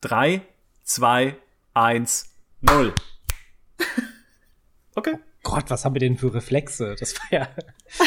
3, 0.00 0.42
2, 0.84 1.36
1, 1.74 2.30
0. 2.60 2.94
Okay. 4.94 5.18
Gott, 5.42 5.70
was 5.70 5.84
haben 5.84 5.94
wir 5.94 6.00
denn 6.00 6.18
für 6.18 6.34
Reflexe? 6.34 6.96
Das 6.98 7.14
war 7.16 7.40
ja 7.40 7.48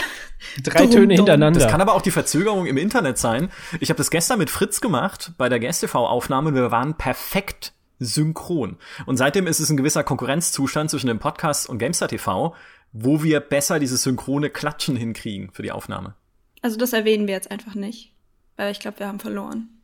drei 0.63 0.88
Töne 0.88 1.15
hintereinander. 1.15 1.59
Das 1.59 1.71
kann 1.71 1.81
aber 1.81 1.93
auch 1.93 2.01
die 2.01 2.12
Verzögerung 2.12 2.65
im 2.65 2.77
Internet 2.77 3.17
sein. 3.17 3.49
Ich 3.79 3.89
habe 3.89 3.97
das 3.97 4.12
gestern 4.12 4.39
mit 4.39 4.49
Fritz 4.49 4.81
gemacht 4.81 5.33
bei 5.38 5.49
der 5.49 5.59
GSTV-Aufnahme. 5.59 6.54
Wir 6.54 6.71
waren 6.71 6.97
perfekt 6.97 7.73
synchron. 7.99 8.78
Und 9.05 9.17
seitdem 9.17 9.47
ist 9.47 9.60
es 9.60 9.69
ein 9.69 9.78
gewisser 9.78 10.03
Konkurrenzzustand 10.03 10.89
zwischen 10.89 11.08
dem 11.08 11.19
Podcast 11.19 11.69
und 11.69 11.78
GameStar 11.78 12.10
TV, 12.10 12.55
wo 12.92 13.23
wir 13.23 13.39
besser 13.39 13.79
dieses 13.79 14.03
synchrone 14.03 14.49
Klatschen 14.49 14.96
hinkriegen 14.96 15.51
für 15.51 15.63
die 15.63 15.71
Aufnahme. 15.71 16.16
Also 16.62 16.77
das 16.77 16.94
erwähnen 16.94 17.27
wir 17.27 17.34
jetzt 17.34 17.52
einfach 17.52 17.76
nicht, 17.76 18.13
weil 18.58 18.71
ich 18.71 18.80
glaube, 18.80 18.99
wir 18.99 19.08
haben 19.08 19.20
verloren. 19.20 19.80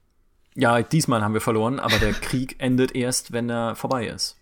Ja, 0.59 0.81
diesmal 0.81 1.21
haben 1.21 1.35
wir 1.35 1.41
verloren, 1.41 1.79
aber 1.79 1.99
der 1.99 2.13
Krieg 2.13 2.55
endet 2.59 2.95
erst, 2.95 3.31
wenn 3.31 3.47
er 3.47 3.75
vorbei 3.75 4.07
ist. 4.07 4.37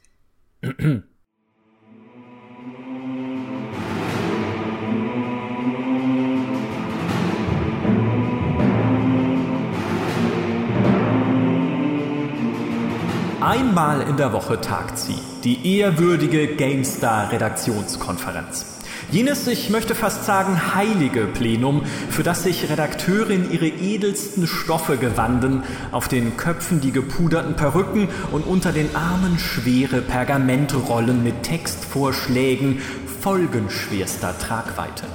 Einmal 13.42 14.02
in 14.08 14.16
der 14.16 14.32
Woche 14.32 14.62
tagt 14.62 14.98
sie, 14.98 15.20
die 15.44 15.80
ehrwürdige 15.80 16.56
GameStar 16.56 17.34
Redaktionskonferenz. 17.34 18.75
Jenes, 19.12 19.48
ich 19.48 19.70
möchte 19.70 19.96
fast 19.96 20.26
sagen, 20.26 20.76
heilige 20.76 21.26
Plenum, 21.28 21.84
für 22.10 22.24
das 22.24 22.44
sich 22.44 22.70
Redakteure 22.70 23.30
in 23.30 23.52
ihre 23.52 23.68
edelsten 23.68 24.48
Stoffe 24.48 24.98
gewanden, 24.98 25.64
auf 25.92 26.08
den 26.08 26.38
Köpfen 26.38 26.82
die 26.82 26.92
gepuderten 26.92 27.56
Perücken 27.56 28.10
und 28.32 28.46
unter 28.46 28.72
den 28.72 28.96
Armen 28.96 29.38
schwere 29.38 30.02
Pergamentrollen 30.02 31.24
mit 31.24 31.44
Textvorschlägen 31.44 32.82
folgenschwerster 33.22 34.38
Tragweite. 34.38 35.06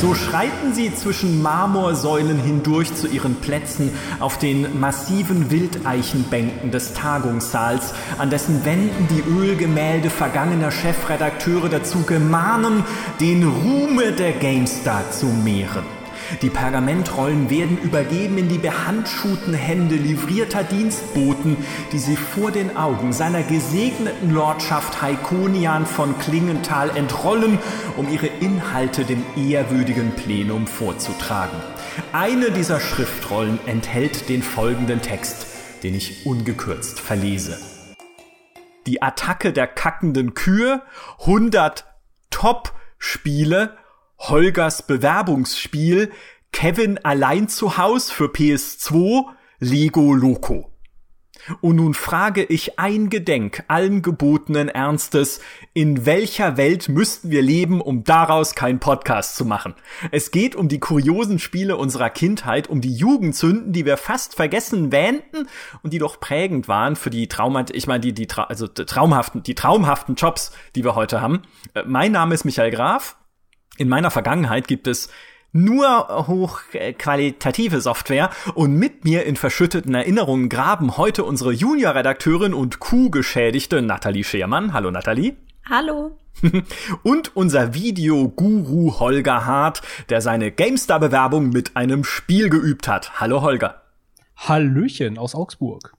So 0.00 0.14
schreiten 0.14 0.74
sie 0.74 0.94
zwischen 0.94 1.42
Marmorsäulen 1.42 2.38
hindurch 2.38 2.94
zu 2.94 3.08
ihren 3.08 3.34
Plätzen 3.34 3.90
auf 4.20 4.38
den 4.38 4.78
massiven 4.78 5.50
Wildeichenbänken 5.50 6.70
des 6.70 6.94
Tagungssaals, 6.94 7.94
an 8.16 8.30
dessen 8.30 8.64
Wänden 8.64 9.08
die 9.10 9.28
Ölgemälde 9.28 10.08
vergangener 10.08 10.70
Chefredakteure 10.70 11.68
dazu 11.68 12.04
gemahnen, 12.04 12.84
den 13.18 13.42
Ruhme 13.42 14.12
der 14.12 14.34
GameStar 14.34 15.10
zu 15.10 15.26
mehren. 15.26 15.97
Die 16.42 16.50
Pergamentrollen 16.50 17.48
werden 17.48 17.78
übergeben 17.78 18.38
in 18.38 18.48
die 18.48 18.58
behandschuhten 18.58 19.54
Hände 19.54 19.94
livrierter 19.96 20.62
Dienstboten, 20.62 21.56
die 21.92 21.98
sie 21.98 22.16
vor 22.16 22.50
den 22.50 22.76
Augen 22.76 23.12
seiner 23.12 23.42
gesegneten 23.42 24.30
Lordschaft 24.30 25.00
Heikonian 25.00 25.86
von 25.86 26.18
Klingenthal 26.18 26.94
entrollen, 26.96 27.58
um 27.96 28.12
ihre 28.12 28.26
Inhalte 28.26 29.04
dem 29.04 29.24
ehrwürdigen 29.36 30.12
Plenum 30.12 30.66
vorzutragen. 30.66 31.56
Eine 32.12 32.50
dieser 32.50 32.78
Schriftrollen 32.78 33.58
enthält 33.66 34.28
den 34.28 34.42
folgenden 34.42 35.00
Text, 35.00 35.46
den 35.82 35.94
ich 35.94 36.26
ungekürzt 36.26 37.00
verlese. 37.00 37.58
Die 38.86 39.02
Attacke 39.02 39.52
der 39.52 39.66
kackenden 39.66 40.34
Kühe, 40.34 40.82
100 41.20 41.86
Top-Spiele 42.30 43.76
Holgers 44.18 44.86
Bewerbungsspiel 44.86 46.10
Kevin 46.52 46.98
allein 46.98 47.48
zu 47.48 47.76
Haus 47.76 48.10
für 48.10 48.26
PS2 48.26 49.26
Lego 49.60 50.14
Loco. 50.14 50.72
Und 51.60 51.76
nun 51.76 51.94
frage 51.94 52.44
ich 52.44 52.78
eingedenk 52.78 53.64
allen 53.68 54.02
gebotenen 54.02 54.68
Ernstes, 54.68 55.40
in 55.72 56.04
welcher 56.04 56.56
Welt 56.56 56.88
müssten 56.88 57.30
wir 57.30 57.42
leben, 57.42 57.80
um 57.80 58.04
daraus 58.04 58.54
keinen 58.54 58.80
Podcast 58.80 59.36
zu 59.36 59.44
machen? 59.44 59.74
Es 60.10 60.30
geht 60.30 60.56
um 60.56 60.68
die 60.68 60.80
kuriosen 60.80 61.38
Spiele 61.38 61.76
unserer 61.76 62.10
Kindheit, 62.10 62.68
um 62.68 62.80
die 62.80 62.92
Jugendzünden, 62.92 63.72
die 63.72 63.86
wir 63.86 63.96
fast 63.96 64.34
vergessen 64.34 64.92
wähnten 64.92 65.48
und 65.82 65.92
die 65.92 65.98
doch 65.98 66.20
prägend 66.20 66.68
waren 66.68 66.96
für 66.96 67.10
die 67.10 67.28
Trauma, 67.28 67.64
ich 67.72 67.86
meine, 67.86 68.00
die, 68.00 68.12
die, 68.12 68.28
also 68.36 68.66
die 68.66 68.84
traumhaften, 68.84 69.42
die 69.42 69.54
traumhaften 69.54 70.16
Jobs, 70.16 70.52
die 70.74 70.84
wir 70.84 70.94
heute 70.94 71.20
haben. 71.20 71.42
Äh, 71.74 71.84
mein 71.86 72.12
Name 72.12 72.34
ist 72.34 72.44
Michael 72.44 72.70
Graf. 72.70 73.17
In 73.78 73.88
meiner 73.88 74.10
Vergangenheit 74.10 74.66
gibt 74.66 74.88
es 74.88 75.08
nur 75.52 76.26
hochqualitative 76.26 77.80
Software 77.80 78.30
und 78.54 78.74
mit 78.74 79.04
mir 79.04 79.24
in 79.24 79.36
verschütteten 79.36 79.94
Erinnerungen 79.94 80.48
graben 80.48 80.96
heute 80.96 81.22
unsere 81.22 81.52
Junior-Redakteurin 81.52 82.54
und 82.54 82.80
Kuh-Geschädigte 82.80 83.80
Nathalie 83.80 84.24
Schermann. 84.24 84.72
Hallo 84.72 84.90
Nathalie. 84.90 85.36
Hallo. 85.70 86.18
und 87.04 87.36
unser 87.36 87.72
Videoguru 87.72 88.98
Holger 88.98 89.46
Hart, 89.46 89.82
der 90.08 90.22
seine 90.22 90.50
GameStar-Bewerbung 90.50 91.50
mit 91.50 91.76
einem 91.76 92.02
Spiel 92.02 92.50
geübt 92.50 92.88
hat. 92.88 93.20
Hallo 93.20 93.42
Holger. 93.42 93.82
Hallöchen 94.36 95.18
aus 95.18 95.36
Augsburg. 95.36 95.92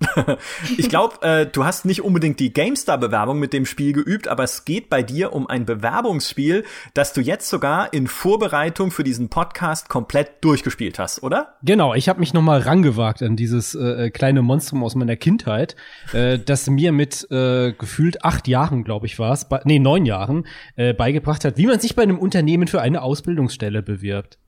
ich 0.78 0.88
glaube, 0.88 1.22
äh, 1.22 1.46
du 1.46 1.64
hast 1.64 1.84
nicht 1.84 2.02
unbedingt 2.02 2.40
die 2.40 2.52
GameStar-Bewerbung 2.52 3.38
mit 3.38 3.52
dem 3.52 3.66
Spiel 3.66 3.92
geübt, 3.92 4.28
aber 4.28 4.44
es 4.44 4.64
geht 4.64 4.88
bei 4.88 5.02
dir 5.02 5.32
um 5.32 5.46
ein 5.46 5.66
Bewerbungsspiel, 5.66 6.64
das 6.94 7.12
du 7.12 7.20
jetzt 7.20 7.48
sogar 7.48 7.92
in 7.92 8.06
Vorbereitung 8.06 8.90
für 8.90 9.04
diesen 9.04 9.28
Podcast 9.28 9.88
komplett 9.88 10.42
durchgespielt 10.42 10.98
hast, 10.98 11.22
oder? 11.22 11.54
Genau, 11.62 11.94
ich 11.94 12.08
habe 12.08 12.20
mich 12.20 12.32
noch 12.32 12.42
mal 12.42 12.60
rangewagt 12.60 13.22
an 13.22 13.36
dieses 13.36 13.74
äh, 13.74 14.06
äh, 14.06 14.10
kleine 14.10 14.42
Monstrum 14.42 14.82
aus 14.82 14.94
meiner 14.94 15.16
Kindheit, 15.16 15.76
äh, 16.12 16.38
das 16.38 16.68
mir 16.68 16.92
mit 16.92 17.26
äh, 17.30 17.72
gefühlt 17.72 18.24
acht 18.24 18.48
Jahren, 18.48 18.84
glaube 18.84 19.06
ich, 19.06 19.18
war 19.18 19.32
es, 19.32 19.46
nee, 19.64 19.78
neun 19.78 20.06
Jahren, 20.06 20.46
äh, 20.76 20.94
beigebracht 20.94 21.44
hat, 21.44 21.58
wie 21.58 21.66
man 21.66 21.78
sich 21.78 21.94
bei 21.94 22.02
einem 22.02 22.18
Unternehmen 22.18 22.68
für 22.68 22.80
eine 22.80 23.02
Ausbildungsstelle 23.02 23.82
bewirbt. 23.82 24.39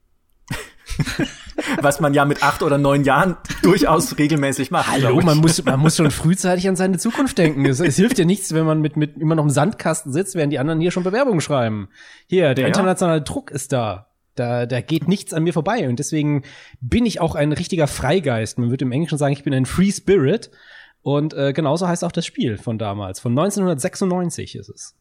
Was 1.81 2.01
man 2.01 2.15
ja 2.15 2.25
mit 2.25 2.43
acht 2.43 2.63
oder 2.63 2.79
neun 2.79 3.05
Jahren 3.05 3.37
durchaus 3.63 4.19
regelmäßig 4.19 4.71
macht. 4.71 4.91
Hallo, 4.91 5.21
man 5.21 5.39
muss, 5.39 5.65
man 5.65 5.79
muss 5.81 5.97
schon 5.97 6.11
frühzeitig 6.11 6.69
an 6.69 6.77
seine 6.77 6.99
Zukunft 6.99 7.39
denken. 7.39 7.65
Es, 7.67 7.81
es, 7.81 7.97
hilft 7.97 8.19
ja 8.19 8.25
nichts, 8.25 8.53
wenn 8.55 8.65
man 8.65 8.81
mit, 8.81 8.97
mit 8.97 9.17
immer 9.17 9.35
noch 9.35 9.45
im 9.45 9.51
Sandkasten 9.51 10.13
sitzt, 10.13 10.35
während 10.35 10.53
die 10.53 10.59
anderen 10.59 10.81
hier 10.81 10.91
schon 10.91 11.05
Bewerbungen 11.05 11.41
schreiben. 11.41 11.89
Hier, 12.27 12.55
der 12.55 12.63
ja, 12.63 12.69
internationale 12.69 13.19
ja. 13.19 13.25
Druck 13.25 13.51
ist 13.51 13.73
da. 13.73 14.09
Da, 14.35 14.65
da 14.65 14.81
geht 14.81 15.09
nichts 15.09 15.35
an 15.35 15.45
mir 15.45 15.53
vorbei. 15.53 15.89
Und 15.89 15.99
deswegen 15.99 16.43
bin 16.81 17.05
ich 17.05 17.21
auch 17.21 17.35
ein 17.35 17.53
richtiger 17.53 17.87
Freigeist. 17.87 18.59
Man 18.59 18.71
würde 18.71 18.85
im 18.85 18.93
Englischen 18.93 19.19
sagen, 19.19 19.35
ich 19.35 19.45
bin 19.45 19.55
ein 19.55 19.67
Free 19.67 19.93
Spirit. 19.93 20.51
Und 21.03 21.35
äh, 21.35 21.53
genauso 21.53 21.87
heißt 21.87 22.05
auch 22.05 22.13
das 22.13 22.25
Spiel 22.25 22.57
von 22.57 22.79
damals. 22.79 23.21
Von 23.21 23.33
1996 23.33 24.57
ist 24.57 24.69
es. 24.69 24.97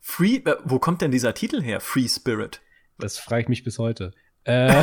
Free, 0.00 0.36
äh, 0.36 0.56
wo 0.64 0.78
kommt 0.78 1.02
denn 1.02 1.10
dieser 1.10 1.34
Titel 1.34 1.62
her? 1.62 1.80
Free 1.80 2.08
Spirit? 2.08 2.60
Das 2.98 3.18
frage 3.18 3.42
ich 3.42 3.48
mich 3.48 3.64
bis 3.64 3.78
heute. 3.78 4.12
Äh, 4.44 4.82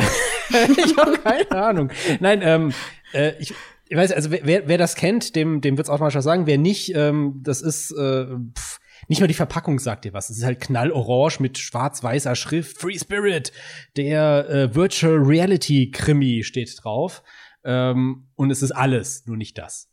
ich 0.50 0.96
habe 0.96 1.18
keine 1.18 1.50
Ahnung. 1.50 1.90
Nein, 2.20 2.40
ähm, 2.42 2.72
äh, 3.12 3.32
ich, 3.38 3.54
ich 3.88 3.96
weiß, 3.96 4.12
also 4.12 4.30
wer, 4.30 4.68
wer 4.68 4.78
das 4.78 4.94
kennt, 4.94 5.36
dem, 5.36 5.60
dem 5.60 5.76
wird's 5.76 5.90
automatisch 5.90 6.20
sagen. 6.22 6.46
Wer 6.46 6.58
nicht, 6.58 6.94
ähm, 6.94 7.40
das 7.42 7.62
ist 7.62 7.90
äh, 7.92 8.26
pff, 8.56 8.80
nicht 9.08 9.20
mal 9.20 9.26
die 9.26 9.34
Verpackung 9.34 9.78
sagt 9.78 10.04
dir 10.04 10.12
was. 10.12 10.30
Es 10.30 10.38
ist 10.38 10.44
halt 10.44 10.60
knallorange 10.60 11.36
mit 11.40 11.58
schwarz-weißer 11.58 12.34
Schrift. 12.34 12.78
Free 12.78 12.98
Spirit, 12.98 13.52
der 13.96 14.48
äh, 14.48 14.74
Virtual 14.74 15.16
Reality 15.16 15.90
Krimi 15.90 16.42
steht 16.44 16.74
drauf. 16.82 17.22
Ähm, 17.64 18.28
und 18.34 18.50
es 18.50 18.62
ist 18.62 18.72
alles, 18.72 19.26
nur 19.26 19.36
nicht 19.36 19.56
das. 19.58 19.88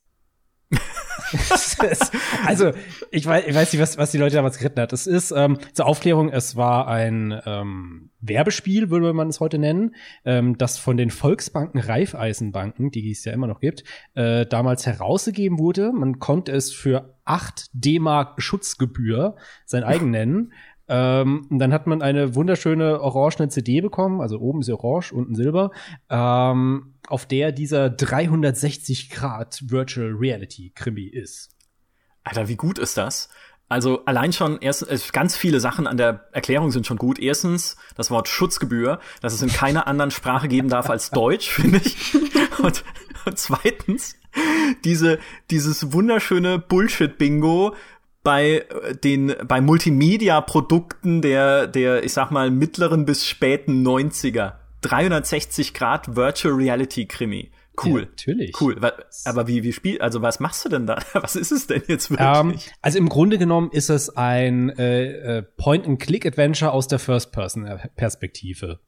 Also, 2.46 2.72
ich 3.12 3.26
weiß, 3.26 3.46
ich 3.48 3.56
weiß 3.56 3.74
nicht, 3.74 3.82
was, 3.82 3.98
was 3.98 4.12
die 4.12 4.18
Leute 4.18 4.36
damals 4.36 4.58
geritten 4.58 4.82
hat. 4.82 4.94
Es 4.94 5.08
ist 5.08 5.32
ähm, 5.32 5.58
zur 5.74 5.86
Aufklärung, 5.86 6.30
es 6.30 6.56
war 6.56 6.88
ein 6.88 7.40
ähm, 7.46 8.10
Werbespiel, 8.22 8.90
würde 8.90 9.14
man 9.14 9.30
es 9.30 9.40
heute 9.40 9.58
nennen, 9.58 9.96
ähm, 10.24 10.58
das 10.58 10.78
von 10.78 10.98
den 10.98 11.10
Volksbanken 11.10 11.80
Raiffeisenbanken, 11.80 12.92
die 12.92 13.12
es 13.12 13.26
ja 13.26 13.34
immer 13.34 13.48
noch 13.48 13.60
gibt, 13.60 13.84
äh, 14.16 14.46
damals 14.46 14.86
herausgegeben 14.86 15.60
wurde. 15.60 15.92
Man 15.92 16.20
konnte 16.20 16.52
es 16.52 16.74
für 16.74 17.16
8 17.26 17.70
D-Mark 17.74 18.42
Schutzgebühr 18.42 19.36
sein 19.66 19.84
eigen 19.84 20.12
nennen. 20.12 20.54
Ähm, 20.88 21.48
und 21.50 21.60
dann 21.60 21.74
hat 21.74 21.88
man 21.88 22.02
eine 22.02 22.36
wunderschöne 22.36 23.02
orangene 23.02 23.50
CD 23.50 23.82
bekommen, 23.82 24.22
also 24.22 24.40
oben 24.40 24.62
ist 24.62 24.70
orange, 24.70 25.14
unten 25.14 25.36
silber, 25.36 25.72
ähm, 26.10 26.94
auf 27.08 27.26
der 27.26 27.52
dieser 27.52 27.90
360 27.90 29.10
Grad 29.10 29.64
Virtual 29.70 30.12
Reality 30.12 30.72
Krimi 30.76 31.06
ist. 31.06 31.50
Alter, 32.24 32.48
wie 32.48 32.56
gut 32.56 32.80
ist 32.80 32.98
das? 32.98 33.30
Also 33.68 34.06
allein 34.06 34.32
schon 34.32 34.60
erst 34.60 34.88
äh, 34.90 35.00
ganz 35.12 35.36
viele 35.36 35.60
Sachen 35.60 35.88
an 35.88 35.98
der 35.98 36.28
Erklärung 36.34 36.70
sind 36.70 36.86
schon 36.86 36.98
gut. 36.98 37.18
Erstens 37.18 37.78
das 37.96 38.12
Wort 38.12 38.28
Schutzgebühr, 38.28 39.00
dass 39.22 39.34
es 39.34 39.42
in 39.42 39.50
keiner 39.50 39.88
anderen 39.88 40.12
Sprache 40.12 40.48
geben 40.48 40.70
darf 40.70 40.90
als 40.90 41.10
Deutsch, 41.10 41.50
finde 41.52 41.82
ich. 41.84 42.14
Und, 42.60 42.84
und 43.26 43.40
zweitens 43.40 44.16
diese 44.84 45.20
dieses 45.50 45.94
wunderschöne 45.94 46.60
Bullshit 46.60 47.18
Bingo 47.18 47.74
bei 48.26 48.66
äh, 48.84 48.96
den 48.96 49.34
bei 49.48 49.62
Multimedia 49.62 50.42
Produkten 50.42 51.22
der 51.22 51.68
der 51.68 52.04
ich 52.04 52.12
sag 52.12 52.32
mal 52.32 52.52
mittleren 52.52 53.06
bis 53.06 53.26
späten 53.26 53.88
90er 53.88 54.56
360 54.82 55.74
Grad 55.74 56.18
Virtual 56.18 56.54
Reality 56.54 57.06
Krimi. 57.06 57.52
Cool. 57.84 58.02
Ja, 58.02 58.06
natürlich. 58.08 58.62
Cool. 58.62 58.80
Aber 59.26 59.48
wie, 59.48 59.64
wie 59.64 59.74
spiel, 59.74 60.00
also 60.00 60.22
was 60.22 60.40
machst 60.40 60.64
du 60.64 60.70
denn 60.70 60.88
da? 60.88 61.00
Was 61.14 61.36
ist 61.36 61.52
es 61.52 61.68
denn 61.68 61.84
jetzt 61.88 62.10
wirklich? 62.10 62.40
Um, 62.40 62.52
ähm, 62.52 62.60
also 62.82 62.98
im 62.98 63.10
Grunde 63.10 63.38
genommen 63.38 63.70
ist 63.72 63.90
es 63.90 64.16
ein 64.16 64.70
äh, 64.78 65.40
äh, 65.40 65.44
Point-and-Click-Adventure 65.44 66.72
aus 66.72 66.88
der 66.88 67.00
First-Person-Perspektive. 67.00 68.80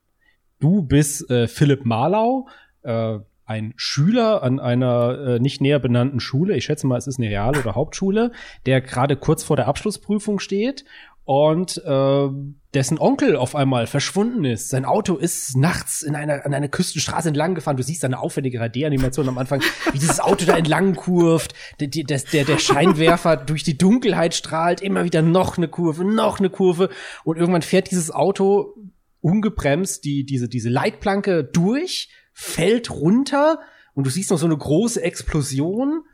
Du 0.58 0.82
bist 0.82 1.30
äh, 1.30 1.48
Philipp 1.48 1.84
Marlau, 1.84 2.48
äh, 2.82 3.18
ein 3.48 3.72
Schüler 3.76 4.42
an 4.42 4.60
einer 4.60 5.18
äh, 5.18 5.38
nicht 5.40 5.62
näher 5.62 5.78
benannten 5.78 6.20
Schule, 6.20 6.54
ich 6.54 6.66
schätze 6.66 6.86
mal, 6.86 6.98
es 6.98 7.06
ist 7.06 7.18
eine 7.18 7.30
Real- 7.30 7.56
oder 7.56 7.74
Hauptschule, 7.74 8.30
der 8.66 8.82
gerade 8.82 9.16
kurz 9.16 9.42
vor 9.42 9.56
der 9.56 9.68
Abschlussprüfung 9.68 10.38
steht 10.38 10.84
und 11.24 11.82
äh, 11.84 12.28
dessen 12.74 12.98
Onkel 12.98 13.36
auf 13.36 13.54
einmal 13.54 13.86
verschwunden 13.86 14.44
ist. 14.44 14.68
Sein 14.68 14.84
Auto 14.84 15.16
ist 15.16 15.56
nachts 15.56 16.02
in 16.02 16.14
einer, 16.14 16.44
an 16.44 16.52
einer 16.52 16.68
Küstenstraße 16.68 17.28
entlang 17.28 17.54
gefahren. 17.54 17.78
Du 17.78 17.82
siehst 17.82 18.04
eine 18.04 18.18
auffällige 18.20 18.60
3D-Animation 18.60 19.28
am 19.28 19.38
Anfang, 19.38 19.62
wie 19.92 19.98
dieses 19.98 20.20
Auto 20.20 20.44
da 20.44 20.56
entlang 20.56 20.94
kurvt, 20.94 21.54
der, 21.80 21.88
der, 21.88 22.04
der, 22.04 22.44
der 22.44 22.58
Scheinwerfer 22.58 23.38
durch 23.38 23.62
die 23.62 23.78
Dunkelheit 23.78 24.34
strahlt, 24.34 24.82
immer 24.82 25.04
wieder 25.04 25.22
noch 25.22 25.56
eine 25.56 25.68
Kurve, 25.68 26.04
noch 26.04 26.38
eine 26.38 26.50
Kurve 26.50 26.90
und 27.24 27.38
irgendwann 27.38 27.62
fährt 27.62 27.90
dieses 27.90 28.10
Auto 28.10 28.74
ungebremst 29.20 30.04
die, 30.04 30.24
diese, 30.24 30.48
diese 30.48 30.68
Leitplanke 30.68 31.44
durch 31.44 32.10
fällt 32.40 32.88
runter 32.92 33.58
und 33.94 34.06
du 34.06 34.10
siehst 34.10 34.30
noch 34.30 34.38
so 34.38 34.46
eine 34.46 34.56
große 34.56 35.02
Explosion 35.02 36.04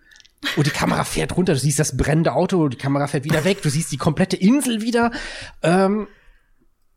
und 0.56 0.66
die 0.66 0.70
Kamera 0.70 1.04
fährt 1.04 1.36
runter, 1.36 1.52
du 1.52 1.58
siehst 1.58 1.78
das 1.78 1.98
brennende 1.98 2.32
Auto, 2.32 2.68
die 2.68 2.78
Kamera 2.78 3.08
fährt 3.08 3.24
wieder 3.24 3.44
weg, 3.44 3.60
du 3.60 3.68
siehst 3.68 3.92
die 3.92 3.98
komplette 3.98 4.36
Insel 4.36 4.80
wieder. 4.80 5.10
Ähm, 5.62 6.06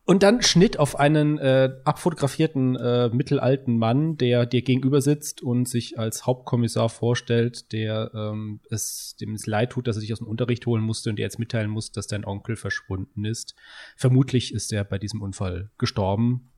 und 0.06 0.24
dann 0.24 0.42
Schnitt 0.42 0.80
auf 0.80 0.98
einen 0.98 1.40
äh, 1.40 1.72
abfotografierten 1.84 2.78
äh, 2.78 3.10
mittelalten 3.10 3.78
Mann, 3.78 4.16
der 4.16 4.46
dir 4.46 4.62
gegenüber 4.62 5.02
sitzt 5.02 5.44
und 5.44 5.68
sich 5.68 6.00
als 6.00 6.26
Hauptkommissar 6.26 6.88
vorstellt, 6.88 7.74
der 7.74 8.12
ähm, 8.16 8.62
es 8.70 9.18
dem 9.20 9.34
es 9.34 9.46
leid 9.46 9.72
tut, 9.72 9.88
dass 9.88 9.98
er 9.98 10.02
sich 10.02 10.14
aus 10.14 10.20
dem 10.20 10.28
Unterricht 10.28 10.66
holen 10.66 10.82
musste 10.82 11.10
und 11.10 11.18
dir 11.18 11.24
jetzt 11.24 11.38
mitteilen 11.38 11.70
muss, 11.70 11.92
dass 11.92 12.08
dein 12.08 12.24
Onkel 12.24 12.56
verschwunden 12.56 13.26
ist. 13.26 13.56
Vermutlich 13.98 14.54
ist 14.54 14.72
er 14.72 14.86
bei 14.86 14.98
diesem 14.98 15.22
Unfall 15.22 15.70
gestorben 15.78 16.50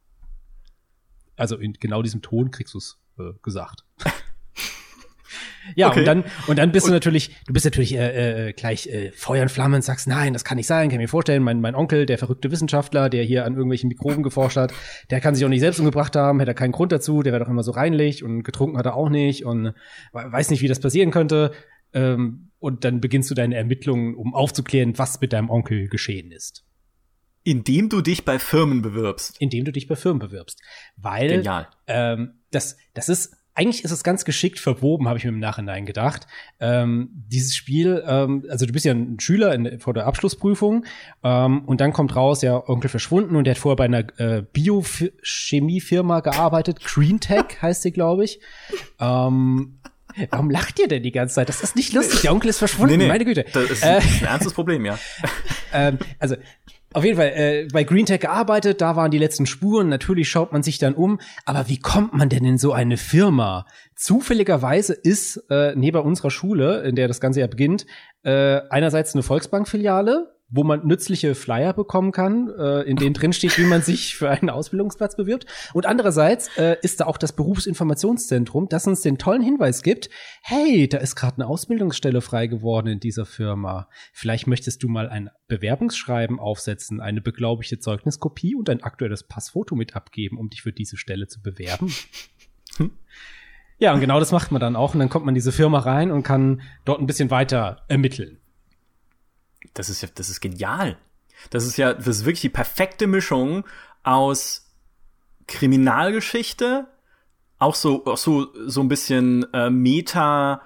also 1.40 1.58
in 1.58 1.74
genau 1.74 2.02
diesem 2.02 2.22
Ton 2.22 2.52
kriegst 2.52 2.74
du 2.74 2.78
es 2.78 3.00
äh, 3.18 3.32
gesagt. 3.42 3.86
ja, 5.76 5.90
okay. 5.90 6.00
und 6.00 6.06
dann 6.06 6.24
und 6.48 6.60
dann 6.60 6.72
bist 6.72 6.86
und, 6.86 6.92
du 6.92 6.96
natürlich, 6.96 7.36
du 7.48 7.54
bist 7.54 7.66
natürlich 7.66 7.96
äh, 7.96 8.50
äh, 8.50 8.54
gleich 8.54 8.88
äh, 8.88 9.12
Feuer 9.12 9.44
und 9.44 9.50
Flammen 9.50 9.76
und 9.76 9.84
sagst, 9.84 10.08
nein, 10.08 10.34
das 10.34 10.44
kann 10.44 10.58
nicht 10.58 10.68
sein, 10.68 10.90
kann 10.90 11.00
mir 11.00 11.08
vorstellen, 11.08 11.44
mein, 11.44 11.62
mein 11.62 11.76
Onkel, 11.76 12.06
der 12.06 12.18
verrückte 12.18 12.52
Wissenschaftler, 12.52 13.10
der 13.10 13.24
hier 13.24 13.46
an 13.46 13.54
irgendwelchen 13.54 13.88
Mikroben 13.88 14.24
geforscht 14.24 14.58
hat, 14.58 14.74
der 15.10 15.22
kann 15.22 15.36
sich 15.36 15.46
auch 15.46 15.50
nicht 15.50 15.62
selbst 15.62 15.80
umgebracht 15.80 16.16
haben, 16.16 16.40
hätte 16.40 16.52
er 16.52 16.56
keinen 16.56 16.72
Grund 16.72 16.92
dazu, 16.92 17.24
der 17.24 17.34
wäre 17.34 17.44
doch 17.44 17.52
immer 17.52 17.64
so 17.64 17.72
reinlich 17.72 18.24
und 18.24 18.44
getrunken 18.44 18.78
hat 18.78 18.86
er 18.86 18.96
auch 18.96 19.10
nicht 19.10 19.46
und 19.46 19.74
weiß 20.12 20.50
nicht, 20.50 20.62
wie 20.62 20.68
das 20.68 20.80
passieren 20.80 21.12
könnte. 21.12 21.52
Ähm, 21.94 22.52
und 22.60 22.84
dann 22.84 23.00
beginnst 23.00 23.32
du 23.32 23.36
deine 23.36 23.56
Ermittlungen, 23.56 24.16
um 24.16 24.36
aufzuklären, 24.36 24.98
was 24.98 25.22
mit 25.22 25.34
deinem 25.34 25.50
Onkel 25.50 25.88
geschehen 25.88 26.32
ist. 26.32 26.66
Indem 27.44 27.90
du 27.90 28.02
dich 28.02 28.26
bei 28.26 28.40
Firmen 28.40 28.82
bewirbst. 28.82 29.38
Indem 29.40 29.66
du 29.66 29.72
dich 29.72 29.88
bei 29.88 29.96
Firmen 29.96 30.20
bewirbst. 30.20 30.62
Weil 30.98 31.30
Genial. 31.30 31.68
Ähm, 31.88 32.42
das, 32.52 32.78
das 32.94 33.10
ist 33.10 33.40
eigentlich 33.60 33.84
ist 33.84 33.92
es 33.92 34.06
ganz 34.06 34.24
geschickt 34.24 34.58
verwoben, 34.58 35.10
habe 35.10 35.18
ich 35.18 35.26
mir 35.26 35.32
im 35.32 35.40
Nachhinein 35.40 35.86
gedacht. 35.86 36.28
Ähm, 36.62 37.10
dieses 37.12 37.56
Spiel, 37.56 38.02
ähm, 38.08 38.46
also 38.50 38.66
du 38.66 38.72
bist 38.72 38.86
ja 38.86 38.94
ein 38.94 39.20
Schüler 39.20 39.54
in, 39.54 39.82
vor 39.82 39.94
der 39.94 40.06
Abschlussprüfung 40.06 40.86
ähm, 41.26 41.66
und 41.66 41.82
dann 41.82 41.92
kommt 41.92 42.16
raus, 42.16 42.42
ja, 42.42 42.56
Onkel 42.70 42.90
verschwunden 42.90 43.36
und 43.36 43.44
der 43.44 43.56
hat 43.56 43.58
vorher 43.60 43.76
bei 43.76 43.84
einer 43.84 44.06
äh, 44.18 44.44
Biochemiefirma 44.54 46.22
gearbeitet. 46.22 46.80
Green 46.86 47.20
Tech 47.20 47.46
heißt 47.62 47.82
sie, 47.82 47.92
glaube 47.92 48.24
ich. 48.24 48.40
Ähm, 49.00 49.80
Warum 50.32 50.50
lacht 50.50 50.80
ihr 50.80 50.88
denn 50.88 51.04
die 51.04 51.12
ganze 51.12 51.36
Zeit? 51.36 51.50
Das 51.50 51.62
ist 51.62 51.76
nicht 51.76 51.94
lustig. 51.94 52.22
Der 52.22 52.34
Onkel 52.34 52.50
ist 52.50 52.58
verschwunden. 52.58 52.98
Nee, 52.98 53.04
nee, 53.04 53.10
meine 53.10 53.26
Güte. 53.26 53.46
Das 53.54 53.70
ist 53.70 53.84
ein 53.84 54.02
äh, 54.02 54.26
ernstes 54.26 54.54
Problem, 54.54 54.86
ja. 54.86 54.98
ähm, 55.74 56.00
also 56.18 56.36
auf 56.94 57.04
jeden 57.04 57.18
Fall, 57.18 57.32
äh, 57.36 57.68
bei 57.72 57.84
GreenTech 57.84 58.20
gearbeitet, 58.20 58.82
da 58.82 58.96
waren 58.96 59.12
die 59.12 59.20
letzten 59.20 59.46
Spuren. 59.46 59.90
Natürlich 59.90 60.30
schaut 60.30 60.52
man 60.52 60.64
sich 60.64 60.80
dann 60.80 60.96
um. 60.96 61.20
Aber 61.46 61.70
wie 61.70 61.80
kommt 61.80 62.14
man 62.14 62.30
denn 62.30 62.44
in 62.44 62.58
so 62.58 62.74
eine 62.74 62.98
Firma? 62.98 63.66
Zufälligerweise 63.96 64.94
ist 64.94 65.38
äh, 65.50 65.74
neben 65.76 66.02
unserer 66.02 66.32
Schule, 66.32 66.82
in 66.82 66.96
der 66.96 67.08
das 67.08 67.22
Ganze 67.22 67.42
ja 67.42 67.48
beginnt, 67.48 67.86
äh, 68.24 68.62
einerseits 68.70 69.14
eine 69.14 69.22
Volksbankfiliale, 69.22 70.36
wo 70.52 70.64
man 70.64 70.86
nützliche 70.86 71.36
Flyer 71.36 71.74
bekommen 71.74 72.12
kann, 72.12 72.50
äh, 72.58 72.82
in 72.82 72.96
denen 72.96 73.14
drin 73.14 73.34
steht, 73.34 73.58
wie 73.58 73.66
man 73.66 73.82
sich 73.82 74.16
für 74.16 74.30
einen 74.30 74.50
Ausbildungsplatz 74.50 75.16
bewirbt. 75.16 75.46
Und 75.74 75.86
andererseits 75.86 76.50
äh, 76.58 76.78
ist 76.82 77.00
da 77.00 77.06
auch 77.06 77.18
das 77.18 77.34
Berufsinformationszentrum, 77.34 78.68
das 78.68 78.88
uns 78.88 79.02
den 79.02 79.18
tollen 79.18 79.42
Hinweis 79.42 79.84
gibt, 79.84 80.10
hey, 80.42 80.88
da 80.88 80.98
ist 80.98 81.16
gerade 81.16 81.36
eine 81.36 81.48
Ausbildungsstelle 81.48 82.22
frei 82.22 82.48
geworden 82.48 82.88
in 82.88 83.00
dieser 83.00 83.26
Firma. 83.26 83.90
Vielleicht 84.12 84.48
möchtest 84.48 84.82
du 84.82 84.90
mal 84.90 85.08
ein 85.08 85.30
Bewerbungsschreiben 85.48 86.40
aufsetzen, 86.40 87.00
eine 87.00 87.22
beglaubigte 87.22 87.80
Zeugniskopie 87.80 88.56
und 88.56 88.70
ein 88.70 88.82
aktuelles 88.82 89.24
Passfoto 89.24 89.76
mit 89.76 89.96
abgeben, 89.96 90.38
um 90.38 90.50
dich 90.50 90.64
für 90.64 90.74
diese 90.74 90.98
Stelle 90.98 91.28
zu 91.28 91.42
bewerben. 91.42 91.94
Hm? 92.78 92.92
Ja, 93.78 93.94
und 93.94 94.02
genau 94.02 94.20
das 94.20 94.32
macht 94.32 94.52
man 94.52 94.60
dann 94.60 94.76
auch. 94.76 94.94
Und 94.94 95.00
dann 95.00 95.10
kommt 95.10 95.26
man 95.26 95.34
in 95.34 95.40
diese 95.40 95.52
Firma 95.52 95.80
rein 95.80 96.12
und 96.12 96.24
kann 96.24 96.62
dort 96.86 97.00
ein 97.00 97.08
bisschen 97.08 97.32
weiter 97.32 97.84
ermitteln 97.88 98.40
das 99.74 99.90
ist 99.90 100.02
ja, 100.02 100.10
das 100.14 100.30
ist 100.30 100.42
genial. 100.42 100.98
Das 101.50 101.66
ist 101.66 101.78
ja, 101.78 101.94
das 101.94 102.08
ist 102.08 102.26
wirklich 102.26 102.42
die 102.42 102.50
perfekte 102.50 103.08
Mischung 103.08 103.66
aus 104.04 104.68
Kriminalgeschichte, 105.48 106.88
auch 107.58 107.76
so, 107.76 108.06
auch 108.06 108.18
so, 108.18 108.48
so 108.68 108.82
ein 108.82 108.88
bisschen 108.88 109.52
äh, 109.54 109.70
Meta, 109.70 110.62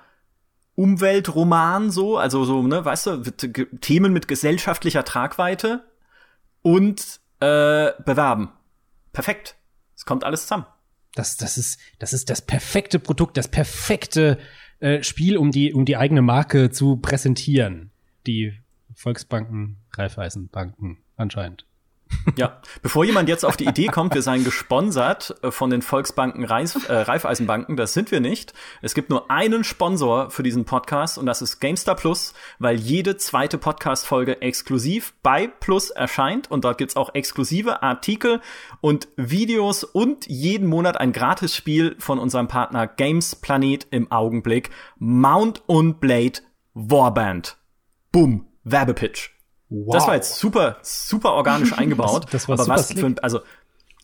Umweltroman 0.75 1.92
so, 1.92 2.18
also 2.18 2.45
so, 2.45 2.63
ne, 2.63 2.84
weißt 2.84 3.06
du, 3.07 3.22
Themen 3.81 4.12
mit 4.13 4.28
gesellschaftlicher 4.28 5.06
Tragweite 5.06 5.84
und 6.62 7.19
äh, 7.40 7.92
bewerben. 8.04 8.50
Perfekt. 9.12 9.56
Es 9.95 10.06
kommt 10.06 10.24
alles 10.24 10.44
zusammen. 10.44 10.66
Das, 11.16 11.38
das 11.38 11.57
ist, 11.57 11.80
das 12.00 12.13
ist 12.13 12.30
das 12.30 12.42
perfekte 12.42 12.98
Produkt, 12.98 13.38
das 13.38 13.48
perfekte 13.48 14.40
äh, 14.80 15.04
Spiel, 15.04 15.38
um 15.38 15.51
die, 15.51 15.74
um 15.74 15.86
die 15.86 15.98
eigene 15.98 16.24
Marke 16.24 16.72
zu 16.72 16.98
präsentieren. 16.98 17.92
Die 18.25 18.62
Volksbanken, 18.95 19.78
Raiffeisenbanken 19.95 20.98
anscheinend. 21.16 21.66
Ja, 22.36 22.62
bevor 22.81 23.06
jemand 23.06 23.30
jetzt 23.30 23.45
auf 23.45 23.57
die 23.57 23.66
Idee 23.66 23.88
kommt, 23.88 24.13
wir 24.13 24.22
seien 24.22 24.44
gesponsert 24.44 25.36
äh, 25.42 25.51
von 25.51 25.69
den 25.69 25.81
Volksbanken 25.81 26.45
Reis, 26.45 26.75
äh, 26.86 26.94
Raiffeisenbanken, 26.94 27.75
das 27.75 27.94
sind 27.94 28.12
wir 28.12 28.19
nicht. 28.19 28.54
Es 28.81 28.94
gibt 28.94 29.09
nur 29.09 29.30
einen 29.30 29.64
Sponsor 29.64 30.30
für 30.30 30.44
diesen 30.44 30.66
Podcast 30.66 31.18
und 31.18 31.26
das 31.26 31.42
ist 31.42 31.59
GameStar 31.59 31.95
Plus, 31.95 32.33
weil 32.59 32.76
jede 32.76 33.18
zweite 33.18 33.57
Podcast-Folge 33.57 34.42
exklusiv 34.42 35.14
bei 35.21 35.47
Plus 35.47 35.90
erscheint 35.90 36.50
und 36.50 36.64
dort 36.64 36.78
gibt's 36.78 36.95
auch 36.95 37.14
exklusive 37.14 37.83
Artikel 37.83 38.42
und 38.81 39.07
Videos 39.16 39.83
und 39.83 40.28
jeden 40.28 40.68
Monat 40.68 41.00
ein 41.00 41.14
Gratisspiel 41.14 41.95
von 42.00 42.19
unserem 42.19 42.47
Partner 42.47 42.88
Games 42.88 43.35
Planet 43.35 43.88
im 43.92 44.12
Augenblick. 44.12 44.69
Mount 44.97 45.64
und 45.68 46.00
Blade 46.00 46.40
Warband. 46.73 47.57
Bumm. 48.12 48.53
Werbepitch. 48.64 49.32
Wow. 49.70 49.94
Das 49.94 50.08
war 50.08 50.16
jetzt 50.16 50.38
super, 50.38 50.78
super 50.82 51.34
organisch 51.34 51.74
eingebaut. 51.78 52.26
das, 52.26 52.46
das 52.46 52.48
war 52.48 52.56
aber 52.56 52.64
super 52.64 52.78
was 52.78 53.16
für, 53.16 53.24
also 53.24 53.42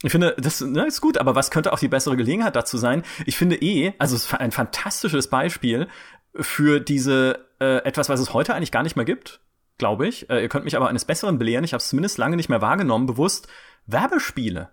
ich 0.02 0.12
finde, 0.12 0.36
das 0.38 0.62
ne, 0.62 0.88
ist 0.88 1.02
gut, 1.02 1.18
aber 1.18 1.36
was 1.36 1.52
könnte 1.52 1.74
auch 1.74 1.80
die 1.80 1.90
bessere 1.90 2.16
Gelegenheit 2.16 2.56
dazu 2.56 2.78
sein? 2.78 3.04
Ich 3.26 3.38
finde 3.38 3.58
eh, 3.58 3.94
also 4.00 4.16
es 4.16 4.26
ist 4.26 4.34
ein 4.34 4.52
fantastisches 4.52 5.30
Beispiel 5.30 5.88
für 6.36 6.80
diese 6.80 7.46
äh, 7.60 7.84
etwas, 7.84 8.08
was 8.08 8.20
es 8.20 8.34
heute 8.34 8.56
eigentlich 8.56 8.72
gar 8.72 8.84
nicht 8.84 8.96
mehr 8.96 9.06
gibt, 9.06 9.42
glaube 9.78 10.08
ich. 10.08 10.30
Äh, 10.30 10.42
ihr 10.42 10.50
könnt 10.50 10.64
mich 10.64 10.78
aber 10.78 10.88
eines 10.88 11.06
Besseren 11.06 11.38
belehren. 11.38 11.66
Ich 11.66 11.74
habe 11.74 11.82
es 11.82 11.90
zumindest 11.90 12.18
lange 12.18 12.38
nicht 12.38 12.50
mehr 12.50 12.62
wahrgenommen, 12.62 13.08
bewusst. 13.08 13.48
Werbespiele. 13.88 14.70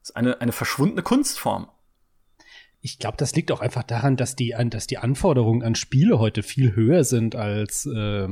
Das 0.00 0.10
ist 0.10 0.16
eine, 0.16 0.40
eine 0.40 0.52
verschwundene 0.52 1.02
Kunstform. 1.02 1.70
Ich 2.80 2.98
glaube, 2.98 3.16
das 3.16 3.34
liegt 3.34 3.50
auch 3.50 3.60
einfach 3.60 3.82
daran, 3.82 4.16
dass 4.16 4.36
die, 4.36 4.54
dass 4.66 4.86
die 4.86 4.98
Anforderungen 4.98 5.62
an 5.62 5.74
Spiele 5.74 6.18
heute 6.18 6.42
viel 6.42 6.76
höher 6.76 7.04
sind 7.04 7.34
als 7.36 7.86
äh, 7.86 8.28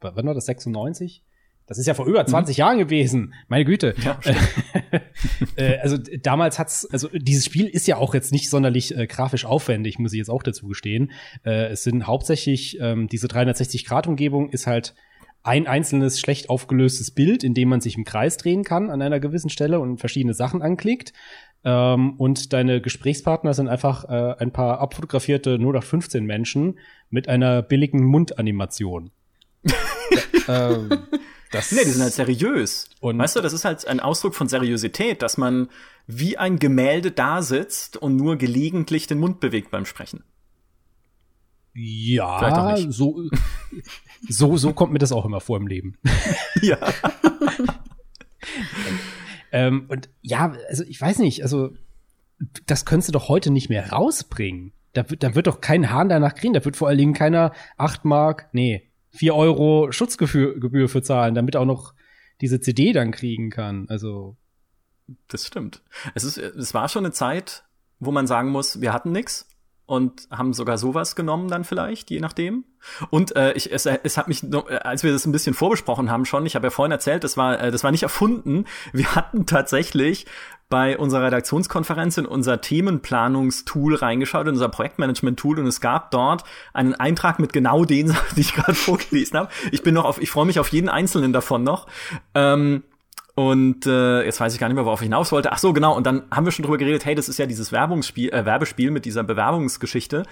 wann 0.00 0.26
war 0.26 0.34
das, 0.34 0.46
96? 0.46 1.22
Das 1.70 1.78
ist 1.78 1.86
ja 1.86 1.94
vor 1.94 2.06
über 2.06 2.26
20 2.26 2.56
mhm. 2.56 2.58
Jahren 2.58 2.78
gewesen. 2.78 3.32
Meine 3.46 3.64
Güte. 3.64 3.94
Ja, 4.04 4.18
äh, 5.56 5.78
also 5.78 5.98
damals 6.20 6.58
hat's, 6.58 6.84
also 6.86 7.08
dieses 7.14 7.44
Spiel 7.44 7.66
ist 7.66 7.86
ja 7.86 7.96
auch 7.96 8.12
jetzt 8.12 8.32
nicht 8.32 8.50
sonderlich 8.50 8.96
äh, 8.96 9.06
grafisch 9.06 9.44
aufwendig, 9.44 10.00
muss 10.00 10.12
ich 10.12 10.18
jetzt 10.18 10.30
auch 10.30 10.42
dazu 10.42 10.66
gestehen. 10.66 11.12
Äh, 11.44 11.66
es 11.66 11.84
sind 11.84 12.08
hauptsächlich 12.08 12.80
ähm, 12.80 13.06
diese 13.06 13.28
360-Grad-Umgebung 13.28 14.50
ist 14.50 14.66
halt 14.66 14.96
ein 15.44 15.68
einzelnes 15.68 16.18
schlecht 16.18 16.50
aufgelöstes 16.50 17.12
Bild, 17.12 17.44
in 17.44 17.54
dem 17.54 17.68
man 17.68 17.80
sich 17.80 17.96
im 17.96 18.04
Kreis 18.04 18.36
drehen 18.36 18.64
kann 18.64 18.90
an 18.90 19.00
einer 19.00 19.20
gewissen 19.20 19.48
Stelle 19.48 19.78
und 19.78 19.98
verschiedene 19.98 20.34
Sachen 20.34 20.62
anklickt. 20.62 21.12
Ähm, 21.62 22.14
und 22.18 22.52
deine 22.52 22.80
Gesprächspartner 22.80 23.54
sind 23.54 23.68
einfach 23.68 24.06
äh, 24.06 24.34
ein 24.40 24.52
paar 24.52 24.80
abfotografierte 24.80 25.54
0815 25.54 26.24
Menschen 26.24 26.80
mit 27.10 27.28
einer 27.28 27.62
billigen 27.62 28.02
Mundanimation 28.04 29.12
ähm, 30.48 30.90
Das 31.50 31.72
nee, 31.72 31.84
die 31.84 31.90
sind 31.90 32.02
halt 32.02 32.12
seriös. 32.12 32.88
Und 33.00 33.18
weißt 33.18 33.36
du, 33.36 33.40
das 33.40 33.52
ist 33.52 33.64
halt 33.64 33.86
ein 33.86 33.98
Ausdruck 33.98 34.34
von 34.34 34.48
Seriosität, 34.48 35.20
dass 35.20 35.36
man 35.36 35.68
wie 36.06 36.38
ein 36.38 36.58
Gemälde 36.58 37.10
da 37.10 37.42
sitzt 37.42 37.96
und 37.96 38.16
nur 38.16 38.36
gelegentlich 38.36 39.08
den 39.08 39.18
Mund 39.18 39.40
bewegt 39.40 39.70
beim 39.70 39.84
Sprechen. 39.84 40.22
Ja, 41.74 42.76
so, 42.88 43.28
so, 44.28 44.56
so 44.56 44.72
kommt 44.72 44.92
mir 44.92 44.98
das 44.98 45.12
auch 45.12 45.24
immer 45.24 45.40
vor 45.40 45.56
im 45.56 45.66
Leben. 45.66 45.96
Ja. 46.62 46.78
ähm, 49.52 49.86
und 49.88 50.10
ja, 50.20 50.52
also 50.68 50.84
ich 50.84 51.00
weiß 51.00 51.20
nicht, 51.20 51.42
also 51.42 51.70
das 52.66 52.84
könntest 52.84 53.08
du 53.08 53.12
doch 53.12 53.28
heute 53.28 53.50
nicht 53.50 53.70
mehr 53.70 53.92
rausbringen. 53.92 54.72
Da 54.92 55.08
wird, 55.08 55.22
da 55.22 55.34
wird 55.34 55.46
doch 55.46 55.62
kein 55.62 55.90
Hahn 55.90 56.10
danach 56.10 56.34
kriegen. 56.34 56.52
Da 56.52 56.62
wird 56.64 56.76
vor 56.76 56.88
allen 56.88 56.98
Dingen 56.98 57.14
keiner 57.14 57.52
acht 57.78 58.04
Mark, 58.04 58.50
nee, 58.52 58.89
vier 59.10 59.34
Euro 59.34 59.92
Schutzgebühr 59.92 60.88
für 60.88 61.02
zahlen, 61.02 61.34
damit 61.34 61.56
auch 61.56 61.64
noch 61.64 61.94
diese 62.40 62.60
CD 62.60 62.92
dann 62.92 63.10
kriegen 63.10 63.50
kann. 63.50 63.86
Also. 63.88 64.36
Das 65.28 65.46
stimmt. 65.46 65.82
Es 66.14 66.24
ist, 66.24 66.38
es 66.38 66.72
war 66.72 66.88
schon 66.88 67.04
eine 67.04 67.12
Zeit, 67.12 67.64
wo 67.98 68.12
man 68.12 68.26
sagen 68.26 68.50
muss, 68.50 68.80
wir 68.80 68.92
hatten 68.92 69.12
nix 69.12 69.49
und 69.90 70.28
haben 70.30 70.52
sogar 70.52 70.78
sowas 70.78 71.16
genommen 71.16 71.48
dann 71.48 71.64
vielleicht, 71.64 72.10
je 72.10 72.20
nachdem. 72.20 72.62
Und 73.10 73.34
äh, 73.34 73.52
ich, 73.54 73.72
es, 73.72 73.86
es 73.86 74.16
hat 74.16 74.28
mich, 74.28 74.44
als 74.84 75.02
wir 75.02 75.12
das 75.12 75.26
ein 75.26 75.32
bisschen 75.32 75.52
vorbesprochen 75.52 76.12
haben 76.12 76.24
schon, 76.24 76.46
ich 76.46 76.54
habe 76.54 76.68
ja 76.68 76.70
vorhin 76.70 76.92
erzählt, 76.92 77.24
das 77.24 77.36
war, 77.36 77.60
äh, 77.60 77.72
das 77.72 77.82
war 77.82 77.90
nicht 77.90 78.04
erfunden. 78.04 78.66
Wir 78.92 79.16
hatten 79.16 79.46
tatsächlich 79.46 80.26
bei 80.68 80.96
unserer 80.96 81.24
Redaktionskonferenz 81.24 82.18
in 82.18 82.26
unser 82.26 82.60
Themenplanungstool 82.60 83.96
reingeschaut, 83.96 84.46
in 84.46 84.52
unser 84.52 84.68
Projektmanagement-Tool 84.68 85.58
und 85.58 85.66
es 85.66 85.80
gab 85.80 86.12
dort 86.12 86.44
einen 86.72 86.94
Eintrag 86.94 87.40
mit 87.40 87.52
genau 87.52 87.84
den 87.84 88.06
Sachen, 88.06 88.36
die 88.36 88.42
ich 88.42 88.54
gerade 88.54 88.74
vorgelesen 88.76 89.40
habe. 89.40 89.48
Ich 89.72 89.82
bin 89.82 89.94
noch 89.94 90.04
auf, 90.04 90.22
ich 90.22 90.30
freue 90.30 90.46
mich 90.46 90.60
auf 90.60 90.68
jeden 90.68 90.88
einzelnen 90.88 91.32
davon 91.32 91.64
noch. 91.64 91.88
Ähm, 92.36 92.84
und 93.34 93.86
äh, 93.86 94.24
jetzt 94.24 94.40
weiß 94.40 94.52
ich 94.54 94.60
gar 94.60 94.68
nicht 94.68 94.74
mehr, 94.74 94.84
worauf 94.84 95.00
ich 95.00 95.06
hinaus 95.06 95.32
wollte. 95.32 95.52
Ach 95.52 95.58
so, 95.58 95.72
genau. 95.72 95.96
Und 95.96 96.06
dann 96.06 96.24
haben 96.30 96.44
wir 96.44 96.52
schon 96.52 96.64
drüber 96.64 96.78
geredet, 96.78 97.04
hey, 97.04 97.14
das 97.14 97.28
ist 97.28 97.38
ja 97.38 97.46
dieses 97.46 97.72
Werbungsspiel, 97.72 98.30
äh, 98.30 98.44
Werbespiel 98.44 98.90
mit 98.90 99.04
dieser 99.04 99.22
Bewerbungsgeschichte. 99.22 100.24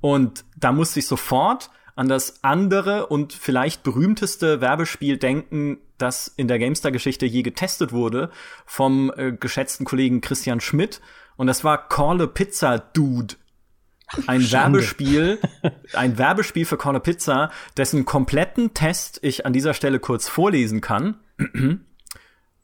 Und 0.00 0.44
da 0.56 0.72
musste 0.72 1.00
ich 1.00 1.06
sofort 1.06 1.70
an 1.94 2.08
das 2.08 2.44
andere 2.44 3.06
und 3.08 3.32
vielleicht 3.32 3.82
berühmteste 3.82 4.60
Werbespiel 4.60 5.16
denken, 5.16 5.78
das 5.98 6.28
in 6.28 6.46
der 6.46 6.58
GameStar-Geschichte 6.58 7.26
je 7.26 7.42
getestet 7.42 7.92
wurde, 7.92 8.30
vom 8.66 9.12
äh, 9.16 9.32
geschätzten 9.32 9.84
Kollegen 9.84 10.20
Christian 10.20 10.60
Schmidt. 10.60 11.00
Und 11.36 11.48
das 11.48 11.64
war 11.64 11.88
Call 11.88 12.22
a 12.22 12.26
Pizza 12.26 12.78
Dude. 12.78 13.34
Ein 14.26 14.40
Schande. 14.40 14.78
Werbespiel, 14.78 15.38
ein 15.92 16.16
Werbespiel 16.16 16.64
für 16.64 16.78
Call 16.78 16.96
a 16.96 17.00
Pizza, 17.00 17.50
dessen 17.76 18.04
kompletten 18.06 18.72
Test 18.74 19.18
ich 19.22 19.44
an 19.44 19.52
dieser 19.52 19.74
Stelle 19.74 20.00
kurz 20.00 20.28
vorlesen 20.28 20.80
kann. 20.80 21.16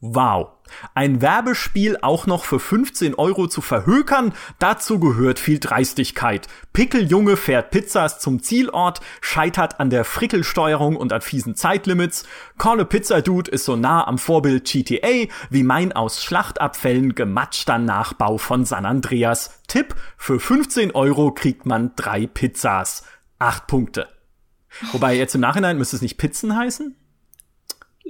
Wow. 0.06 0.48
Ein 0.92 1.22
Werbespiel 1.22 1.96
auch 2.02 2.26
noch 2.26 2.44
für 2.44 2.60
15 2.60 3.14
Euro 3.14 3.46
zu 3.46 3.62
verhökern, 3.62 4.34
dazu 4.58 5.00
gehört 5.00 5.38
viel 5.38 5.58
Dreistigkeit. 5.58 6.46
Pickeljunge 6.74 7.38
fährt 7.38 7.70
Pizzas 7.70 8.18
zum 8.18 8.42
Zielort, 8.42 9.00
scheitert 9.22 9.80
an 9.80 9.88
der 9.88 10.04
Frickelsteuerung 10.04 10.96
und 10.96 11.14
an 11.14 11.22
fiesen 11.22 11.56
Zeitlimits. 11.56 12.26
Call 12.58 12.80
a 12.80 12.84
Pizza 12.84 13.22
Dude 13.22 13.50
ist 13.50 13.64
so 13.64 13.76
nah 13.76 14.06
am 14.06 14.18
Vorbild 14.18 14.66
GTA 14.70 15.32
wie 15.48 15.62
mein 15.62 15.92
aus 15.92 16.22
Schlachtabfällen 16.22 17.14
gematschter 17.14 17.78
Nachbau 17.78 18.36
von 18.36 18.66
San 18.66 18.84
Andreas. 18.84 19.62
Tipp, 19.68 19.94
für 20.18 20.38
15 20.38 20.90
Euro 20.90 21.32
kriegt 21.32 21.64
man 21.64 21.92
drei 21.96 22.26
Pizzas. 22.26 23.04
Acht 23.38 23.66
Punkte. 23.68 24.08
Wobei 24.92 25.16
jetzt 25.16 25.34
im 25.34 25.40
Nachhinein 25.40 25.78
müsste 25.78 25.96
es 25.96 26.02
nicht 26.02 26.18
Pizzen 26.18 26.54
heißen? 26.54 26.94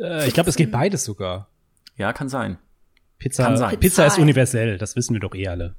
Äh, 0.01 0.27
ich 0.27 0.35
glaube, 0.35 0.51
es 0.51 0.57
geht 0.57 0.73
beides 0.73 1.05
sogar. 1.05 1.54
Ja, 1.97 2.13
kann 2.13 2.29
sein. 2.29 2.59
Pizza, 3.19 3.45
kann 3.45 3.57
sein. 3.57 3.79
Pizza 3.79 4.07
ist 4.07 4.19
universell, 4.19 4.79
das 4.79 4.97
wissen 4.97 5.15
wir 5.15 5.21
doch 5.21 5.35
eh 5.35 5.49
alle. 5.49 5.77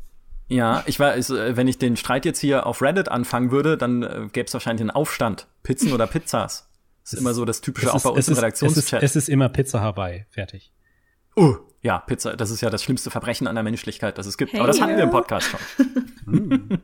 Ja, 0.48 0.84
ich 0.86 1.00
weiß, 1.00 1.32
äh, 1.32 1.58
wenn 1.58 1.68
ich 1.68 1.80
den 1.80 1.98
Streit 1.98 2.26
jetzt 2.26 2.40
hier 2.40 2.66
auf 2.66 2.82
Reddit 2.82 3.10
anfangen 3.10 3.52
würde, 3.52 3.78
dann 3.78 4.04
äh, 4.04 4.28
gäbe 4.32 4.46
es 4.48 4.54
wahrscheinlich 4.54 4.82
einen 4.82 4.92
Aufstand. 4.92 5.48
Pizzen 5.64 5.92
oder 5.92 6.06
Pizzas. 6.08 6.70
Das 7.04 7.14
ist 7.14 7.20
immer 7.20 7.34
so 7.34 7.46
das 7.46 7.62
Typische 7.62 7.94
auch 7.94 8.02
bei 8.02 8.10
uns 8.10 8.28
im 8.28 8.36
Redaktionschat. 8.36 8.78
Es 8.78 8.94
ist, 8.94 9.04
es 9.04 9.16
ist 9.16 9.30
immer 9.30 9.50
Pizza 9.50 9.82
Hawaii. 9.82 10.26
Fertig. 10.30 10.72
Oh, 11.36 11.56
ja, 11.82 12.00
Pizza, 12.00 12.36
das 12.36 12.50
ist 12.50 12.62
ja 12.62 12.70
das 12.70 12.84
schlimmste 12.84 13.12
Verbrechen 13.12 13.48
an 13.48 13.56
der 13.56 13.64
Menschlichkeit, 13.64 14.18
das 14.18 14.26
es 14.26 14.38
gibt. 14.38 14.54
Hey, 14.54 14.60
Aber 14.60 14.68
das 14.68 14.82
hatten 14.82 14.96
wir 14.96 15.04
im 15.04 15.12
Podcast 15.12 15.50
schon. 15.50 15.60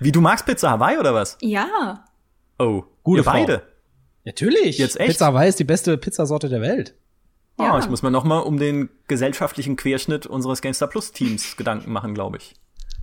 Wie, 0.00 0.12
du 0.12 0.20
magst 0.20 0.44
Pizza 0.46 0.70
Hawaii 0.70 0.98
oder 0.98 1.14
was? 1.14 1.38
Ja. 1.40 2.04
Oh, 2.58 2.84
gute 3.02 3.22
beide. 3.22 3.62
Natürlich. 4.24 4.78
Jetzt 4.78 4.98
echt? 4.98 5.10
Pizza 5.10 5.26
Hawaii 5.26 5.48
ist 5.48 5.58
die 5.58 5.64
beste 5.64 5.96
Pizzasorte 5.98 6.48
der 6.48 6.60
Welt. 6.60 6.94
Ah, 7.58 7.64
ja. 7.64 7.74
Oh, 7.74 7.78
ich 7.78 7.88
muss 7.88 8.02
mir 8.02 8.10
noch 8.10 8.24
mal 8.24 8.38
um 8.38 8.58
den 8.58 8.90
gesellschaftlichen 9.08 9.76
Querschnitt 9.76 10.26
unseres 10.26 10.60
Gangster 10.62 10.86
Plus 10.86 11.12
Teams 11.12 11.56
Gedanken 11.56 11.92
machen, 11.92 12.14
glaube 12.14 12.36
ich. 12.36 12.54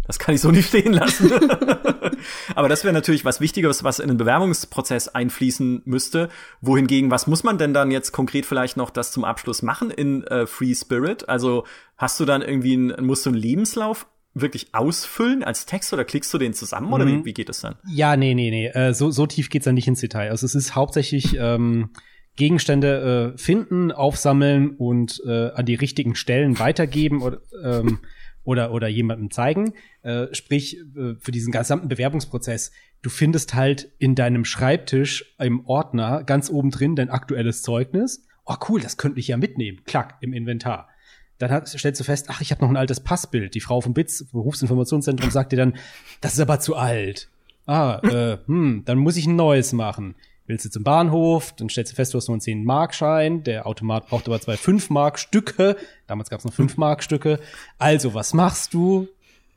Das 0.06 0.20
kann 0.20 0.36
ich 0.36 0.42
so 0.42 0.52
nicht 0.52 0.68
stehen 0.68 0.94
lassen. 0.94 1.32
Aber 2.56 2.70
das 2.70 2.84
wäre 2.84 2.94
natürlich 2.94 3.26
was 3.26 3.42
Wichtiges, 3.42 3.84
was 3.84 4.00
in 4.00 4.08
den 4.08 4.18
Bewerbungsprozess 4.18 5.08
einfließen 5.10 5.82
müsste. 5.86 6.30
Wohingegen, 6.62 7.12
was 7.12 7.28
muss 7.28 7.44
man 7.44 7.58
denn 7.58 7.74
dann 7.74 7.92
jetzt 7.92 8.12
konkret 8.12 8.46
vielleicht 8.46 8.78
noch 8.78 8.90
das 8.90 9.12
zum 9.12 9.24
Abschluss 9.24 9.62
machen 9.62 9.92
in 9.92 10.24
äh, 10.26 10.46
Free 10.46 10.76
Spirit? 10.76 11.28
Also 11.30 11.66
hast 11.98 12.20
du 12.20 12.26
dann 12.26 12.42
irgendwie 12.42 12.76
ein, 12.76 13.06
musst 13.06 13.26
du 13.26 13.32
einen 13.32 13.40
Lebenslauf 13.40 14.08
wirklich 14.36 14.74
ausfüllen 14.74 15.44
als 15.44 15.68
Text 15.68 15.94
oder 15.94 16.06
klickst 16.06 16.34
du 16.34 16.40
den 16.40 16.54
zusammen 16.54 16.92
oder 16.92 17.06
mhm. 17.06 17.20
wie, 17.20 17.26
wie 17.26 17.34
geht 17.34 17.50
das 17.50 17.62
dann? 17.62 17.76
Ja, 17.88 18.18
nee, 18.18 18.34
nee, 18.34 18.50
nee. 18.50 18.68
Äh, 18.68 18.94
so, 18.94 19.12
so 19.12 19.28
tief 19.28 19.50
geht's 19.50 19.66
dann 19.66 19.76
nicht 19.76 19.88
ins 19.88 20.00
Detail. 20.00 20.32
Also 20.32 20.46
es 20.46 20.56
ist 20.56 20.76
hauptsächlich 20.76 21.38
ähm, 21.40 21.90
Gegenstände 22.36 23.34
äh, 23.36 23.38
finden, 23.38 23.92
aufsammeln 23.92 24.72
und 24.72 25.22
äh, 25.26 25.52
an 25.52 25.66
die 25.66 25.76
richtigen 25.76 26.16
Stellen 26.16 26.58
weitergeben 26.58 27.22
oder, 27.22 27.42
ähm, 27.64 28.00
oder, 28.44 28.72
oder 28.72 28.88
jemandem 28.88 29.30
zeigen. 29.30 29.74
Äh, 30.02 30.28
sprich, 30.34 30.78
äh, 30.78 31.16
für 31.20 31.32
diesen 31.32 31.52
gesamten 31.52 31.90
Bewerbungsprozess, 31.90 32.72
du 33.04 33.10
findest 33.10 33.54
halt 33.54 33.92
in 34.00 34.16
deinem 34.16 34.46
Schreibtisch 34.46 35.36
im 35.38 35.66
Ordner 35.68 36.24
ganz 36.24 36.50
oben 36.50 36.72
drin 36.72 36.96
dein 36.96 37.10
aktuelles 37.10 37.62
Zeugnis. 37.62 38.26
Oh 38.46 38.56
cool, 38.68 38.82
das 38.82 38.98
könnte 38.98 39.20
ich 39.20 39.28
ja 39.28 39.38
mitnehmen. 39.38 39.82
Klack, 39.86 40.18
im 40.22 40.34
Inventar. 40.34 40.90
Dann 41.38 41.52
hat, 41.52 41.68
stellst 41.68 42.00
du 42.00 42.04
fest, 42.04 42.28
ach, 42.30 42.42
ich 42.42 42.52
habe 42.52 42.62
noch 42.62 42.70
ein 42.70 42.78
altes 42.78 43.00
Passbild. 43.00 43.54
Die 43.54 43.60
Frau 43.60 43.80
vom 43.80 43.94
BITS, 43.94 44.26
Berufsinformationszentrum, 44.32 45.30
sagt 45.30 45.52
dir 45.52 45.58
dann, 45.58 45.76
das 46.22 46.34
ist 46.34 46.40
aber 46.40 46.60
zu 46.60 46.76
alt. 46.76 47.30
Ah, 47.66 48.00
äh, 48.04 48.38
hm, 48.46 48.84
dann 48.86 48.98
muss 48.98 49.18
ich 49.18 49.28
ein 49.28 49.36
neues 49.36 49.72
machen 49.72 50.16
willst 50.46 50.66
du 50.66 50.70
zum 50.70 50.84
Bahnhof, 50.84 51.54
dann 51.54 51.70
stellst 51.70 51.94
du 51.94 51.96
fest, 51.96 52.14
du 52.14 52.18
hast 52.18 52.28
nur 52.28 52.36
einen 52.36 52.42
10-Mark-Schein, 52.42 53.44
der 53.44 53.66
Automat 53.66 54.08
braucht 54.08 54.28
aber 54.28 54.40
zwei 54.42 54.56
5-Mark-Stücke, 54.56 55.78
damals 56.08 56.30
gab 56.30 56.40
es 56.40 56.46
noch 56.46 56.54
5-Mark-Stücke. 56.54 57.40
Also, 57.78 58.14
was 58.14 58.34
machst 58.34 58.74
du? 58.74 59.08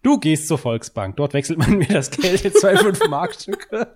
Du 0.02 0.20
gehst 0.20 0.46
zur 0.46 0.58
Volksbank, 0.58 1.16
dort 1.16 1.34
wechselt 1.34 1.58
man 1.58 1.78
mir 1.78 1.88
das 1.88 2.12
Geld 2.12 2.44
in 2.44 2.52
zwei 2.52 2.74
5-Mark-Stücke. 2.76 3.88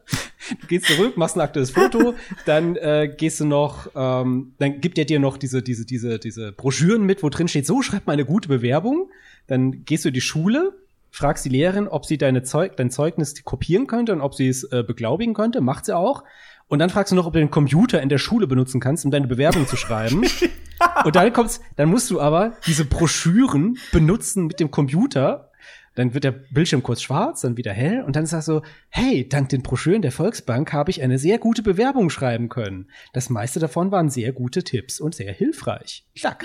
Du 0.61 0.66
gehst 0.66 0.87
zurück, 0.87 1.16
machst 1.16 1.37
ein 1.37 1.40
aktuelles 1.40 1.70
Foto, 1.70 2.14
dann 2.47 2.75
äh, 2.75 3.14
gehst 3.16 3.38
du 3.38 3.44
noch, 3.44 3.88
ähm, 3.94 4.54
dann 4.59 4.80
gibt 4.80 4.99
er 4.99 5.04
dir 5.04 5.20
noch 5.20 5.37
diese, 5.37 5.62
diese, 5.62 5.87
diese, 5.87 6.18
diese 6.18 6.50
Broschüren 6.50 7.04
mit, 7.04 7.23
wo 7.23 7.28
drin 7.28 7.47
steht, 7.47 7.66
so 7.66 7.82
schreibt 7.82 8.09
mal 8.09 8.14
eine 8.14 8.25
gute 8.25 8.49
Bewerbung. 8.49 9.09
Dann 9.47 9.85
gehst 9.85 10.04
du 10.04 10.09
in 10.09 10.14
die 10.14 10.20
Schule, 10.20 10.73
fragst 11.12 11.44
die 11.44 11.49
Lehrerin, 11.50 11.87
ob 11.87 12.04
sie 12.06 12.18
deine 12.18 12.42
Zeug 12.42 12.76
dein 12.76 12.90
Zeugnis 12.90 13.44
kopieren 13.44 13.87
könnte 13.87 14.12
und 14.12 14.20
ob 14.20 14.35
sie 14.35 14.49
es 14.49 14.64
äh, 14.64 14.82
beglaubigen 14.85 15.35
könnte. 15.35 15.61
Macht 15.61 15.85
sie 15.85 15.97
auch. 15.97 16.25
Und 16.71 16.79
dann 16.79 16.89
fragst 16.89 17.11
du 17.11 17.17
noch, 17.17 17.27
ob 17.27 17.33
du 17.33 17.41
den 17.41 17.50
Computer 17.50 18.00
in 18.00 18.09
der 18.09 18.19
Schule 18.19 18.47
benutzen 18.47 18.81
kannst, 18.81 19.05
um 19.05 19.11
deine 19.11 19.27
Bewerbung 19.27 19.67
zu 19.67 19.77
schreiben. 19.77 20.23
Und 21.05 21.17
dann 21.17 21.33
kommt's, 21.33 21.61
dann 21.75 21.89
musst 21.91 22.09
du 22.11 22.21
aber 22.21 22.57
diese 22.65 22.85
Broschüren 22.85 23.77
benutzen 23.91 24.47
mit 24.47 24.61
dem 24.61 24.71
Computer. 24.71 25.50
Dann 25.97 26.15
wird 26.15 26.23
der 26.23 26.31
Bildschirm 26.31 26.85
kurz 26.85 27.03
schwarz, 27.03 27.41
dann 27.41 27.57
wieder 27.57 27.73
hell 27.73 28.05
und 28.05 28.15
dann 28.15 28.25
sagst 28.25 28.47
du, 28.47 28.62
hey, 28.89 29.29
dank 29.29 29.49
den 29.49 29.62
Broschüren 29.62 30.00
der 30.00 30.12
Volksbank 30.12 30.73
habe 30.73 30.91
ich 30.91 31.03
eine 31.03 31.19
sehr 31.19 31.39
gute 31.39 31.62
Bewerbung 31.62 32.09
schreiben 32.09 32.49
können. 32.49 32.89
Das 33.12 33.29
meiste 33.29 33.59
davon 33.59 33.91
waren 33.91 34.09
sehr 34.09 34.33
gute 34.33 34.62
Tipps 34.62 35.00
und 35.00 35.17
sehr 35.17 35.33
hilfreich. 35.33 36.07
Klack. 36.15 36.45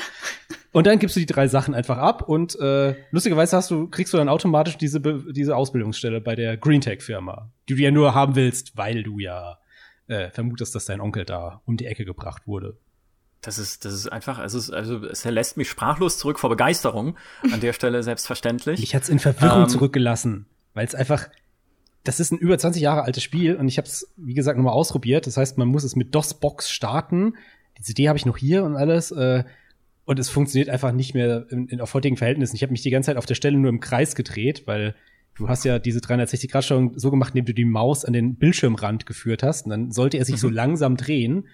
Und 0.72 0.88
dann 0.88 0.98
gibst 0.98 1.16
du 1.16 1.20
die 1.20 1.28
drei 1.28 1.48
Sachen 1.48 1.76
einfach 1.76 2.00
ab 2.00 2.28
und 2.28 2.60
äh, 2.60 2.96
lustigerweise 3.12 3.56
hast 3.56 3.70
du, 3.70 3.88
kriegst 3.88 4.12
du 4.14 4.18
dann 4.18 4.30
automatisch 4.30 4.78
diese, 4.78 5.00
diese 5.00 5.56
Ausbildungsstelle 5.56 6.20
bei 6.20 6.36
der 6.36 6.58
Greentech-Firma, 6.58 7.52
die 7.70 7.76
du 7.76 7.82
ja 7.82 7.92
nur 7.92 8.16
haben 8.16 8.36
willst, 8.36 8.76
weil 8.76 9.04
du 9.04 9.20
ja 9.20 9.60
äh, 10.08 10.30
vermutest, 10.30 10.76
dass 10.76 10.86
dein 10.86 11.02
Onkel 11.02 11.26
da 11.26 11.62
um 11.66 11.78
die 11.78 11.86
Ecke 11.86 12.06
gebracht 12.06 12.48
wurde. 12.48 12.78
Das 13.42 13.60
ist, 13.60 13.86
das 13.86 13.94
ist 13.94 14.12
einfach, 14.12 14.40
also, 14.40 14.58
es, 14.58 14.72
also 14.72 15.06
es 15.06 15.24
lässt 15.24 15.58
mich 15.58 15.70
sprachlos 15.70 16.18
zurück 16.18 16.40
vor 16.40 16.50
Begeisterung 16.50 17.16
an 17.52 17.60
der 17.60 17.74
Stelle 17.74 18.02
selbstverständlich. 18.02 18.80
Mich 18.80 18.96
hat's 18.96 19.10
in 19.10 19.20
Verwirrung 19.20 19.64
ähm, 19.64 19.70
zurückgelassen, 19.70 20.48
weil 20.74 20.86
es 20.86 20.96
einfach, 20.96 21.30
das 22.04 22.20
ist 22.20 22.32
ein 22.32 22.40
über 22.40 22.58
20 22.58 22.82
Jahre 22.82 23.04
altes 23.04 23.22
Spiel 23.22 23.56
und 23.56 23.68
ich 23.68 23.78
habe 23.78 23.88
es, 23.88 24.12
wie 24.18 24.34
gesagt, 24.34 24.58
nochmal 24.58 24.74
ausprobiert. 24.74 25.28
Das 25.28 25.38
heißt, 25.38 25.58
man 25.58 25.68
muss 25.68 25.84
es 25.84 25.96
mit 25.96 26.16
DOS-Box 26.16 26.72
starten. 26.72 27.36
Die 27.78 27.84
CD 27.84 28.08
habe 28.08 28.18
ich 28.18 28.26
noch 28.26 28.38
hier 28.38 28.64
und 28.64 28.76
alles. 28.76 29.12
Äh, 29.12 29.44
und 30.06 30.20
es 30.20 30.30
funktioniert 30.30 30.70
einfach 30.70 30.92
nicht 30.92 31.14
mehr 31.14 31.46
in, 31.50 31.68
in, 31.68 31.82
auf 31.82 31.94
heutigen 31.94 32.18
Verhältnissen. 32.18 32.56
Ich 32.56 32.62
habe 32.62 32.72
mich 32.72 32.84
die 32.84 32.92
ganze 32.92 33.08
Zeit 33.08 33.18
auf 33.18 33.26
der 33.26 33.36
Stelle 33.36 33.58
nur 33.58 33.70
im 33.70 33.80
Kreis 33.80 34.16
gedreht, 34.16 34.64
weil 34.66 34.96
du 35.36 35.50
hast 35.50 35.66
ja 35.66 35.80
diese 35.80 36.00
360-Grad-Steuerung 36.00 36.98
so 36.98 37.12
gemacht, 37.12 37.34
indem 37.34 37.46
du 37.46 37.54
die 37.54 37.66
Maus 37.66 38.06
an 38.06 38.14
den 38.14 38.36
Bildschirmrand 38.36 39.06
geführt 39.06 39.44
hast. 39.44 39.66
Und 39.66 39.72
dann 39.72 39.92
sollte 39.92 40.18
er 40.18 40.26
sich 40.26 40.36
mhm. 40.36 40.40
so 40.40 40.50
langsam 40.50 40.98
drehen. 40.98 41.48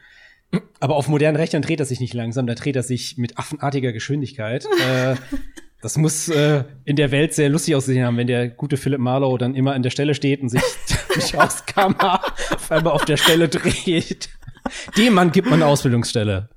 Aber 0.80 0.96
auf 0.96 1.08
modernen 1.08 1.38
Rechnern 1.38 1.62
dreht 1.62 1.80
er 1.80 1.86
sich 1.86 2.00
nicht 2.00 2.14
langsam, 2.14 2.46
da 2.46 2.56
dreht 2.56 2.76
er 2.76 2.84
sich 2.84 3.18
mit 3.18 3.38
affenartiger 3.38 3.94
Geschwindigkeit. 3.94 4.66
äh, 4.88 5.16
das 5.82 5.98
muss 5.98 6.28
äh, 6.28 6.66
in 6.84 6.96
der 6.96 7.12
Welt 7.12 7.34
sehr 7.34 7.50
lustig 7.50 7.76
aussehen 7.76 8.06
haben, 8.06 8.18
wenn 8.18 8.28
der 8.28 8.50
gute 8.50 8.78
Philip 8.78 9.00
Marlowe 9.00 9.38
dann 9.38 9.56
immer 9.56 9.74
an 9.74 9.82
der 9.82 9.90
Stelle 9.90 10.14
steht 10.14 10.42
und 10.42 10.50
sich 10.50 10.62
die 11.16 11.22
Schauskammer 11.22 12.22
auf 12.54 12.72
einmal 12.72 12.94
auf 12.94 13.06
der 13.06 13.18
Stelle 13.18 13.48
dreht. 13.50 14.30
Dem 14.98 15.14
Mann 15.14 15.32
gibt 15.32 15.50
man 15.50 15.62
eine 15.62 15.72
Ausbildungsstelle. 15.72 16.50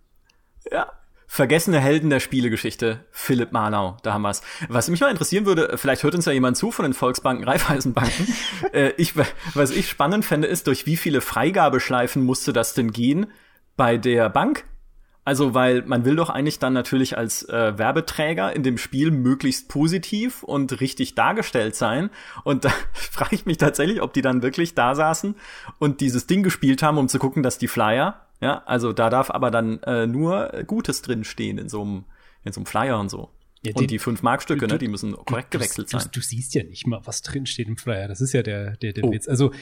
Ja. 0.70 0.92
Vergessene 1.34 1.80
Helden 1.80 2.10
der 2.10 2.20
Spielegeschichte, 2.20 3.00
Philipp 3.10 3.50
Marlau, 3.50 3.96
da 4.04 4.12
haben 4.12 4.22
wir's. 4.22 4.40
Was 4.68 4.88
mich 4.88 5.00
mal 5.00 5.10
interessieren 5.10 5.46
würde, 5.46 5.76
vielleicht 5.78 6.04
hört 6.04 6.14
uns 6.14 6.26
ja 6.26 6.32
jemand 6.32 6.56
zu 6.56 6.70
von 6.70 6.84
den 6.84 6.94
Volksbanken, 6.94 7.42
Raiffeisenbanken. 7.48 8.28
äh, 8.72 8.92
ich, 8.98 9.14
was 9.52 9.72
ich 9.72 9.88
spannend 9.88 10.24
fände, 10.24 10.46
ist, 10.46 10.68
durch 10.68 10.86
wie 10.86 10.96
viele 10.96 11.20
Freigabeschleifen 11.20 12.22
musste 12.22 12.52
das 12.52 12.74
denn 12.74 12.92
gehen 12.92 13.26
bei 13.76 13.96
der 13.96 14.30
Bank? 14.30 14.62
Also, 15.24 15.54
weil 15.54 15.82
man 15.82 16.04
will 16.04 16.14
doch 16.14 16.30
eigentlich 16.30 16.60
dann 16.60 16.72
natürlich 16.72 17.18
als 17.18 17.42
äh, 17.48 17.76
Werbeträger 17.76 18.54
in 18.54 18.62
dem 18.62 18.78
Spiel 18.78 19.10
möglichst 19.10 19.68
positiv 19.68 20.44
und 20.44 20.80
richtig 20.80 21.16
dargestellt 21.16 21.74
sein. 21.74 22.10
Und 22.44 22.64
da 22.64 22.70
frage 22.92 23.34
ich 23.34 23.44
mich 23.44 23.58
tatsächlich, 23.58 24.02
ob 24.02 24.12
die 24.12 24.22
dann 24.22 24.42
wirklich 24.42 24.76
da 24.76 24.94
saßen 24.94 25.34
und 25.80 26.00
dieses 26.00 26.28
Ding 26.28 26.44
gespielt 26.44 26.80
haben, 26.84 26.96
um 26.96 27.08
zu 27.08 27.18
gucken, 27.18 27.42
dass 27.42 27.58
die 27.58 27.66
Flyer 27.66 28.23
ja, 28.40 28.62
also 28.66 28.92
da 28.92 29.10
darf 29.10 29.30
aber 29.30 29.50
dann 29.50 29.82
äh, 29.82 30.06
nur 30.06 30.64
Gutes 30.66 31.02
drin 31.02 31.24
stehen 31.24 31.58
in 31.58 31.68
so 31.68 31.82
einem 31.82 32.04
in 32.44 32.52
so 32.52 32.60
einem 32.60 32.66
Flyer 32.66 32.98
und 33.00 33.08
so. 33.08 33.30
Ja, 33.62 33.72
die, 33.72 33.82
und 33.82 33.90
die 33.90 33.98
fünf 33.98 34.22
Markstücke, 34.22 34.66
ne, 34.66 34.76
die 34.76 34.88
müssen 34.88 35.14
korrekt 35.14 35.54
du, 35.54 35.58
gewechselt 35.58 35.90
du, 35.92 35.98
sein. 35.98 36.10
Du, 36.12 36.20
du, 36.20 36.26
siehst 36.26 36.54
ja 36.54 36.62
nicht 36.62 36.86
mal, 36.86 37.00
was 37.04 37.22
drin 37.22 37.46
steht 37.46 37.68
im 37.68 37.78
Flyer. 37.78 38.08
Das 38.08 38.20
ist 38.20 38.34
ja 38.34 38.42
der 38.42 38.76
der, 38.76 38.92
der 38.92 39.04
oh. 39.04 39.12
Witz. 39.12 39.26
Also 39.26 39.52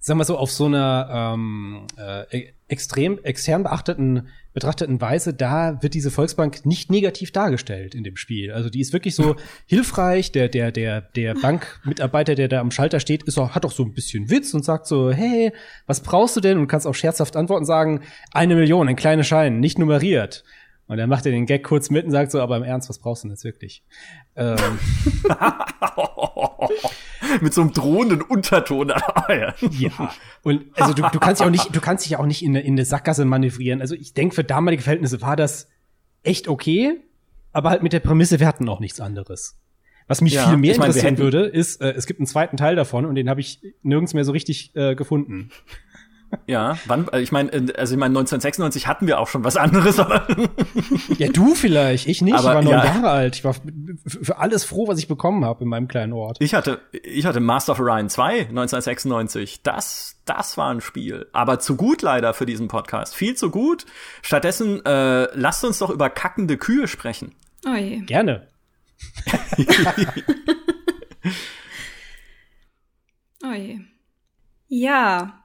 sagen 0.00 0.18
wir 0.18 0.24
so, 0.24 0.36
auf 0.36 0.50
so 0.50 0.66
einer 0.66 1.34
ähm, 1.34 1.86
äh, 1.96 2.52
extrem 2.68 3.18
extern 3.22 3.62
beachteten, 3.64 4.28
betrachteten 4.54 5.00
Weise, 5.00 5.34
da 5.34 5.82
wird 5.82 5.94
diese 5.94 6.10
Volksbank 6.10 6.64
nicht 6.64 6.90
negativ 6.90 7.30
dargestellt 7.30 7.94
in 7.94 8.04
dem 8.04 8.16
Spiel. 8.16 8.52
Also 8.52 8.70
die 8.70 8.80
ist 8.80 8.92
wirklich 8.92 9.14
so 9.14 9.36
hilfreich. 9.66 10.32
Der, 10.32 10.48
der, 10.48 10.72
der, 10.72 11.02
der 11.02 11.34
Bankmitarbeiter, 11.34 12.34
der 12.34 12.48
da 12.48 12.60
am 12.60 12.70
Schalter 12.70 13.00
steht, 13.00 13.24
ist 13.24 13.38
auch, 13.38 13.54
hat 13.54 13.66
auch 13.66 13.72
so 13.72 13.84
ein 13.84 13.92
bisschen 13.92 14.30
Witz 14.30 14.54
und 14.54 14.64
sagt 14.64 14.86
so, 14.86 15.12
hey, 15.12 15.52
was 15.86 16.00
brauchst 16.00 16.36
du 16.36 16.40
denn? 16.40 16.58
Und 16.58 16.66
kannst 16.66 16.86
auch 16.86 16.94
scherzhaft 16.94 17.36
antworten 17.36 17.66
sagen, 17.66 18.00
eine 18.32 18.54
Million, 18.54 18.88
ein 18.88 18.96
kleiner 18.96 19.24
Schein, 19.24 19.60
nicht 19.60 19.78
nummeriert. 19.78 20.44
Und 20.86 20.98
dann 20.98 21.08
macht 21.08 21.24
er 21.26 21.32
den 21.32 21.46
Gag 21.46 21.64
kurz 21.64 21.90
mit 21.90 22.04
und 22.04 22.10
sagt 22.10 22.30
so, 22.30 22.40
aber 22.40 22.56
im 22.56 22.62
Ernst, 22.62 22.88
was 22.88 22.98
brauchst 22.98 23.24
du 23.24 23.28
denn 23.28 23.34
jetzt 23.34 23.44
wirklich? 23.44 23.82
Ähm. 24.36 24.56
Mit 27.40 27.54
so 27.54 27.62
einem 27.62 27.72
drohenden 27.72 28.20
Unterton. 28.22 28.88
ja. 29.70 30.12
Und 30.42 30.64
also 30.74 30.92
du, 30.92 31.02
du 31.10 31.18
kannst 31.18 31.40
ja 31.40 31.46
auch 31.46 31.50
nicht, 31.50 31.74
du 31.74 31.80
kannst 31.80 32.04
dich 32.04 32.12
ja 32.12 32.18
auch 32.18 32.26
nicht 32.26 32.42
in 32.42 32.50
eine, 32.50 32.60
in 32.60 32.74
eine 32.74 32.84
Sackgasse 32.84 33.24
manövrieren. 33.24 33.80
Also 33.80 33.94
ich 33.94 34.12
denke, 34.12 34.34
für 34.34 34.44
damalige 34.44 34.82
Verhältnisse 34.82 35.22
war 35.22 35.36
das 35.36 35.68
echt 36.22 36.48
okay, 36.48 37.00
aber 37.52 37.70
halt 37.70 37.82
mit 37.82 37.92
der 37.92 38.00
Prämisse, 38.00 38.40
wir 38.40 38.46
hatten 38.46 38.68
auch 38.68 38.80
nichts 38.80 39.00
anderes. 39.00 39.56
Was 40.06 40.20
mich 40.20 40.34
ja, 40.34 40.48
viel 40.48 40.58
mehr 40.58 40.72
ich 40.72 40.78
mein, 40.78 40.88
interessieren 40.88 41.18
würde, 41.18 41.46
ist, 41.46 41.80
äh, 41.80 41.92
es 41.92 42.06
gibt 42.06 42.20
einen 42.20 42.26
zweiten 42.26 42.56
Teil 42.56 42.76
davon 42.76 43.06
und 43.06 43.14
den 43.14 43.30
habe 43.30 43.40
ich 43.40 43.62
nirgends 43.82 44.12
mehr 44.12 44.24
so 44.24 44.32
richtig 44.32 44.74
äh, 44.74 44.94
gefunden. 44.94 45.50
Ja, 46.46 46.78
wann, 46.86 47.08
äh, 47.08 47.20
ich 47.20 47.32
meine, 47.32 47.50
also 47.52 47.94
ich 47.94 47.98
meine, 47.98 48.18
1996 48.18 48.86
hatten 48.86 49.06
wir 49.06 49.18
auch 49.18 49.28
schon 49.28 49.44
was 49.44 49.56
anderes. 49.56 49.98
Aber 50.00 50.26
ja, 51.18 51.28
du 51.28 51.54
vielleicht, 51.54 52.06
ich 52.06 52.22
nicht. 52.22 52.34
Aber, 52.34 52.50
ich 52.50 52.54
war 52.54 52.62
neun 52.62 52.72
ja. 52.72 52.84
Jahre 52.84 53.10
alt. 53.10 53.36
Ich 53.36 53.44
war 53.44 53.54
für 54.06 54.38
alles 54.38 54.64
froh, 54.64 54.88
was 54.88 54.98
ich 54.98 55.08
bekommen 55.08 55.44
habe 55.44 55.64
in 55.64 55.70
meinem 55.70 55.88
kleinen 55.88 56.12
Ort. 56.12 56.36
Ich 56.40 56.54
hatte, 56.54 56.80
ich 56.92 57.26
hatte 57.26 57.40
Master 57.40 57.72
of 57.72 57.80
Orion 57.80 58.08
2 58.08 58.40
1996. 58.48 59.62
Das, 59.62 60.20
das 60.24 60.56
war 60.56 60.70
ein 60.70 60.80
Spiel. 60.80 61.26
Aber 61.32 61.58
zu 61.58 61.76
gut 61.76 62.02
leider 62.02 62.34
für 62.34 62.46
diesen 62.46 62.68
Podcast. 62.68 63.14
Viel 63.14 63.34
zu 63.34 63.50
gut. 63.50 63.86
Stattdessen 64.22 64.84
äh, 64.84 65.28
lasst 65.34 65.64
uns 65.64 65.78
doch 65.78 65.90
über 65.90 66.10
kackende 66.10 66.56
Kühe 66.56 66.88
sprechen. 66.88 67.34
Oh 67.66 67.74
je. 67.74 68.00
Gerne. 68.00 68.48
oh 73.44 73.52
je. 73.52 73.78
Ja, 74.68 75.43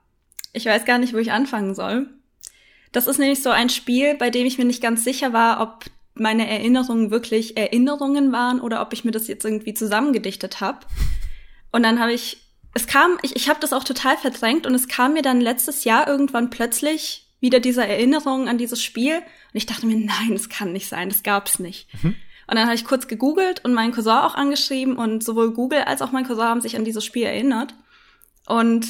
ich 0.54 0.66
weiß 0.66 0.86
gar 0.86 0.98
nicht, 0.98 1.14
wo 1.14 1.18
ich 1.18 1.32
anfangen 1.32 1.76
soll. 1.76 2.08
Das 2.92 3.08
ist 3.08 3.20
nämlich 3.20 3.44
so 3.44 3.50
ein 3.50 3.70
Spiel, 3.70 4.16
bei 4.16 4.30
dem 4.30 4.46
ich 4.46 4.58
mir 4.58 4.66
nicht 4.66 4.82
ganz 4.82 5.04
sicher 5.04 5.34
war, 5.34 5.62
ob 5.62 5.86
meine 6.16 6.50
Erinnerungen 6.50 7.12
wirklich 7.12 7.56
Erinnerungen 7.56 8.32
waren 8.32 8.60
oder 8.60 8.82
ob 8.82 8.94
ich 8.94 9.06
mir 9.06 9.12
das 9.12 9.28
jetzt 9.28 9.46
irgendwie 9.46 9.74
zusammengedichtet 9.74 10.60
habe. 10.60 10.80
Und 11.72 11.84
dann 11.84 12.00
habe 12.00 12.14
ich, 12.14 12.38
es 12.74 12.88
kam, 12.88 13.18
ich, 13.22 13.36
ich 13.36 13.50
habe 13.50 13.60
das 13.60 13.74
auch 13.74 13.84
total 13.84 14.18
verdrängt 14.18 14.66
und 14.66 14.76
es 14.76 14.88
kam 14.88 15.14
mir 15.14 15.22
dann 15.22 15.40
letztes 15.42 15.84
Jahr 15.84 16.08
irgendwann 16.08 16.50
plötzlich 16.50 17.28
wieder 17.40 17.60
diese 17.60 17.86
Erinnerung 17.86 18.48
an 18.50 18.58
dieses 18.58 18.84
Spiel. 18.84 19.18
Und 19.18 19.24
ich 19.54 19.66
dachte 19.66 19.86
mir, 19.86 19.98
nein, 19.98 20.32
das 20.34 20.50
kann 20.50 20.74
nicht 20.74 20.88
sein, 20.88 21.10
das 21.10 21.24
gab's 21.24 21.60
nicht. 21.60 21.88
Mhm. 22.02 22.16
Und 22.48 22.56
dann 22.56 22.66
habe 22.66 22.76
ich 22.76 22.86
kurz 22.86 23.08
gegoogelt 23.08 23.64
und 23.64 23.74
meinen 23.74 23.94
Cousin 23.94 24.12
auch 24.12 24.34
angeschrieben 24.34 24.98
und 24.98 25.24
sowohl 25.24 25.54
Google 25.54 25.84
als 25.84 26.02
auch 26.02 26.12
mein 26.12 26.26
Cousin 26.26 26.46
haben 26.46 26.62
sich 26.62 26.76
an 26.76 26.84
dieses 26.84 27.06
Spiel 27.06 27.24
erinnert. 27.24 27.76
Und 28.48 28.88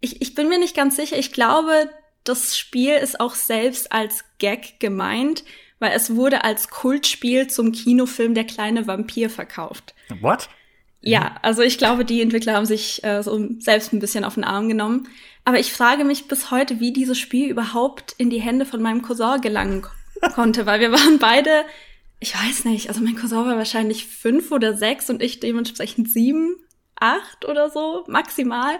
ich, 0.00 0.22
ich 0.22 0.34
bin 0.34 0.48
mir 0.48 0.58
nicht 0.58 0.74
ganz 0.74 0.96
sicher. 0.96 1.18
Ich 1.18 1.32
glaube, 1.32 1.90
das 2.24 2.58
Spiel 2.58 2.94
ist 2.94 3.20
auch 3.20 3.34
selbst 3.34 3.92
als 3.92 4.24
Gag 4.38 4.80
gemeint, 4.80 5.44
weil 5.78 5.92
es 5.92 6.14
wurde 6.14 6.44
als 6.44 6.68
Kultspiel 6.68 7.48
zum 7.48 7.72
Kinofilm 7.72 8.34
Der 8.34 8.44
kleine 8.44 8.86
Vampir 8.86 9.30
verkauft. 9.30 9.94
What? 10.20 10.48
Ja, 11.02 11.36
also 11.42 11.62
ich 11.62 11.78
glaube, 11.78 12.04
die 12.04 12.20
Entwickler 12.20 12.54
haben 12.54 12.66
sich 12.66 13.02
äh, 13.04 13.22
so 13.22 13.48
selbst 13.58 13.92
ein 13.92 14.00
bisschen 14.00 14.24
auf 14.24 14.34
den 14.34 14.44
Arm 14.44 14.68
genommen. 14.68 15.08
Aber 15.46 15.58
ich 15.58 15.72
frage 15.72 16.04
mich 16.04 16.28
bis 16.28 16.50
heute, 16.50 16.78
wie 16.80 16.92
dieses 16.92 17.18
Spiel 17.18 17.48
überhaupt 17.48 18.14
in 18.18 18.28
die 18.28 18.40
Hände 18.40 18.66
von 18.66 18.82
meinem 18.82 19.00
Cousin 19.00 19.40
gelangen 19.40 19.86
konnte, 20.34 20.66
weil 20.66 20.80
wir 20.80 20.92
waren 20.92 21.18
beide, 21.18 21.64
ich 22.18 22.34
weiß 22.34 22.66
nicht, 22.66 22.88
also 22.88 23.00
mein 23.00 23.16
Cousin 23.16 23.46
war 23.46 23.56
wahrscheinlich 23.56 24.06
fünf 24.06 24.52
oder 24.52 24.76
sechs 24.76 25.08
und 25.08 25.22
ich 25.22 25.40
dementsprechend 25.40 26.10
sieben, 26.10 26.56
acht 26.96 27.46
oder 27.46 27.70
so 27.70 28.04
maximal 28.06 28.78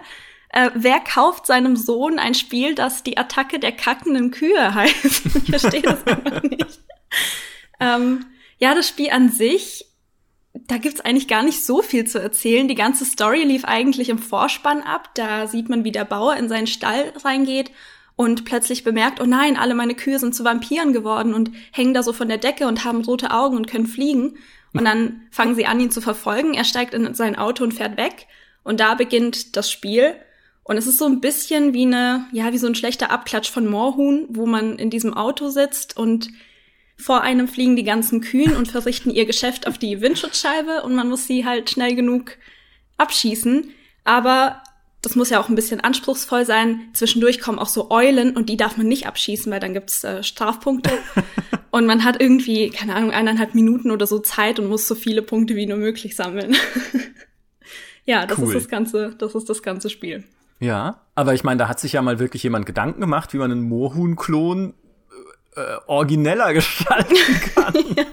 äh, 0.53 0.69
wer 0.73 0.99
kauft 0.99 1.45
seinem 1.45 1.75
Sohn 1.75 2.19
ein 2.19 2.33
Spiel, 2.33 2.75
das 2.75 3.03
die 3.03 3.17
Attacke 3.17 3.59
der 3.59 3.71
kackenden 3.71 4.31
Kühe 4.31 4.73
heißt? 4.73 5.25
ich 5.43 5.49
verstehe 5.49 5.81
das 5.81 6.05
einfach 6.05 6.43
nicht. 6.43 6.79
Ähm, 7.79 8.25
ja, 8.59 8.75
das 8.75 8.87
Spiel 8.87 9.09
an 9.11 9.29
sich, 9.29 9.85
da 10.53 10.77
gibt's 10.77 11.01
eigentlich 11.01 11.27
gar 11.27 11.43
nicht 11.43 11.65
so 11.65 11.81
viel 11.81 12.05
zu 12.05 12.19
erzählen. 12.19 12.67
Die 12.67 12.75
ganze 12.75 13.05
Story 13.05 13.43
lief 13.43 13.65
eigentlich 13.65 14.09
im 14.09 14.19
Vorspann 14.19 14.81
ab. 14.81 15.09
Da 15.15 15.47
sieht 15.47 15.69
man, 15.69 15.83
wie 15.83 15.91
der 15.91 16.05
Bauer 16.05 16.35
in 16.35 16.49
seinen 16.49 16.67
Stall 16.67 17.13
reingeht 17.23 17.71
und 18.15 18.45
plötzlich 18.45 18.83
bemerkt, 18.83 19.21
oh 19.21 19.25
nein, 19.25 19.57
alle 19.57 19.73
meine 19.73 19.95
Kühe 19.95 20.19
sind 20.19 20.35
zu 20.35 20.43
Vampiren 20.43 20.93
geworden 20.93 21.33
und 21.33 21.51
hängen 21.71 21.93
da 21.93 22.03
so 22.03 22.13
von 22.13 22.27
der 22.27 22.37
Decke 22.37 22.67
und 22.67 22.83
haben 22.83 23.03
rote 23.03 23.31
Augen 23.31 23.55
und 23.55 23.67
können 23.67 23.87
fliegen. 23.87 24.37
Und 24.73 24.85
dann 24.85 25.23
fangen 25.31 25.55
sie 25.55 25.65
an, 25.65 25.79
ihn 25.79 25.91
zu 25.91 26.01
verfolgen. 26.01 26.53
Er 26.53 26.65
steigt 26.65 26.93
in 26.93 27.13
sein 27.13 27.37
Auto 27.37 27.63
und 27.63 27.73
fährt 27.73 27.97
weg. 27.97 28.27
Und 28.63 28.79
da 28.79 28.93
beginnt 28.93 29.55
das 29.55 29.71
Spiel. 29.71 30.15
Und 30.63 30.77
es 30.77 30.87
ist 30.87 30.97
so 30.97 31.05
ein 31.05 31.21
bisschen 31.21 31.73
wie 31.73 31.85
eine, 31.85 32.25
ja, 32.31 32.53
wie 32.53 32.57
so 32.57 32.67
ein 32.67 32.75
schlechter 32.75 33.11
Abklatsch 33.11 33.49
von 33.49 33.67
Moorhuhn, 33.67 34.27
wo 34.29 34.45
man 34.45 34.77
in 34.77 34.89
diesem 34.89 35.13
Auto 35.13 35.49
sitzt 35.49 35.97
und 35.97 36.29
vor 36.97 37.21
einem 37.21 37.47
fliegen 37.47 37.75
die 37.75 37.83
ganzen 37.83 38.21
Kühen 38.21 38.55
und 38.55 38.69
verrichten 38.69 39.09
ihr 39.09 39.25
Geschäft 39.25 39.67
auf 39.67 39.79
die 39.79 40.01
Windschutzscheibe 40.01 40.83
und 40.83 40.95
man 40.95 41.09
muss 41.09 41.25
sie 41.25 41.45
halt 41.45 41.71
schnell 41.71 41.95
genug 41.95 42.37
abschießen. 42.97 43.71
Aber 44.03 44.61
das 45.01 45.15
muss 45.15 45.31
ja 45.31 45.41
auch 45.41 45.49
ein 45.49 45.55
bisschen 45.55 45.81
anspruchsvoll 45.81 46.45
sein. 46.45 46.89
Zwischendurch 46.93 47.39
kommen 47.39 47.57
auch 47.57 47.67
so 47.67 47.89
Eulen 47.89 48.35
und 48.35 48.49
die 48.49 48.57
darf 48.57 48.77
man 48.77 48.87
nicht 48.87 49.07
abschießen, 49.07 49.51
weil 49.51 49.59
dann 49.59 49.73
gibt's 49.73 50.03
äh, 50.03 50.21
Strafpunkte. 50.21 50.91
und 51.71 51.87
man 51.87 52.03
hat 52.03 52.21
irgendwie, 52.21 52.69
keine 52.69 52.95
Ahnung, 52.95 53.09
eineinhalb 53.09 53.55
Minuten 53.55 53.89
oder 53.89 54.05
so 54.05 54.19
Zeit 54.19 54.59
und 54.59 54.67
muss 54.67 54.87
so 54.87 54.93
viele 54.93 55.23
Punkte 55.23 55.55
wie 55.55 55.65
nur 55.65 55.77
möglich 55.77 56.15
sammeln. 56.15 56.55
ja, 58.05 58.27
das 58.27 58.37
cool. 58.37 58.49
ist 58.49 58.53
das 58.53 58.67
ganze, 58.67 59.15
das 59.17 59.33
ist 59.33 59.49
das 59.49 59.63
ganze 59.63 59.89
Spiel. 59.89 60.23
Ja, 60.61 61.01
aber 61.15 61.33
ich 61.33 61.43
meine, 61.43 61.57
da 61.57 61.67
hat 61.67 61.79
sich 61.79 61.93
ja 61.93 62.01
mal 62.03 62.19
wirklich 62.19 62.43
jemand 62.43 62.67
Gedanken 62.67 63.01
gemacht, 63.01 63.33
wie 63.33 63.37
man 63.37 63.51
einen 63.51 63.63
Moorhuhn-Klon 63.63 64.75
äh, 65.55 65.61
origineller 65.87 66.53
gestalten 66.53 67.15
kann. 67.55 67.73
ja. 67.97 68.05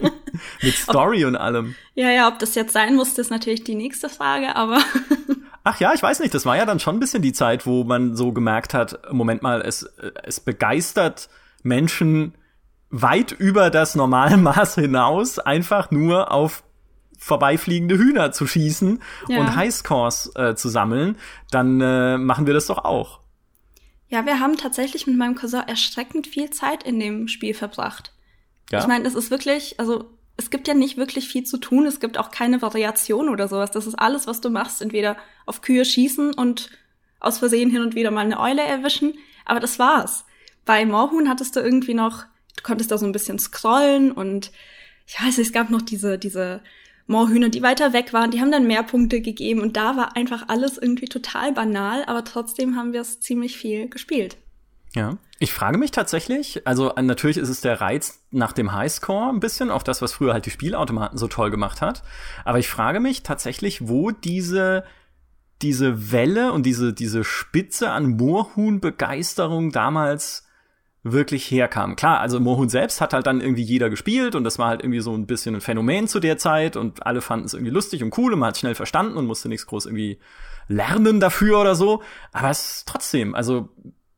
Mit 0.61 0.73
Story 0.73 1.23
ob, 1.25 1.29
und 1.29 1.35
allem. 1.35 1.75
Ja, 1.93 2.09
ja, 2.09 2.27
ob 2.27 2.39
das 2.39 2.55
jetzt 2.55 2.73
sein 2.73 2.95
muss, 2.95 3.17
ist 3.17 3.29
natürlich 3.29 3.63
die 3.63 3.75
nächste 3.75 4.09
Frage, 4.09 4.55
aber. 4.55 4.79
Ach 5.63 5.79
ja, 5.79 5.93
ich 5.93 6.01
weiß 6.01 6.21
nicht, 6.21 6.33
das 6.33 6.45
war 6.45 6.57
ja 6.57 6.65
dann 6.65 6.79
schon 6.79 6.95
ein 6.95 6.99
bisschen 6.99 7.21
die 7.21 7.33
Zeit, 7.33 7.67
wo 7.67 7.83
man 7.83 8.15
so 8.15 8.31
gemerkt 8.31 8.73
hat, 8.73 8.99
Moment 9.11 9.43
mal, 9.43 9.61
es, 9.61 9.83
es 10.23 10.39
begeistert 10.39 11.29
Menschen 11.61 12.33
weit 12.89 13.31
über 13.31 13.69
das 13.69 13.93
normale 13.93 14.37
Maß 14.37 14.75
hinaus, 14.75 15.37
einfach 15.37 15.91
nur 15.91 16.31
auf 16.31 16.63
vorbeifliegende 17.19 17.97
Hühner 17.97 18.31
zu 18.31 18.47
schießen 18.47 19.01
ja. 19.27 19.39
und 19.39 19.55
Highscores 19.55 20.31
äh, 20.35 20.55
zu 20.55 20.69
sammeln, 20.69 21.17
dann 21.51 21.81
äh, 21.81 22.17
machen 22.17 22.47
wir 22.47 22.53
das 22.53 22.67
doch 22.67 22.79
auch. 22.79 23.19
Ja, 24.07 24.25
wir 24.25 24.39
haben 24.39 24.57
tatsächlich 24.57 25.05
mit 25.05 25.17
meinem 25.17 25.35
Cousin 25.35 25.61
erschreckend 25.67 26.25
viel 26.25 26.49
Zeit 26.49 26.83
in 26.83 26.99
dem 26.99 27.27
Spiel 27.27 27.53
verbracht. 27.53 28.13
Ja? 28.71 28.79
Ich 28.79 28.87
meine, 28.87 29.07
es 29.07 29.13
ist 29.13 29.29
wirklich, 29.29 29.79
also 29.79 30.05
es 30.37 30.49
gibt 30.49 30.67
ja 30.67 30.73
nicht 30.73 30.97
wirklich 30.97 31.27
viel 31.27 31.43
zu 31.43 31.57
tun, 31.57 31.85
es 31.85 31.99
gibt 31.99 32.17
auch 32.17 32.31
keine 32.31 32.61
Variation 32.61 33.29
oder 33.29 33.47
sowas. 33.47 33.71
Das 33.71 33.85
ist 33.85 33.95
alles, 33.95 34.25
was 34.25 34.41
du 34.41 34.49
machst, 34.49 34.81
entweder 34.81 35.17
auf 35.45 35.61
Kühe 35.61 35.85
schießen 35.85 36.33
und 36.33 36.71
aus 37.19 37.37
Versehen 37.37 37.69
hin 37.69 37.81
und 37.81 37.93
wieder 37.93 38.09
mal 38.09 38.21
eine 38.21 38.39
Eule 38.39 38.63
erwischen, 38.63 39.13
aber 39.45 39.59
das 39.59 39.77
war's 39.77 40.25
bei 40.69 40.85
Moorhuhn 40.85 41.27
hattest 41.27 41.55
du 41.55 41.61
irgendwie 41.61 41.95
noch, 41.95 42.25
du 42.55 42.61
konntest 42.61 42.91
da 42.91 42.99
so 42.99 43.05
ein 43.07 43.11
bisschen 43.11 43.39
scrollen 43.39 44.11
und 44.11 44.51
ich 45.07 45.19
weiß 45.19 45.39
nicht, 45.39 45.47
es 45.47 45.51
gab 45.51 45.71
noch 45.71 45.81
diese, 45.81 46.19
diese 46.19 46.61
Moorhühner, 47.09 47.49
die 47.49 47.63
weiter 47.63 47.91
weg 47.91 48.13
waren, 48.13 48.29
die 48.29 48.39
haben 48.39 48.51
dann 48.51 48.67
mehr 48.67 48.83
Punkte 48.83 49.19
gegeben 49.19 49.61
und 49.61 49.75
da 49.75 49.97
war 49.97 50.15
einfach 50.15 50.47
alles 50.47 50.77
irgendwie 50.77 51.07
total 51.07 51.51
banal, 51.51 52.03
aber 52.05 52.23
trotzdem 52.23 52.75
haben 52.75 52.93
wir 52.93 53.01
es 53.01 53.19
ziemlich 53.19 53.57
viel 53.57 53.89
gespielt. 53.89 54.37
Ja. 54.95 55.17
Ich 55.39 55.53
frage 55.53 55.77
mich 55.77 55.91
tatsächlich, 55.91 56.67
also 56.67 56.93
äh, 56.95 57.01
natürlich 57.01 57.37
ist 57.37 57.49
es 57.49 57.61
der 57.61 57.81
Reiz 57.81 58.21
nach 58.29 58.51
dem 58.51 58.73
Highscore 58.73 59.29
ein 59.29 59.39
bisschen, 59.39 59.71
auch 59.71 59.83
das, 59.83 60.01
was 60.01 60.13
früher 60.13 60.33
halt 60.33 60.45
die 60.45 60.51
Spielautomaten 60.51 61.17
so 61.17 61.27
toll 61.27 61.49
gemacht 61.49 61.81
hat. 61.81 62.03
Aber 62.45 62.59
ich 62.59 62.67
frage 62.67 62.99
mich 62.99 63.23
tatsächlich, 63.23 63.87
wo 63.87 64.11
diese, 64.11 64.83
diese 65.61 66.11
Welle 66.11 66.51
und 66.51 66.65
diese, 66.65 66.93
diese 66.93 67.23
Spitze 67.23 67.89
an 67.91 68.17
Moorhuhn-Begeisterung 68.17 69.71
damals 69.71 70.45
wirklich 71.03 71.49
herkam. 71.49 71.95
Klar, 71.95 72.19
also 72.19 72.39
Moorhuhn 72.39 72.69
selbst 72.69 72.99
hat 72.99 73.13
halt 73.13 73.25
dann 73.25 73.41
irgendwie 73.41 73.63
jeder 73.63 73.89
gespielt 73.89 74.35
und 74.35 74.43
das 74.43 74.59
war 74.59 74.67
halt 74.67 74.81
irgendwie 74.81 74.99
so 74.99 75.13
ein 75.13 75.27
bisschen 75.27 75.55
ein 75.55 75.61
Phänomen 75.61 76.07
zu 76.07 76.19
der 76.19 76.37
Zeit 76.37 76.75
und 76.75 77.05
alle 77.05 77.21
fanden 77.21 77.45
es 77.45 77.53
irgendwie 77.53 77.71
lustig 77.71 78.03
und 78.03 78.17
cool 78.17 78.33
und 78.33 78.39
man 78.39 78.49
hat 78.49 78.57
schnell 78.57 78.75
verstanden 78.75 79.17
und 79.17 79.25
musste 79.25 79.47
nichts 79.47 79.65
groß 79.65 79.85
irgendwie 79.85 80.19
lernen 80.67 81.19
dafür 81.19 81.61
oder 81.61 81.75
so. 81.75 82.03
Aber 82.33 82.49
es 82.49 82.77
ist 82.77 82.87
trotzdem, 82.87 83.33
also 83.33 83.69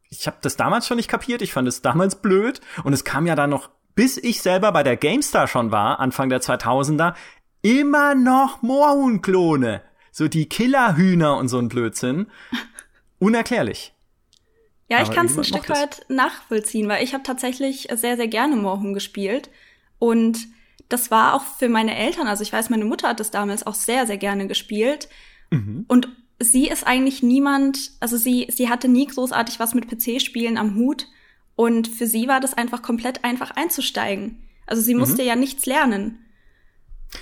ich 0.09 0.27
habe 0.27 0.37
das 0.41 0.57
damals 0.57 0.87
schon 0.87 0.97
nicht 0.97 1.07
kapiert, 1.07 1.41
ich 1.41 1.53
fand 1.53 1.67
es 1.67 1.81
damals 1.81 2.15
blöd 2.15 2.61
und 2.83 2.93
es 2.93 3.03
kam 3.03 3.27
ja 3.27 3.35
dann 3.35 3.51
noch, 3.51 3.69
bis 3.93 4.17
ich 4.17 4.41
selber 4.41 4.71
bei 4.71 4.83
der 4.83 4.97
GameStar 4.97 5.47
schon 5.47 5.71
war, 5.71 5.99
Anfang 5.99 6.29
der 6.29 6.41
2000er, 6.41 7.13
immer 7.61 8.15
noch 8.15 8.61
Moorhuhn-Klone. 8.61 9.81
So 10.11 10.27
die 10.27 10.49
Killerhühner 10.49 11.37
und 11.37 11.47
so 11.47 11.59
ein 11.59 11.69
Blödsinn. 11.69 12.27
Unerklärlich. 13.19 13.93
Ja, 14.91 15.01
ich 15.03 15.11
kann 15.11 15.27
es 15.27 15.37
ein 15.37 15.45
Stück 15.45 15.69
weit 15.69 16.05
nachvollziehen, 16.09 16.89
weil 16.89 17.01
ich 17.01 17.13
habe 17.13 17.23
tatsächlich 17.23 17.87
sehr, 17.93 18.17
sehr 18.17 18.27
gerne 18.27 18.57
Moorhuhn 18.57 18.93
gespielt. 18.93 19.49
Und 19.99 20.47
das 20.89 21.11
war 21.11 21.33
auch 21.33 21.43
für 21.43 21.69
meine 21.69 21.95
Eltern, 21.95 22.27
also 22.27 22.43
ich 22.43 22.51
weiß, 22.51 22.69
meine 22.69 22.83
Mutter 22.83 23.07
hat 23.07 23.21
es 23.21 23.31
damals 23.31 23.65
auch 23.65 23.75
sehr, 23.75 24.05
sehr 24.05 24.17
gerne 24.17 24.47
gespielt. 24.47 25.07
Mhm. 25.49 25.85
Und 25.87 26.09
sie 26.39 26.67
ist 26.67 26.85
eigentlich 26.85 27.23
niemand, 27.23 27.91
also 28.01 28.17
sie, 28.17 28.47
sie 28.51 28.67
hatte 28.67 28.89
nie 28.89 29.07
großartig 29.07 29.61
was 29.61 29.73
mit 29.73 29.87
PC-Spielen 29.87 30.57
am 30.57 30.75
Hut 30.75 31.07
und 31.55 31.87
für 31.87 32.05
sie 32.05 32.27
war 32.27 32.41
das 32.41 32.53
einfach 32.53 32.81
komplett 32.81 33.23
einfach 33.23 33.51
einzusteigen. 33.51 34.43
Also 34.67 34.81
sie 34.81 34.95
musste 34.95 35.21
mhm. 35.21 35.27
ja 35.29 35.35
nichts 35.37 35.65
lernen. 35.65 36.19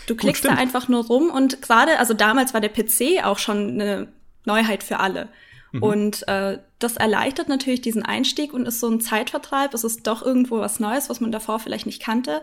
Du 0.07 0.15
klickst 0.15 0.41
Gut, 0.41 0.51
da 0.51 0.55
einfach 0.55 0.87
nur 0.87 1.05
rum 1.05 1.29
und 1.29 1.61
gerade, 1.61 1.99
also 1.99 2.15
damals 2.15 2.55
war 2.55 2.61
der 2.61 2.69
PC 2.69 3.23
auch 3.23 3.37
schon 3.37 3.79
eine 3.79 4.11
Neuheit 4.45 4.81
für 4.81 4.99
alle. 4.99 5.29
Mhm. 5.71 5.83
Und 5.83 6.27
äh, 6.27 6.59
das 6.79 6.97
erleichtert 6.97 7.49
natürlich 7.49 7.81
diesen 7.81 8.03
Einstieg 8.03 8.53
und 8.53 8.65
ist 8.65 8.79
so 8.79 8.89
ein 8.89 9.01
Zeitvertreib. 9.01 9.73
Es 9.73 9.83
ist 9.83 10.07
doch 10.07 10.21
irgendwo 10.21 10.59
was 10.59 10.79
Neues, 10.79 11.09
was 11.09 11.19
man 11.19 11.31
davor 11.31 11.59
vielleicht 11.59 11.85
nicht 11.85 12.01
kannte. 12.01 12.41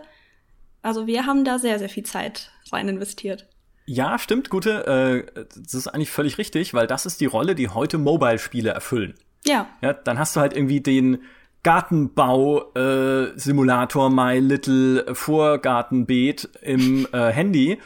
Also 0.81 1.07
wir 1.07 1.25
haben 1.25 1.43
da 1.43 1.59
sehr, 1.59 1.79
sehr 1.79 1.89
viel 1.89 2.03
Zeit 2.03 2.51
rein 2.71 2.87
investiert. 2.87 3.47
Ja, 3.85 4.19
stimmt, 4.19 4.49
gute. 4.49 4.85
Äh, 4.85 5.45
das 5.55 5.73
ist 5.73 5.87
eigentlich 5.87 6.11
völlig 6.11 6.37
richtig, 6.37 6.73
weil 6.73 6.87
das 6.87 7.05
ist 7.05 7.21
die 7.21 7.25
Rolle, 7.25 7.55
die 7.55 7.69
heute 7.69 7.97
Mobile-Spiele 7.97 8.69
erfüllen. 8.69 9.15
Ja. 9.45 9.67
Ja, 9.81 9.93
dann 9.93 10.19
hast 10.19 10.35
du 10.35 10.41
halt 10.41 10.51
irgendwie 10.53 10.81
den 10.81 11.19
Gartenbau-Simulator 11.63 14.07
äh, 14.07 14.09
My 14.09 14.39
Little 14.39 15.05
Vorgartenbeet 15.13 16.49
im 16.61 17.07
äh, 17.11 17.31
Handy 17.31 17.79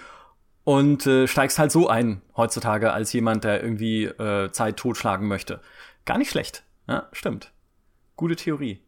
und 0.64 1.06
äh, 1.08 1.28
steigst 1.28 1.60
halt 1.60 1.72
so 1.72 1.88
ein 1.88 2.22
heutzutage 2.36 2.92
als 2.94 3.14
jemand, 3.14 3.44
der 3.44 3.64
irgendwie 3.64 4.06
äh, 4.06 4.52
Zeit 4.52 4.78
totschlagen 4.78 5.28
möchte. 5.28 5.62
Gar 6.06 6.18
nicht 6.18 6.30
schlecht. 6.32 6.64
Ja, 6.88 7.08
stimmt. 7.12 7.52
Gute 8.16 8.36
Theorie. 8.36 8.82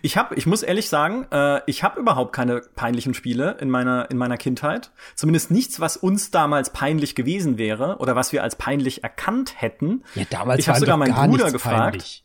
Ich 0.00 0.16
habe, 0.16 0.34
ich 0.34 0.46
muss 0.46 0.62
ehrlich 0.62 0.88
sagen, 0.88 1.26
äh, 1.30 1.60
ich 1.66 1.82
habe 1.82 2.00
überhaupt 2.00 2.32
keine 2.32 2.60
peinlichen 2.60 3.12
Spiele 3.12 3.58
in 3.60 3.68
meiner 3.68 4.10
in 4.10 4.16
meiner 4.16 4.38
Kindheit. 4.38 4.90
Zumindest 5.14 5.50
nichts, 5.50 5.80
was 5.80 5.98
uns 5.98 6.30
damals 6.30 6.70
peinlich 6.70 7.14
gewesen 7.14 7.58
wäre 7.58 7.98
oder 7.98 8.16
was 8.16 8.32
wir 8.32 8.42
als 8.42 8.56
peinlich 8.56 9.04
erkannt 9.04 9.60
hätten. 9.60 10.02
Ja, 10.14 10.24
damals 10.30 10.60
ich 10.60 10.68
habe 10.68 10.80
sogar 10.80 10.96
meinen 10.96 11.14
Bruder 11.14 11.50
gefragt. 11.50 12.24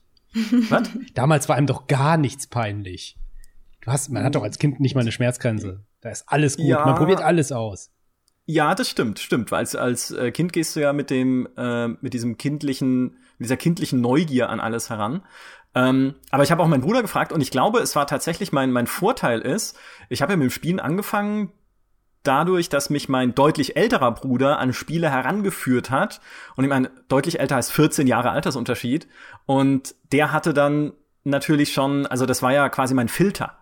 Was? 0.70 0.90
Damals 1.14 1.50
war 1.50 1.58
ihm 1.58 1.68
doch 1.68 1.88
gar 1.88 2.16
nichts 2.16 2.48
peinlich. 2.48 3.18
Du 3.82 3.92
hast, 3.92 4.10
man 4.10 4.24
hat 4.24 4.36
doch 4.36 4.44
als 4.44 4.60
Kind 4.60 4.80
nicht 4.80 4.96
mal 4.96 5.02
eine 5.02 5.12
Schmerzgrenze. 5.12 5.84
Da 6.00 6.10
ist 6.10 6.24
alles 6.28 6.56
gut. 6.56 6.68
Ja, 6.68 6.86
man 6.86 6.96
probiert 6.96 7.20
alles 7.22 7.52
aus. 7.52 7.91
Ja, 8.52 8.76
das 8.76 8.90
stimmt, 8.90 9.20
stimmt. 9.20 9.50
Weil 9.50 9.60
als, 9.60 9.78
als 9.78 10.12
äh, 10.12 10.30
Kind 10.32 10.52
gehst 10.52 10.76
du 10.76 10.82
ja 10.82 10.92
mit 10.92 11.10
dem, 11.10 11.48
äh, 11.56 11.88
mit 11.88 12.14
diesem 12.14 12.38
kindlichen, 12.38 13.12
mit 13.38 13.46
dieser 13.46 13.56
kindlichen 13.56 14.02
Neugier 14.02 14.50
an 14.50 14.60
alles 14.60 14.90
heran. 14.90 15.24
Ähm, 15.74 16.16
aber 16.32 16.44
ich 16.44 16.52
habe 16.52 16.62
auch 16.62 16.68
meinen 16.68 16.82
Bruder 16.82 17.02
gefragt 17.02 17.32
und 17.32 17.40
ich 17.40 17.50
glaube, 17.50 17.80
es 17.80 17.96
war 17.96 18.08
tatsächlich 18.08 18.52
mein, 18.52 18.74
mein 18.74 18.88
Vorteil 18.88 19.40
ist, 19.40 19.80
ich 20.10 20.22
habe 20.22 20.34
ja 20.34 20.38
mit 20.38 20.50
dem 20.50 20.52
Spielen 20.52 20.82
angefangen, 20.82 21.54
dadurch, 22.24 22.68
dass 22.68 22.90
mich 22.90 23.08
mein 23.08 23.34
deutlich 23.34 23.78
älterer 23.78 24.12
Bruder 24.12 24.60
an 24.60 24.74
Spiele 24.74 25.10
herangeführt 25.10 25.90
hat. 25.90 26.20
Und 26.58 26.66
ich 26.66 26.70
meine, 26.70 26.92
deutlich 27.08 27.40
älter 27.40 27.56
als 27.56 27.72
14 27.72 28.06
Jahre 28.06 28.32
Altersunterschied. 28.32 29.08
Und 29.46 29.96
der 30.12 30.34
hatte 30.34 30.54
dann 30.54 30.92
natürlich 31.24 31.72
schon, 31.72 32.06
also 32.06 32.26
das 32.26 32.42
war 32.42 32.52
ja 32.52 32.68
quasi 32.68 32.94
mein 32.96 33.08
Filter 33.08 33.61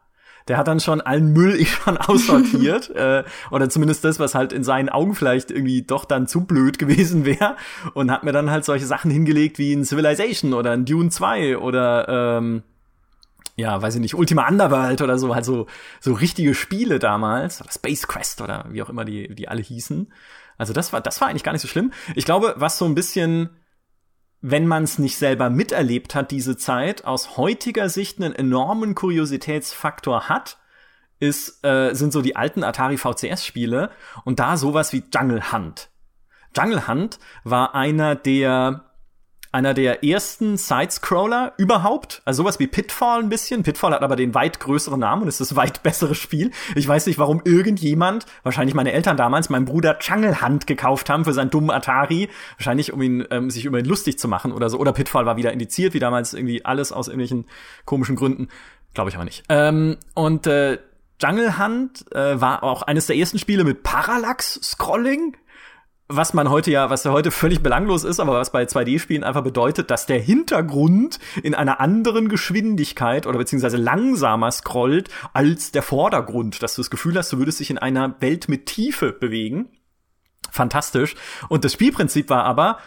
der 0.50 0.58
hat 0.58 0.68
dann 0.68 0.80
schon 0.80 1.00
allen 1.00 1.32
Müll 1.32 1.56
ich 1.60 1.72
schon 1.72 1.98
aussortiert. 1.98 2.90
äh, 2.96 3.24
oder 3.52 3.70
zumindest 3.70 4.04
das, 4.04 4.20
was 4.20 4.36
halt 4.36 4.52
in 4.52 4.64
seinen 4.64 4.90
Augen 4.90 5.16
vielleicht 5.16 5.52
irgendwie 5.52 5.84
doch 5.84 6.04
dann 6.04 6.28
zu 6.28 6.42
blöd 6.42 6.78
gewesen 6.78 7.24
wäre. 7.24 7.56
Und 7.94 8.12
hat 8.12 8.24
mir 8.24 8.34
dann 8.34 8.52
halt 8.52 8.66
solche 8.66 8.86
Sachen 8.86 9.12
hingelegt 9.12 9.60
wie 9.60 9.74
ein 9.74 9.86
Civilization 9.86 10.54
oder 10.54 10.72
ein 10.72 10.86
Dune 10.86 11.10
2 11.10 11.58
oder 11.58 12.38
ähm, 12.38 12.64
ja, 13.56 13.82
weiß 13.82 13.96
ich 13.96 14.02
nicht, 14.02 14.16
Ultima 14.16 14.48
Underworld 14.48 15.02
oder 15.02 15.20
so, 15.20 15.36
halt 15.36 15.46
so, 15.46 15.68
so 16.00 16.14
richtige 16.14 16.56
Spiele 16.56 16.98
damals, 16.98 17.62
oder 17.62 17.72
Space 17.72 18.08
Quest 18.08 18.42
oder 18.42 18.66
wie 18.70 18.82
auch 18.82 18.90
immer 18.90 19.04
die, 19.04 19.36
die 19.36 19.50
alle 19.50 19.62
hießen. 19.62 20.12
Also 20.58 20.74
das 20.74 20.94
war, 20.94 21.02
das 21.02 21.20
war 21.20 21.28
eigentlich 21.28 21.44
gar 21.44 21.52
nicht 21.52 21.62
so 21.62 21.68
schlimm. 21.68 21.92
Ich 22.16 22.26
glaube, 22.26 22.54
was 22.58 22.78
so 22.78 22.86
ein 22.86 22.96
bisschen 22.96 23.50
wenn 24.42 24.68
man 24.68 24.84
es 24.84 25.00
nicht 25.00 25.18
selber 25.18 25.50
miterlebt 25.50 26.16
hat, 26.16 26.32
diese 26.32 26.58
Zeit, 26.58 27.06
aus 27.06 27.38
heutiger 27.38 27.90
Sicht 27.90 28.20
einen 28.20 28.34
enormen 28.34 28.96
Kuriositätsfaktor 28.96 30.30
hat, 30.30 30.58
ist, 31.20 31.64
äh, 31.66 31.94
sind 31.94 32.14
so 32.14 32.22
die 32.22 32.36
alten 32.36 32.64
Atari 32.64 32.98
VCS-Spiele 32.98 33.92
und 34.24 34.40
da 34.40 34.56
sowas 34.56 34.94
wie 34.94 35.04
Jungle 35.14 35.52
Hunt. 35.52 35.90
Jungle 36.56 36.88
Hunt 36.88 37.20
war 37.44 37.76
einer 37.76 38.16
der 38.16 38.89
einer 39.52 39.74
der 39.74 40.04
ersten 40.04 40.58
Sidescroller 40.58 41.54
überhaupt. 41.58 42.22
Also 42.26 42.44
sowas 42.44 42.60
wie 42.60 42.68
Pitfall 42.68 43.20
ein 43.20 43.30
bisschen. 43.30 43.64
Pitfall 43.64 43.94
hat 43.94 44.04
aber 44.04 44.16
den 44.16 44.36
weit 44.36 44.60
größeren 44.60 45.00
Namen 45.00 45.24
und 45.24 45.28
ist 45.28 45.42
das 45.42 45.56
weit 45.56 45.82
bessere 45.84 46.14
Spiel. 46.14 46.52
Ich 46.76 46.88
weiß 46.88 47.08
nicht, 47.08 47.18
warum 47.18 47.42
irgendjemand, 47.44 48.26
wahrscheinlich 48.44 48.76
meine 48.76 48.92
Eltern 48.92 49.18
damals, 49.18 49.50
meinem 49.50 49.66
Bruder 49.66 49.98
Jungle 50.02 50.42
Hunt 50.42 50.68
gekauft 50.68 51.10
haben 51.10 51.26
für 51.26 51.34
seinen 51.34 51.50
dummen 51.50 51.72
Atari. 51.72 52.30
Wahrscheinlich, 52.58 52.94
um 52.94 53.02
ihn, 53.02 53.26
ähm, 53.32 53.50
sich 53.50 53.66
über 53.66 53.80
ihn 53.80 53.86
lustig 53.86 54.20
zu 54.20 54.28
machen 54.28 54.52
oder 54.52 54.70
so. 54.70 54.78
Oder 54.78 54.94
Pitfall 54.94 55.26
war 55.26 55.38
wieder 55.38 55.52
indiziert, 55.52 55.94
wie 55.94 56.00
damals 56.00 56.34
irgendwie 56.34 56.64
alles 56.64 56.92
aus 56.92 57.08
irgendwelchen 57.08 57.46
komischen 57.86 58.16
Gründen. 58.16 58.50
Glaube 58.94 59.10
ich 59.10 59.16
aber 59.16 59.26
nicht. 59.26 59.44
Ähm, 59.50 59.98
und 60.14 60.46
äh, 60.46 60.78
Jungle 61.22 61.58
Hunt 61.58 62.06
äh, 62.14 62.40
war 62.40 62.64
auch 62.64 62.84
eines 62.84 63.08
der 63.08 63.18
ersten 63.18 63.40
Spiele 63.40 63.64
mit 63.64 63.84
Parallax-Scrolling 63.84 65.36
was 66.12 66.34
man 66.34 66.50
heute 66.50 66.72
ja, 66.72 66.90
was 66.90 67.04
ja 67.04 67.12
heute 67.12 67.30
völlig 67.30 67.62
belanglos 67.62 68.04
ist, 68.04 68.20
aber 68.20 68.34
was 68.34 68.52
bei 68.52 68.64
2D-Spielen 68.64 69.24
einfach 69.24 69.44
bedeutet, 69.44 69.92
dass 69.92 70.08
der 70.08 70.20
Hintergrund 70.20 71.20
in 71.44 71.54
einer 71.54 71.80
anderen 71.80 72.30
Geschwindigkeit 72.30 73.28
oder 73.28 73.38
beziehungsweise 73.38 73.78
langsamer 73.78 74.52
scrollt 74.52 75.10
als 75.34 75.72
der 75.72 75.84
Vordergrund, 75.84 76.64
dass 76.64 76.74
du 76.76 76.82
das 76.82 76.90
Gefühl 76.90 77.16
hast, 77.16 77.32
du 77.32 77.38
würdest 77.38 77.60
dich 77.60 77.70
in 77.70 77.78
einer 77.78 78.20
Welt 78.22 78.50
mit 78.50 78.66
Tiefe 78.66 79.14
bewegen. 79.14 79.70
Fantastisch. 80.52 81.16
Und 81.48 81.64
das 81.64 81.74
Spielprinzip 81.74 82.32
war 82.32 82.44
aber, 82.44 82.80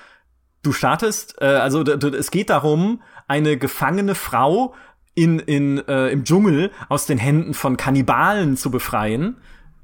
du 0.65 0.73
startest, 0.73 1.41
äh, 1.41 1.45
also 1.45 1.83
es 1.83 2.33
geht 2.33 2.51
darum, 2.51 3.03
eine 3.29 3.57
gefangene 3.57 4.17
Frau 4.17 4.75
in, 5.15 5.39
in, 5.39 5.79
äh, 5.87 6.09
im 6.09 6.25
Dschungel 6.25 6.73
aus 6.89 7.07
den 7.07 7.19
Händen 7.19 7.55
von 7.55 7.77
Kannibalen 7.77 8.57
zu 8.57 8.73
befreien. 8.73 9.37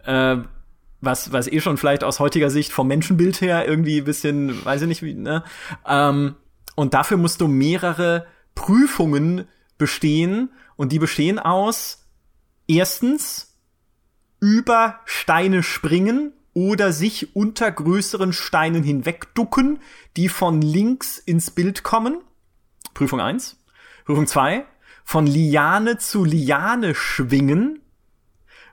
Äh, 0.04 0.38
was, 1.00 1.32
was 1.32 1.46
eh 1.46 1.60
schon 1.60 1.76
vielleicht 1.76 2.04
aus 2.04 2.20
heutiger 2.20 2.50
Sicht 2.50 2.72
vom 2.72 2.88
Menschenbild 2.88 3.40
her 3.40 3.66
irgendwie 3.66 4.00
bisschen, 4.00 4.64
weiß 4.64 4.82
ich 4.82 4.88
nicht 4.88 5.02
wie, 5.02 5.14
ne? 5.14 5.44
Ähm, 5.86 6.34
und 6.74 6.94
dafür 6.94 7.16
musst 7.16 7.40
du 7.40 7.48
mehrere 7.48 8.26
Prüfungen 8.54 9.46
bestehen 9.78 10.50
und 10.76 10.92
die 10.92 10.98
bestehen 10.98 11.38
aus 11.38 12.06
erstens 12.66 13.56
über 14.40 15.00
Steine 15.04 15.62
springen 15.62 16.32
oder 16.54 16.92
sich 16.92 17.34
unter 17.36 17.70
größeren 17.70 18.32
Steinen 18.32 18.82
hinwegducken, 18.82 19.80
die 20.16 20.28
von 20.28 20.60
links 20.60 21.18
ins 21.18 21.50
Bild 21.50 21.82
kommen. 21.82 22.18
Prüfung 22.94 23.20
eins. 23.20 23.56
Prüfung 24.04 24.26
zwei 24.26 24.64
Von 25.04 25.26
Liane 25.26 25.98
zu 25.98 26.24
Liane 26.24 26.94
schwingen. 26.94 27.80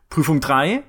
Prüfung 0.10 0.40
drei 0.40 0.84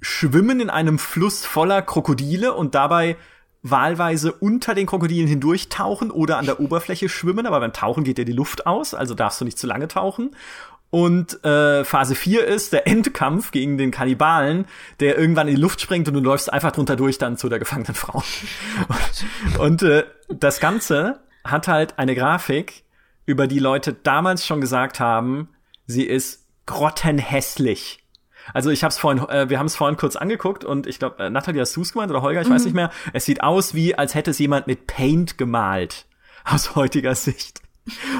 schwimmen 0.00 0.60
in 0.60 0.70
einem 0.70 0.98
Fluss 0.98 1.44
voller 1.44 1.82
Krokodile 1.82 2.54
und 2.54 2.74
dabei 2.74 3.16
wahlweise 3.62 4.32
unter 4.32 4.74
den 4.74 4.86
Krokodilen 4.86 5.26
hindurch 5.26 5.68
tauchen 5.68 6.10
oder 6.10 6.38
an 6.38 6.46
der 6.46 6.60
Oberfläche 6.60 7.08
schwimmen, 7.08 7.46
aber 7.46 7.60
beim 7.60 7.72
Tauchen 7.72 8.04
geht 8.04 8.18
dir 8.18 8.24
die 8.24 8.32
Luft 8.32 8.66
aus, 8.66 8.94
also 8.94 9.14
darfst 9.14 9.40
du 9.40 9.44
nicht 9.44 9.58
zu 9.58 9.66
lange 9.66 9.88
tauchen. 9.88 10.36
Und 10.90 11.44
äh, 11.44 11.84
Phase 11.84 12.14
4 12.14 12.46
ist 12.46 12.72
der 12.72 12.86
Endkampf 12.86 13.50
gegen 13.50 13.76
den 13.76 13.90
Kannibalen, 13.90 14.66
der 15.00 15.18
irgendwann 15.18 15.48
in 15.48 15.56
die 15.56 15.60
Luft 15.60 15.80
springt 15.80 16.06
und 16.06 16.14
du 16.14 16.20
läufst 16.20 16.52
einfach 16.52 16.70
drunter 16.70 16.94
durch 16.94 17.18
dann 17.18 17.36
zu 17.36 17.48
der 17.48 17.58
gefangenen 17.58 17.94
Frau. 17.94 18.22
und 19.58 19.82
äh, 19.82 20.04
das 20.28 20.60
Ganze 20.60 21.20
hat 21.44 21.68
halt 21.68 21.98
eine 21.98 22.14
Grafik, 22.14 22.84
über 23.26 23.48
die 23.48 23.58
Leute 23.58 23.92
damals 23.92 24.46
schon 24.46 24.60
gesagt 24.60 25.00
haben, 25.00 25.48
sie 25.86 26.04
ist 26.04 26.46
grottenhässlich. 26.66 27.98
Also 28.54 28.70
ich 28.70 28.84
hab's 28.84 28.98
vorhin, 28.98 29.26
äh, 29.28 29.48
wir 29.48 29.58
haben 29.58 29.66
es 29.66 29.76
vorhin 29.76 29.96
kurz 29.96 30.16
angeguckt 30.16 30.64
und 30.64 30.86
ich 30.86 30.98
glaube, 30.98 31.24
äh, 31.24 31.30
Natalia 31.30 31.62
hast 31.62 31.76
du's 31.76 31.92
gemeint 31.92 32.10
oder 32.10 32.22
Holger, 32.22 32.42
ich 32.42 32.48
mhm. 32.48 32.54
weiß 32.54 32.64
nicht 32.64 32.74
mehr. 32.74 32.90
Es 33.12 33.24
sieht 33.24 33.42
aus 33.42 33.74
wie, 33.74 33.94
als 33.94 34.14
hätte 34.14 34.30
es 34.30 34.38
jemand 34.38 34.66
mit 34.66 34.86
Paint 34.86 35.38
gemalt. 35.38 36.06
Aus 36.44 36.76
heutiger 36.76 37.16
Sicht. 37.16 37.60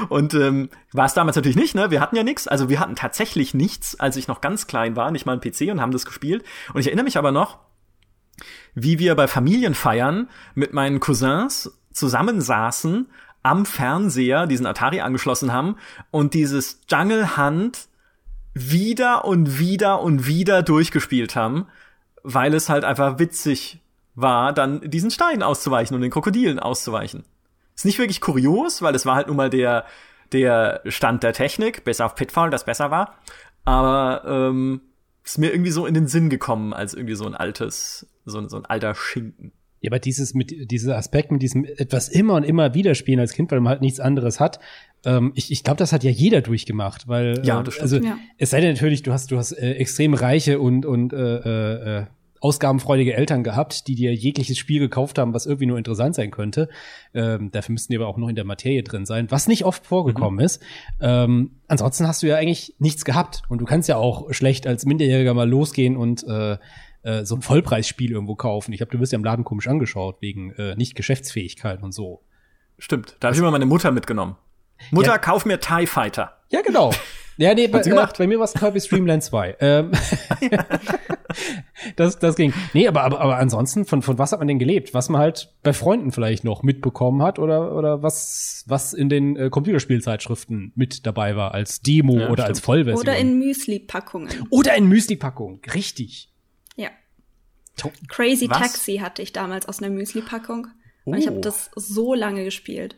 Und 0.09 0.33
ähm, 0.33 0.69
war 0.91 1.05
es 1.05 1.13
damals 1.13 1.37
natürlich 1.37 1.55
nicht, 1.55 1.75
ne? 1.75 1.91
Wir 1.91 2.01
hatten 2.01 2.15
ja 2.15 2.23
nichts. 2.23 2.47
Also 2.47 2.67
wir 2.67 2.79
hatten 2.79 2.95
tatsächlich 2.95 3.53
nichts, 3.53 3.99
als 3.99 4.17
ich 4.17 4.27
noch 4.27 4.41
ganz 4.41 4.67
klein 4.67 4.95
war, 4.95 5.11
nicht 5.11 5.25
mal 5.25 5.33
ein 5.33 5.41
PC 5.41 5.71
und 5.71 5.79
haben 5.79 5.91
das 5.91 6.05
gespielt. 6.05 6.43
Und 6.73 6.81
ich 6.81 6.87
erinnere 6.87 7.05
mich 7.05 7.17
aber 7.17 7.31
noch, 7.31 7.59
wie 8.75 8.99
wir 8.99 9.15
bei 9.15 9.27
Familienfeiern 9.27 10.29
mit 10.55 10.73
meinen 10.73 10.99
Cousins 10.99 11.79
zusammensaßen 11.91 13.07
am 13.43 13.65
Fernseher, 13.65 14.45
diesen 14.45 14.65
Atari 14.65 15.01
angeschlossen 15.01 15.53
haben 15.53 15.77
und 16.11 16.33
dieses 16.33 16.81
Jungle 16.89 17.37
Hunt 17.37 17.87
wieder 18.59 19.25
und 19.25 19.59
wieder 19.59 20.01
und 20.01 20.27
wieder 20.27 20.63
durchgespielt 20.63 21.35
haben, 21.35 21.67
weil 22.23 22.53
es 22.53 22.69
halt 22.69 22.83
einfach 22.83 23.19
witzig 23.19 23.79
war, 24.15 24.53
dann 24.53 24.81
diesen 24.89 25.11
Stein 25.11 25.43
auszuweichen 25.43 25.95
und 25.95 26.01
den 26.01 26.11
Krokodilen 26.11 26.59
auszuweichen. 26.59 27.23
Ist 27.75 27.85
nicht 27.85 27.99
wirklich 27.99 28.21
kurios, 28.21 28.81
weil 28.81 28.95
es 28.95 29.05
war 29.05 29.15
halt 29.15 29.27
nun 29.27 29.37
mal 29.37 29.49
der, 29.49 29.85
der 30.31 30.81
Stand 30.87 31.23
der 31.23 31.33
Technik, 31.33 31.83
bis 31.83 32.01
auf 32.01 32.15
Pitfall, 32.15 32.49
das 32.49 32.65
besser 32.65 32.89
war. 32.89 33.15
Aber 33.65 34.23
ähm, 34.25 34.81
ist 35.23 35.37
mir 35.37 35.51
irgendwie 35.51 35.71
so 35.71 35.85
in 35.85 35.93
den 35.93 36.07
Sinn 36.07 36.29
gekommen, 36.29 36.73
als 36.73 36.93
irgendwie 36.93 37.15
so 37.15 37.25
ein 37.25 37.35
altes, 37.35 38.07
so, 38.25 38.47
so 38.47 38.57
ein 38.57 38.65
alter 38.65 38.95
Schinken. 38.95 39.51
Ja, 39.79 39.91
aber 39.91 39.99
dieses 39.99 40.33
mit 40.33 40.71
dieser 40.71 40.97
Aspekt 40.97 41.31
mit 41.31 41.41
diesem 41.41 41.63
etwas 41.63 42.09
immer 42.09 42.33
und 42.33 42.43
immer 42.43 42.73
wieder 42.73 42.95
spielen 42.95 43.19
als 43.19 43.33
Kind, 43.33 43.51
weil 43.51 43.59
man 43.59 43.71
halt 43.71 43.81
nichts 43.81 43.99
anderes 43.99 44.39
hat. 44.39 44.59
Ähm, 45.05 45.31
ich 45.35 45.51
ich 45.51 45.63
glaube, 45.63 45.77
das 45.77 45.93
hat 45.93 46.03
ja 46.03 46.11
jeder 46.11 46.41
durchgemacht, 46.41 47.07
weil 47.07 47.41
ja, 47.43 47.61
das 47.63 47.75
stimmt. 47.75 47.83
also 47.93 47.97
ja. 48.05 48.17
es 48.37 48.49
sei 48.49 48.61
denn 48.61 48.73
natürlich, 48.73 49.03
du 49.03 49.11
hast 49.13 49.31
du 49.31 49.37
hast 49.37 49.51
äh, 49.51 49.73
extrem 49.73 50.13
reiche 50.13 50.59
und 50.59 50.85
und 50.85 51.13
äh, 51.13 51.99
äh, 51.99 52.05
ausgabenfreudige 52.39 53.13
Eltern 53.13 53.43
gehabt, 53.43 53.87
die 53.87 53.95
dir 53.95 54.13
jegliches 54.13 54.57
Spiel 54.57 54.79
gekauft 54.79 55.17
haben, 55.17 55.33
was 55.33 55.45
irgendwie 55.45 55.65
nur 55.65 55.77
interessant 55.77 56.15
sein 56.15 56.31
könnte. 56.31 56.69
Ähm, 57.13 57.51
dafür 57.51 57.73
müssten 57.73 57.91
die 57.91 57.97
aber 57.97 58.07
auch 58.07 58.17
noch 58.17 58.29
in 58.29 58.35
der 58.35 58.45
Materie 58.45 58.83
drin 58.83 59.05
sein, 59.05 59.31
was 59.31 59.47
nicht 59.47 59.65
oft 59.65 59.85
vorgekommen 59.85 60.39
mhm. 60.39 60.45
ist. 60.45 60.61
Ähm, 61.01 61.51
ansonsten 61.67 62.07
hast 62.07 62.23
du 62.23 62.27
ja 62.27 62.35
eigentlich 62.35 62.75
nichts 62.79 63.05
gehabt 63.05 63.41
und 63.49 63.59
du 63.59 63.65
kannst 63.65 63.89
ja 63.89 63.97
auch 63.97 64.31
schlecht 64.33 64.67
als 64.67 64.85
Minderjähriger 64.85 65.33
mal 65.33 65.49
losgehen 65.49 65.97
und 65.97 66.23
äh, 66.27 66.57
äh, 67.03 67.25
so 67.25 67.35
ein 67.35 67.41
Vollpreisspiel 67.41 68.11
irgendwo 68.11 68.35
kaufen. 68.35 68.71
Ich 68.73 68.79
glaube, 68.79 68.91
du 68.91 68.99
wirst 68.99 69.11
ja 69.11 69.17
im 69.17 69.23
Laden 69.23 69.45
komisch 69.45 69.67
angeschaut 69.67 70.17
wegen 70.21 70.51
äh, 70.51 70.75
nicht 70.75 70.95
Geschäftsfähigkeit 70.95 71.81
und 71.81 71.93
so. 71.93 72.21
Stimmt, 72.77 73.17
da 73.19 73.27
habe 73.27 73.35
ich 73.35 73.41
immer 73.41 73.51
meine 73.51 73.65
Mutter 73.65 73.91
mitgenommen. 73.91 74.35
Mutter, 74.91 75.11
ja. 75.11 75.17
kauf 75.17 75.45
mir 75.45 75.59
TIE 75.59 75.87
Fighter. 75.87 76.37
Ja, 76.49 76.61
genau. 76.61 76.91
Ja, 77.37 77.53
nee, 77.53 77.67
bei, 77.71 77.81
äh, 77.81 78.07
bei 78.17 78.27
mir 78.27 78.39
war 78.39 78.45
es 78.45 78.53
Kirby 78.53 78.81
Streamland 78.81 79.23
2. 79.23 79.57
Ähm, 79.67 79.91
das, 81.95 82.19
das 82.19 82.35
ging. 82.35 82.53
Nee, 82.73 82.87
aber, 82.87 83.03
aber, 83.03 83.19
aber 83.19 83.37
ansonsten, 83.37 83.85
von, 83.85 84.01
von 84.01 84.17
was 84.17 84.31
hat 84.31 84.39
man 84.39 84.47
denn 84.47 84.59
gelebt? 84.59 84.93
Was 84.93 85.09
man 85.09 85.19
halt 85.19 85.53
bei 85.63 85.73
Freunden 85.73 86.11
vielleicht 86.11 86.43
noch 86.43 86.63
mitbekommen 86.63 87.21
hat 87.21 87.39
oder, 87.39 87.75
oder 87.75 88.03
was, 88.03 88.63
was 88.67 88.93
in 88.93 89.09
den 89.09 89.35
äh, 89.35 89.49
Computerspielzeitschriften 89.49 90.73
mit 90.75 91.05
dabei 91.05 91.35
war 91.35 91.53
als 91.53 91.81
Demo 91.81 92.19
ja, 92.19 92.25
oder 92.25 92.43
stimmt. 92.43 92.49
als 92.49 92.59
Vollversion. 92.59 93.01
Oder 93.01 93.17
in 93.17 93.39
Müsli-Packungen. 93.39 94.47
Oder 94.49 94.75
in 94.75 94.87
Müsli-Packungen, 94.87 95.59
richtig. 95.73 96.31
Ja. 96.75 96.89
Crazy 98.07 98.49
was? 98.49 98.59
Taxi 98.59 98.97
hatte 98.97 99.21
ich 99.21 99.33
damals 99.33 99.67
aus 99.67 99.81
einer 99.81 99.91
Müsli-Packung. 99.91 100.67
Oh. 101.05 101.13
Ich 101.13 101.27
habe 101.27 101.39
das 101.39 101.71
so 101.75 102.13
lange 102.13 102.43
gespielt. 102.43 102.95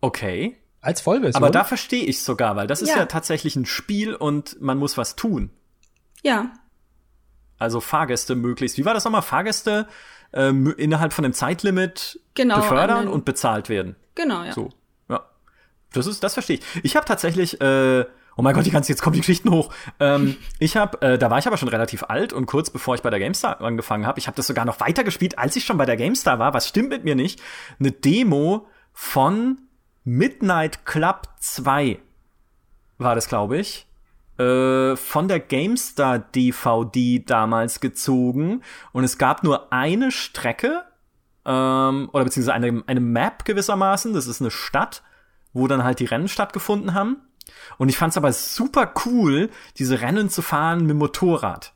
Okay. 0.00 0.56
Als 0.84 1.00
Vollversion. 1.00 1.42
Aber 1.42 1.50
da 1.50 1.64
verstehe 1.64 2.04
ich 2.04 2.22
sogar, 2.22 2.56
weil 2.56 2.66
das 2.66 2.82
ist 2.82 2.90
ja. 2.90 2.98
ja 2.98 3.06
tatsächlich 3.06 3.56
ein 3.56 3.64
Spiel 3.64 4.14
und 4.14 4.60
man 4.60 4.76
muss 4.76 4.98
was 4.98 5.16
tun. 5.16 5.50
Ja. 6.22 6.52
Also 7.58 7.80
Fahrgäste 7.80 8.34
möglichst. 8.34 8.76
Wie 8.76 8.84
war 8.84 8.92
das 8.92 9.04
nochmal? 9.04 9.22
Fahrgäste 9.22 9.88
äh, 10.32 10.50
innerhalb 10.50 11.14
von 11.14 11.24
einem 11.24 11.32
Zeitlimit 11.32 12.20
genau, 12.34 12.56
befördern 12.56 13.08
und 13.08 13.24
bezahlt 13.24 13.70
werden. 13.70 13.96
Genau, 14.14 14.44
ja. 14.44 14.52
So, 14.52 14.72
ja. 15.08 15.24
Das 15.94 16.06
ist, 16.06 16.22
das 16.22 16.34
verstehe 16.34 16.58
ich. 16.58 16.84
Ich 16.84 16.96
habe 16.96 17.06
tatsächlich, 17.06 17.58
äh, 17.62 18.04
oh 18.36 18.42
mein 18.42 18.54
Gott, 18.54 18.66
die 18.66 18.70
ganze 18.70 18.92
jetzt 18.92 19.00
kommen 19.00 19.14
die 19.14 19.20
Geschichten 19.20 19.50
hoch. 19.50 19.72
Ähm, 20.00 20.36
ich 20.58 20.76
habe, 20.76 21.00
äh, 21.00 21.18
da 21.18 21.30
war 21.30 21.38
ich 21.38 21.46
aber 21.46 21.56
schon 21.56 21.68
relativ 21.68 22.02
alt 22.02 22.34
und 22.34 22.44
kurz 22.44 22.68
bevor 22.68 22.94
ich 22.94 23.00
bei 23.00 23.08
der 23.08 23.20
GameStar 23.20 23.62
angefangen 23.62 24.06
habe, 24.06 24.18
ich 24.18 24.26
habe 24.26 24.36
das 24.36 24.46
sogar 24.46 24.66
noch 24.66 24.80
weiter 24.80 25.02
gespielt, 25.02 25.38
als 25.38 25.56
ich 25.56 25.64
schon 25.64 25.78
bei 25.78 25.86
der 25.86 25.96
GameStar 25.96 26.38
war. 26.38 26.52
Was 26.52 26.68
stimmt 26.68 26.90
mit 26.90 27.04
mir 27.04 27.14
nicht? 27.14 27.40
Eine 27.80 27.92
Demo 27.92 28.66
von 28.92 29.62
Midnight 30.04 30.84
Club 30.84 31.28
2 31.40 31.98
war 32.98 33.14
das, 33.14 33.28
glaube 33.28 33.58
ich. 33.58 33.86
Äh, 34.38 34.96
von 34.96 35.28
der 35.28 35.40
GameStar 35.40 36.18
DVD 36.18 37.20
damals 37.20 37.80
gezogen. 37.80 38.62
Und 38.92 39.04
es 39.04 39.16
gab 39.16 39.42
nur 39.44 39.72
eine 39.72 40.10
Strecke, 40.10 40.84
ähm, 41.46 42.10
oder 42.12 42.24
beziehungsweise 42.24 42.54
eine, 42.54 42.82
eine 42.86 43.00
Map 43.00 43.44
gewissermaßen. 43.44 44.12
Das 44.12 44.26
ist 44.26 44.40
eine 44.40 44.50
Stadt, 44.50 45.02
wo 45.52 45.68
dann 45.68 45.84
halt 45.84 46.00
die 46.00 46.06
Rennen 46.06 46.28
stattgefunden 46.28 46.94
haben. 46.94 47.18
Und 47.78 47.88
ich 47.88 47.96
fand 47.96 48.10
es 48.10 48.16
aber 48.16 48.32
super 48.32 48.92
cool, 49.06 49.50
diese 49.78 50.00
Rennen 50.00 50.28
zu 50.28 50.42
fahren 50.42 50.86
mit 50.86 50.96
Motorrad. 50.96 51.72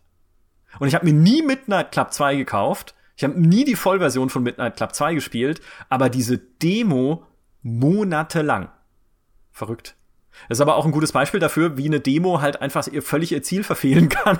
Und 0.78 0.88
ich 0.88 0.94
habe 0.94 1.06
mir 1.06 1.14
nie 1.14 1.42
Midnight 1.42 1.92
Club 1.92 2.12
2 2.12 2.36
gekauft. 2.36 2.94
Ich 3.16 3.24
habe 3.24 3.40
nie 3.40 3.64
die 3.64 3.74
Vollversion 3.74 4.30
von 4.30 4.42
Midnight 4.42 4.76
Club 4.76 4.94
2 4.94 5.14
gespielt, 5.14 5.60
aber 5.88 6.08
diese 6.08 6.38
Demo 6.38 7.26
monatelang. 7.68 8.70
Verrückt. 9.52 9.96
Das 10.48 10.58
ist 10.58 10.62
aber 10.62 10.76
auch 10.76 10.84
ein 10.84 10.92
gutes 10.92 11.12
Beispiel 11.12 11.40
dafür, 11.40 11.76
wie 11.76 11.86
eine 11.86 12.00
Demo 12.00 12.40
halt 12.40 12.62
einfach 12.62 12.86
ihr 12.86 13.02
völlig 13.02 13.32
ihr 13.32 13.42
Ziel 13.42 13.64
verfehlen 13.64 14.08
kann, 14.08 14.38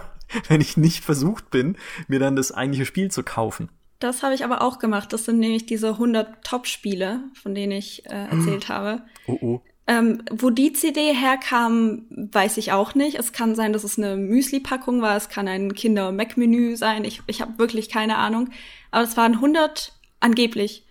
wenn 0.48 0.60
ich 0.60 0.76
nicht 0.76 1.04
versucht 1.04 1.50
bin, 1.50 1.76
mir 2.06 2.20
dann 2.20 2.36
das 2.36 2.52
eigentliche 2.52 2.86
Spiel 2.86 3.10
zu 3.10 3.22
kaufen. 3.22 3.68
Das 3.98 4.22
habe 4.22 4.34
ich 4.34 4.44
aber 4.44 4.62
auch 4.62 4.78
gemacht. 4.78 5.12
Das 5.12 5.24
sind 5.24 5.40
nämlich 5.40 5.66
diese 5.66 5.88
100 5.88 6.44
Top-Spiele, 6.44 7.20
von 7.34 7.54
denen 7.54 7.72
ich 7.72 8.06
äh, 8.06 8.26
erzählt 8.30 8.68
habe. 8.68 9.02
Oh 9.26 9.38
oh. 9.40 9.60
Ähm, 9.88 10.22
wo 10.30 10.50
die 10.50 10.74
CD 10.74 11.14
herkam, 11.14 12.04
weiß 12.10 12.58
ich 12.58 12.72
auch 12.72 12.94
nicht. 12.94 13.18
Es 13.18 13.32
kann 13.32 13.54
sein, 13.54 13.72
dass 13.72 13.84
es 13.84 13.98
eine 13.98 14.16
Müsli-Packung 14.16 15.00
war. 15.00 15.16
Es 15.16 15.30
kann 15.30 15.48
ein 15.48 15.72
Kinder-Mac-Menü 15.72 16.76
sein. 16.76 17.04
Ich, 17.04 17.22
ich 17.26 17.40
habe 17.40 17.58
wirklich 17.58 17.88
keine 17.88 18.18
Ahnung. 18.18 18.50
Aber 18.90 19.02
es 19.02 19.16
waren 19.16 19.34
100 19.34 19.94
angeblich 20.20 20.84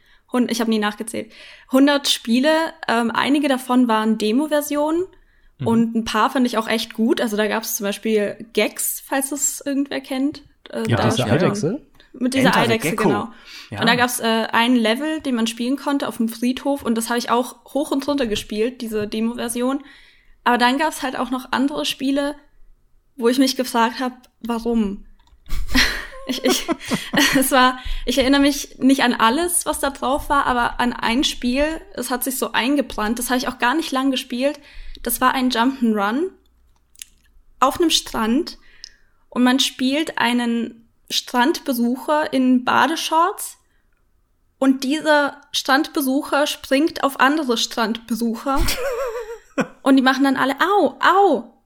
ich 0.50 0.60
habe 0.60 0.70
nie 0.70 0.80
nachgezählt, 0.80 1.32
100 1.68 2.08
Spiele. 2.08 2.52
Ähm, 2.88 3.12
einige 3.12 3.48
davon 3.48 3.88
waren 3.88 4.18
Demo-Versionen 4.18 5.06
mhm. 5.60 5.68
und 5.68 5.96
ein 5.96 6.06
paar 6.06 6.30
fand 6.30 6.46
ich 6.46 6.58
auch 6.58 6.68
echt 6.68 6.94
gut. 6.94 7.22
Also 7.22 7.38
da 7.38 7.48
gab 7.48 7.64
es 7.64 7.78
zum 7.78 7.86
Beispiel 7.86 8.46
Gex, 8.54 9.04
falls 9.06 9.32
es 9.32 9.62
irgendwer 9.66 10.02
kennt. 10.02 10.44
Äh, 10.70 10.90
ja, 10.90 11.10
diese 11.10 11.26
Eidechse? 11.26 11.82
Mit 12.20 12.34
dieser 12.34 12.48
Enter 12.48 12.62
Eidechse, 12.62 12.96
genau. 12.96 13.30
Ja. 13.70 13.82
Und 13.82 13.88
da 13.88 13.96
gab 13.96 14.10
es 14.10 14.20
äh, 14.20 14.48
ein 14.52 14.76
Level, 14.76 15.22
den 15.22 15.36
man 15.36 15.48
spielen 15.48 15.78
konnte 15.78 16.08
auf 16.08 16.18
dem 16.18 16.30
Friedhof 16.30 16.84
und 16.84 16.96
das 16.96 17.10
habe 17.10 17.20
ich 17.20 17.30
auch 17.30 17.64
hoch 17.74 17.92
und 17.92 18.08
runter 18.08 18.26
gespielt, 18.26 18.82
diese 18.82 19.08
Demo-Version. 19.08 19.84
Aber 20.44 20.58
dann 20.58 20.78
gab 20.78 20.92
es 20.94 21.04
halt 21.04 21.18
auch 21.18 21.30
noch 21.30 21.52
andere 21.52 21.86
Spiele, 21.86 22.36
wo 23.18 23.28
ich 23.28 23.38
mich 23.38 23.56
gefragt 23.56 24.00
habe, 24.00 24.16
warum? 24.42 25.06
Ich, 26.28 26.44
ich, 26.44 26.68
es 27.36 27.52
war, 27.52 27.80
ich 28.06 28.18
erinnere 28.18 28.42
mich 28.42 28.78
nicht 28.80 29.04
an 29.04 29.14
alles, 29.14 29.66
was 29.66 29.80
da 29.80 29.90
drauf 29.90 30.30
war, 30.30 30.46
aber 30.46 30.80
an 30.80 30.94
ein 30.94 31.24
Spiel, 31.24 31.82
es 31.94 32.12
hat 32.12 32.24
sich 32.24 32.38
so 32.38 32.52
eingebrannt, 32.52 33.20
das 33.20 33.30
habe 33.30 33.38
ich 33.38 33.48
auch 33.48 33.60
gar 33.60 33.76
nicht 33.76 33.92
lang 33.92 34.12
gespielt. 34.12 34.60
Das 35.04 35.22
war 35.22 35.34
ein 35.34 35.50
Jump'n'Run 35.52 36.32
auf 37.60 37.80
einem 37.80 37.90
Strand 37.90 38.58
und 39.30 39.44
man 39.44 39.60
spielt 39.60 40.18
einen 40.18 40.90
Strandbesucher 41.10 42.34
in 42.34 42.66
Badeshorts 42.66 43.58
und 44.60 44.84
dieser 44.84 45.42
Strandbesucher 45.52 46.48
springt 46.48 47.04
auf 47.04 47.20
andere 47.20 47.58
Strandbesucher 47.58 48.60
und 49.84 49.96
die 49.96 50.02
machen 50.02 50.24
dann 50.24 50.38
alle 50.38 50.56
au, 50.60 50.98
au. 51.00 51.57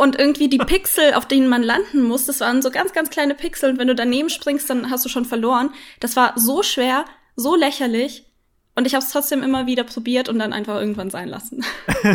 Und 0.00 0.18
irgendwie 0.18 0.48
die 0.48 0.56
Pixel, 0.56 1.12
auf 1.12 1.28
denen 1.28 1.46
man 1.46 1.62
landen 1.62 2.02
muss, 2.02 2.24
das 2.24 2.40
waren 2.40 2.62
so 2.62 2.70
ganz, 2.70 2.94
ganz 2.94 3.10
kleine 3.10 3.34
Pixel. 3.34 3.72
Und 3.72 3.78
wenn 3.78 3.86
du 3.86 3.94
daneben 3.94 4.30
springst, 4.30 4.70
dann 4.70 4.90
hast 4.90 5.04
du 5.04 5.10
schon 5.10 5.26
verloren. 5.26 5.74
Das 6.00 6.16
war 6.16 6.32
so 6.36 6.62
schwer, 6.62 7.04
so 7.36 7.54
lächerlich. 7.54 8.24
Und 8.74 8.86
ich 8.86 8.94
habe 8.94 9.04
es 9.04 9.12
trotzdem 9.12 9.42
immer 9.42 9.66
wieder 9.66 9.84
probiert 9.84 10.30
und 10.30 10.38
dann 10.38 10.54
einfach 10.54 10.76
irgendwann 10.76 11.10
sein 11.10 11.28
lassen. 11.28 11.62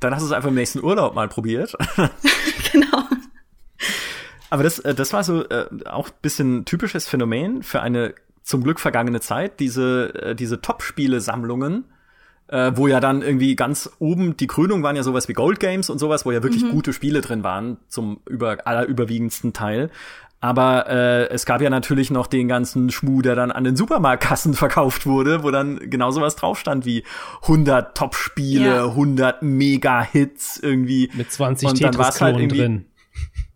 dann 0.00 0.12
hast 0.12 0.22
du 0.22 0.26
es 0.26 0.32
einfach 0.32 0.48
im 0.48 0.56
nächsten 0.56 0.82
Urlaub 0.82 1.14
mal 1.14 1.28
probiert. 1.28 1.76
genau. 2.72 3.04
Aber 4.50 4.64
das, 4.64 4.80
äh, 4.80 4.96
das 4.96 5.12
war 5.12 5.22
so 5.22 5.48
äh, 5.50 5.68
auch 5.84 6.10
bisschen 6.10 6.64
typisches 6.64 7.06
Phänomen 7.06 7.62
für 7.62 7.80
eine 7.80 8.16
zum 8.42 8.64
Glück 8.64 8.80
vergangene 8.80 9.20
Zeit, 9.20 9.60
diese, 9.60 10.12
äh, 10.20 10.34
diese 10.34 10.60
Top-Spiele-Sammlungen, 10.60 11.84
äh, 12.52 12.76
wo 12.76 12.86
ja 12.86 13.00
dann 13.00 13.22
irgendwie 13.22 13.56
ganz 13.56 13.90
oben 13.98 14.36
die 14.36 14.46
Krönung 14.46 14.82
waren 14.82 14.94
ja 14.94 15.02
sowas 15.02 15.26
wie 15.26 15.32
Gold 15.32 15.58
Games 15.58 15.88
und 15.88 15.98
sowas, 15.98 16.26
wo 16.26 16.32
ja 16.32 16.42
wirklich 16.42 16.62
mhm. 16.62 16.70
gute 16.70 16.92
Spiele 16.92 17.22
drin 17.22 17.42
waren, 17.42 17.78
zum 17.88 18.20
über, 18.28 18.58
allerüberwiegendsten 18.66 19.54
Teil. 19.54 19.90
Aber 20.40 20.88
äh, 20.88 21.28
es 21.28 21.46
gab 21.46 21.62
ja 21.62 21.70
natürlich 21.70 22.10
noch 22.10 22.26
den 22.26 22.48
ganzen 22.48 22.90
Schmuh, 22.90 23.22
der 23.22 23.36
dann 23.36 23.52
an 23.52 23.64
den 23.64 23.76
Supermarktkassen 23.76 24.54
verkauft 24.54 25.06
wurde, 25.06 25.44
wo 25.44 25.50
dann 25.50 25.78
genau 25.88 26.10
sowas 26.10 26.36
drauf 26.36 26.58
stand 26.58 26.84
wie 26.84 27.04
100 27.42 27.96
Top-Spiele, 27.96 28.66
ja. 28.66 28.84
100 28.84 29.42
Mega-Hits 29.42 30.58
irgendwie. 30.58 31.10
Mit 31.14 31.32
20 31.32 31.68
und 31.68 31.82
dann 31.82 31.96
war's 31.96 32.20
halt 32.20 32.36
irgendwie, 32.36 32.58
drin. 32.58 32.84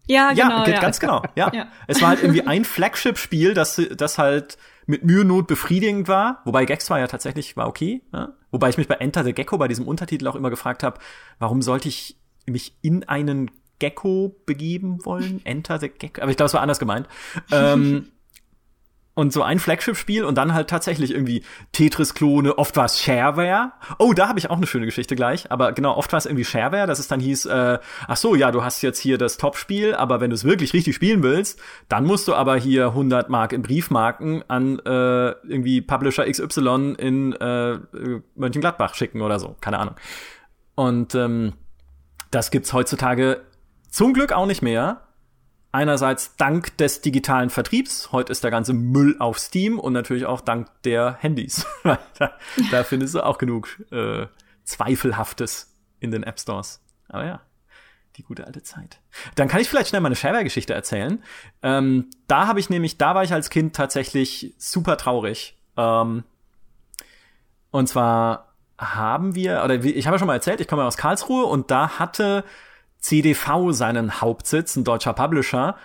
Ja, 0.07 0.31
genau. 0.31 0.65
Ja, 0.65 0.69
ja. 0.69 0.81
ganz 0.81 1.01
genau. 1.01 1.23
Ja. 1.35 1.53
ja. 1.53 1.67
Es 1.87 2.01
war 2.01 2.11
halt 2.11 2.23
irgendwie 2.23 2.47
ein 2.47 2.65
Flagship-Spiel, 2.65 3.53
das, 3.53 3.83
das 3.97 4.17
halt 4.17 4.57
mit 4.87 5.05
Mühe 5.05 5.25
Not 5.25 5.47
befriedigend 5.47 6.09
war. 6.09 6.41
Wobei 6.45 6.65
Gex 6.65 6.89
war 6.91 6.99
ja 6.99 7.07
tatsächlich 7.07 7.57
war 7.57 7.69
okay. 7.69 8.03
Ja? 8.13 8.35
Wobei 8.51 8.69
ich 8.69 8.79
mich 8.79 8.89
bei 8.89 8.95
Enter 8.95 9.25
the 9.25 9.33
Gecko 9.33 9.59
bei 9.59 9.69
diesem 9.69 9.87
Untertitel 9.87 10.27
auch 10.29 10.37
immer 10.37 10.51
gefragt 10.51 10.83
habe, 10.83 10.99
warum 11.39 11.63
sollte 11.63 11.89
ich 11.89 12.17
mich 12.47 12.77
in 12.83 13.05
einen 13.05 13.51
Gecko 13.79 14.41
begeben 14.47 15.05
wollen? 15.05 15.41
Enter 15.45 15.79
the 15.79 15.89
Gecko. 15.89 16.23
Aber 16.23 16.31
ich 16.31 16.37
glaube, 16.37 16.47
es 16.47 16.55
war 16.55 16.63
anders 16.63 16.79
gemeint. 16.79 17.09
ähm, 17.51 18.07
und 19.17 19.33
so 19.33 19.43
ein 19.43 19.59
Flagship-Spiel 19.59 20.25
und 20.25 20.37
dann 20.37 20.53
halt 20.53 20.69
tatsächlich 20.69 21.11
irgendwie 21.11 21.43
Tetris-Klone, 21.73 22.59
oft 22.59 22.77
war 22.77 22.85
es 22.85 23.01
Shareware. 23.01 23.73
Oh, 23.99 24.13
da 24.13 24.29
habe 24.29 24.39
ich 24.39 24.51
auch 24.51 24.59
eine 24.59 24.67
schöne 24.67 24.85
Geschichte 24.85 25.17
gleich, 25.17 25.51
aber 25.51 25.73
genau, 25.73 25.97
oft 25.97 26.13
war 26.13 26.19
es 26.19 26.27
irgendwie 26.27 26.45
Shareware, 26.45 26.87
dass 26.87 26.99
es 26.99 27.09
dann 27.09 27.19
hieß, 27.19 27.47
äh, 27.47 27.79
ach 28.07 28.17
so, 28.17 28.35
ja, 28.35 28.53
du 28.53 28.63
hast 28.63 28.83
jetzt 28.83 28.99
hier 28.99 29.17
das 29.17 29.39
Top-Spiel, 29.39 29.95
aber 29.95 30.21
wenn 30.21 30.29
du 30.29 30.35
es 30.35 30.45
wirklich 30.45 30.75
richtig 30.75 30.95
spielen 30.95 31.23
willst, 31.23 31.59
dann 31.89 32.05
musst 32.05 32.29
du 32.29 32.35
aber 32.35 32.57
hier 32.57 32.89
100 32.89 33.31
Mark 33.31 33.55
in 33.55 33.63
Briefmarken 33.63 34.45
an 34.49 34.81
äh, 34.81 35.31
irgendwie 35.49 35.81
Publisher 35.81 36.31
XY 36.31 36.97
in 36.99 37.33
äh, 37.33 37.79
Mönchengladbach 38.35 38.95
schicken 38.95 39.23
oder 39.23 39.41
so, 39.41 39.57
keine 39.63 39.79
Ahnung. 39.79 39.95
Und 40.75 41.15
ähm, 41.15 41.55
das 42.31 42.51
gibt's 42.51 42.75
heutzutage 42.75 43.41
zum 43.89 44.13
Glück 44.13 44.33
auch 44.33 44.45
nicht 44.45 44.61
mehr. 44.61 45.06
Einerseits 45.77 46.37
dank 46.37 46.75
des 46.79 47.03
digitalen 47.03 47.51
Vertriebs. 47.51 48.11
Heute 48.11 48.33
ist 48.33 48.43
der 48.43 48.51
ganze 48.51 48.73
Müll 48.73 49.15
auf 49.19 49.39
Steam 49.39 49.79
und 49.79 49.93
natürlich 49.93 50.25
auch 50.25 50.41
dank 50.41 50.69
der 50.85 51.19
Handys. 51.21 51.67
da, 51.85 52.33
da 52.71 52.83
findest 52.83 53.15
du 53.15 53.23
auch 53.23 53.37
genug 53.37 53.85
äh, 53.93 54.27
Zweifelhaftes 54.65 55.77
in 56.01 56.13
den 56.13 56.23
App 56.23 56.41
Stores. 56.41 56.81
Aber 57.11 57.27
ja, 57.27 57.43
die 58.17 58.23
gute 58.23 58.47
alte 58.47 58.63
Zeit. 58.63 59.03
Dann 59.35 59.49
kann 59.49 59.61
ich 59.61 59.69
vielleicht 59.69 59.91
schnell 59.91 60.01
meine 60.01 60.17
Shareware-Geschichte 60.17 60.73
erzählen. 60.73 61.23
Ähm, 61.63 62.09
da 62.27 62.47
habe 62.47 62.59
ich 62.59 62.71
nämlich, 62.71 62.97
da 62.97 63.15
war 63.15 63.25
ich 63.25 63.35
als 63.35 63.51
Kind 63.51 63.77
tatsächlich 63.77 64.55
super 64.57 64.97
traurig. 64.97 65.59
Ähm, 65.77 66.25
und 67.71 67.87
zwar 67.87 68.55
haben 68.79 69.35
wir, 69.35 69.63
oder 69.63 69.75
ich 69.75 70.07
habe 70.07 70.15
ja 70.15 70.19
schon 70.19 70.27
mal 70.27 70.37
erzählt, 70.37 70.63
ich 70.63 70.69
komme 70.69 70.85
aus 70.85 70.97
Karlsruhe 70.97 71.45
und 71.45 71.71
da 71.71 71.99
hatte 71.99 72.45
CDV 73.07 73.71
seinen 73.71 74.21
Hauptsitz, 74.21 74.75
ein 74.75 74.83
deutscher 74.83 75.13
Publisher, 75.13 75.77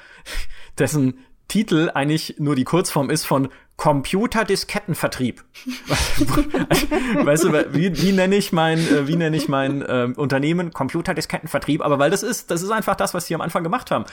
dessen 0.79 1.19
Titel 1.47 1.91
eigentlich 1.93 2.36
nur 2.39 2.55
die 2.55 2.63
Kurzform 2.63 3.10
ist 3.12 3.25
von 3.25 3.49
Computerdiskettenvertrieb. 3.77 5.43
weißt 7.23 7.43
du, 7.43 7.53
wie, 7.73 8.01
wie 8.01 8.12
nenne 8.12 8.36
ich 8.36 8.51
mein, 8.51 8.79
äh, 8.79 9.07
wie 9.07 9.15
nenne 9.15 9.38
ich 9.38 9.47
mein 9.47 9.81
äh, 9.81 10.10
Unternehmen 10.15 10.71
Computerdiskettenvertrieb? 10.71 11.81
Aber 11.81 11.99
weil 11.99 12.10
das 12.10 12.23
ist, 12.23 12.49
das 12.49 12.63
ist 12.63 12.71
einfach 12.71 12.95
das, 12.95 13.13
was 13.13 13.27
sie 13.27 13.36
am 13.36 13.41
Anfang 13.41 13.63
gemacht 13.63 13.91
haben. 13.91 14.05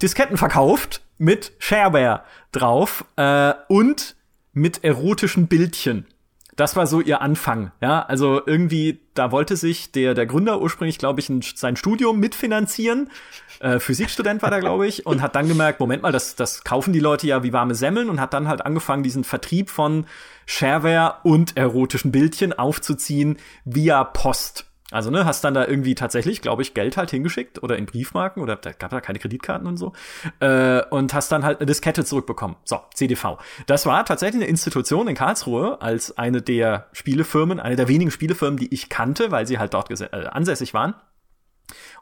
Disketten 0.00 0.36
verkauft 0.36 1.02
mit 1.18 1.52
Shareware 1.58 2.22
drauf 2.52 3.04
äh, 3.16 3.52
und 3.68 4.16
mit 4.52 4.84
erotischen 4.84 5.48
Bildchen 5.48 6.06
das 6.58 6.74
war 6.74 6.88
so 6.88 7.00
ihr 7.00 7.22
Anfang. 7.22 7.70
Ja, 7.80 8.02
also 8.02 8.42
irgendwie, 8.44 8.98
da 9.14 9.30
wollte 9.30 9.56
sich 9.56 9.92
der, 9.92 10.14
der 10.14 10.26
Gründer 10.26 10.60
ursprünglich, 10.60 10.98
glaube 10.98 11.20
ich, 11.20 11.28
ein, 11.28 11.40
sein 11.40 11.76
Studium 11.76 12.18
mitfinanzieren. 12.18 13.10
Äh, 13.60 13.78
Physikstudent 13.78 14.42
war 14.42 14.50
da, 14.50 14.58
glaube 14.58 14.88
ich, 14.88 15.06
und 15.06 15.22
hat 15.22 15.36
dann 15.36 15.46
gemerkt, 15.46 15.78
Moment 15.78 16.02
mal, 16.02 16.10
das, 16.10 16.34
das 16.34 16.64
kaufen 16.64 16.92
die 16.92 16.98
Leute 16.98 17.28
ja 17.28 17.44
wie 17.44 17.52
warme 17.52 17.76
Semmeln 17.76 18.10
und 18.10 18.20
hat 18.20 18.34
dann 18.34 18.48
halt 18.48 18.66
angefangen, 18.66 19.04
diesen 19.04 19.22
Vertrieb 19.22 19.70
von 19.70 20.06
Shareware 20.46 21.18
und 21.22 21.56
erotischen 21.56 22.10
Bildchen 22.10 22.52
aufzuziehen 22.52 23.38
via 23.64 24.02
Post. 24.02 24.67
Also, 24.90 25.10
ne, 25.10 25.26
hast 25.26 25.44
dann 25.44 25.52
da 25.52 25.66
irgendwie 25.66 25.94
tatsächlich, 25.94 26.40
glaube 26.40 26.62
ich, 26.62 26.72
Geld 26.72 26.96
halt 26.96 27.10
hingeschickt 27.10 27.62
oder 27.62 27.76
in 27.76 27.84
Briefmarken 27.84 28.42
oder 28.42 28.56
da 28.56 28.72
gab 28.72 28.90
da 28.90 29.02
keine 29.02 29.18
Kreditkarten 29.18 29.66
und 29.66 29.76
so 29.76 29.92
äh, 30.40 30.82
und 30.90 31.12
hast 31.12 31.30
dann 31.30 31.44
halt 31.44 31.58
eine 31.58 31.66
Diskette 31.66 32.06
zurückbekommen. 32.06 32.56
So, 32.64 32.80
CDV. 32.94 33.38
Das 33.66 33.84
war 33.84 34.04
tatsächlich 34.06 34.42
eine 34.42 34.50
Institution 34.50 35.06
in 35.06 35.14
Karlsruhe 35.14 35.82
als 35.82 36.16
eine 36.16 36.40
der 36.40 36.86
Spielefirmen, 36.92 37.60
eine 37.60 37.76
der 37.76 37.88
wenigen 37.88 38.10
Spielefirmen, 38.10 38.58
die 38.58 38.72
ich 38.72 38.88
kannte, 38.88 39.30
weil 39.30 39.46
sie 39.46 39.58
halt 39.58 39.74
dort 39.74 39.90
äh, 39.90 40.08
ansässig 40.30 40.72
waren. 40.72 40.94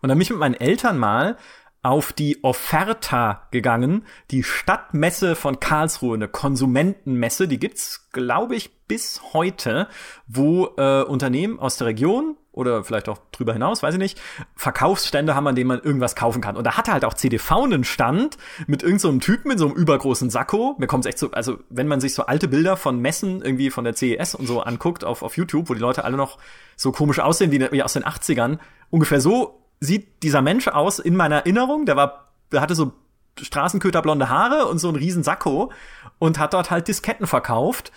Und 0.00 0.08
dann 0.08 0.18
bin 0.18 0.22
ich 0.22 0.30
mit 0.30 0.38
meinen 0.38 0.54
Eltern 0.54 0.96
mal 0.96 1.36
auf 1.82 2.12
die 2.12 2.42
Offerta 2.42 3.46
gegangen, 3.52 4.04
die 4.32 4.42
Stadtmesse 4.42 5.36
von 5.36 5.60
Karlsruhe, 5.60 6.14
eine 6.14 6.26
Konsumentenmesse, 6.26 7.46
die 7.46 7.60
gibt's, 7.60 8.10
glaube 8.12 8.56
ich, 8.56 8.86
bis 8.86 9.20
heute, 9.32 9.88
wo 10.26 10.74
äh, 10.76 11.02
Unternehmen 11.02 11.60
aus 11.60 11.76
der 11.76 11.88
Region 11.88 12.36
oder 12.56 12.82
vielleicht 12.82 13.08
auch 13.08 13.18
drüber 13.32 13.52
hinaus, 13.52 13.82
weiß 13.82 13.94
ich 13.94 14.00
nicht, 14.00 14.20
Verkaufsstände 14.56 15.34
haben, 15.34 15.46
an 15.46 15.54
denen 15.54 15.68
man 15.68 15.80
irgendwas 15.80 16.16
kaufen 16.16 16.40
kann. 16.40 16.56
Und 16.56 16.64
da 16.64 16.76
hatte 16.76 16.92
halt 16.92 17.04
auch 17.04 17.14
CDV 17.14 17.64
einen 17.64 17.84
Stand 17.84 18.38
mit 18.66 18.82
irgendeinem 18.82 19.20
so 19.20 19.26
Typen 19.26 19.50
in 19.50 19.58
so 19.58 19.66
einem 19.66 19.76
übergroßen 19.76 20.30
Sakko. 20.30 20.74
Mir 20.78 20.86
kommt 20.86 21.04
es 21.04 21.10
echt 21.10 21.18
so, 21.18 21.30
also 21.32 21.58
wenn 21.68 21.86
man 21.86 22.00
sich 22.00 22.14
so 22.14 22.26
alte 22.26 22.48
Bilder 22.48 22.76
von 22.78 22.98
Messen 22.98 23.42
irgendwie 23.42 23.70
von 23.70 23.84
der 23.84 23.94
CES 23.94 24.34
und 24.34 24.46
so 24.46 24.62
anguckt 24.62 25.04
auf, 25.04 25.22
auf 25.22 25.36
YouTube, 25.36 25.68
wo 25.68 25.74
die 25.74 25.80
Leute 25.80 26.04
alle 26.04 26.16
noch 26.16 26.38
so 26.76 26.92
komisch 26.92 27.20
aussehen 27.20 27.52
wie, 27.52 27.70
wie 27.70 27.82
aus 27.82 27.92
den 27.92 28.04
80ern, 28.04 28.58
ungefähr 28.90 29.20
so 29.20 29.62
sieht 29.78 30.22
dieser 30.22 30.40
Mensch 30.40 30.66
aus 30.68 30.98
in 30.98 31.14
meiner 31.14 31.36
Erinnerung. 31.36 31.84
Der 31.84 31.96
war, 31.96 32.32
der 32.52 32.62
hatte 32.62 32.74
so 32.74 32.92
Straßenköterblonde 33.38 34.30
Haare 34.30 34.66
und 34.66 34.78
so 34.78 34.88
einen 34.88 34.96
riesen 34.96 35.22
Sakko 35.22 35.72
und 36.18 36.38
hat 36.38 36.54
dort 36.54 36.70
halt 36.70 36.88
Disketten 36.88 37.26
verkauft. 37.26 37.92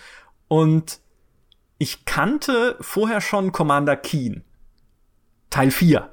Und 0.48 1.00
ich 1.78 2.04
kannte 2.04 2.76
vorher 2.80 3.22
schon 3.22 3.52
Commander 3.52 3.96
Keen. 3.96 4.44
Teil 5.50 5.70
4. 5.70 6.08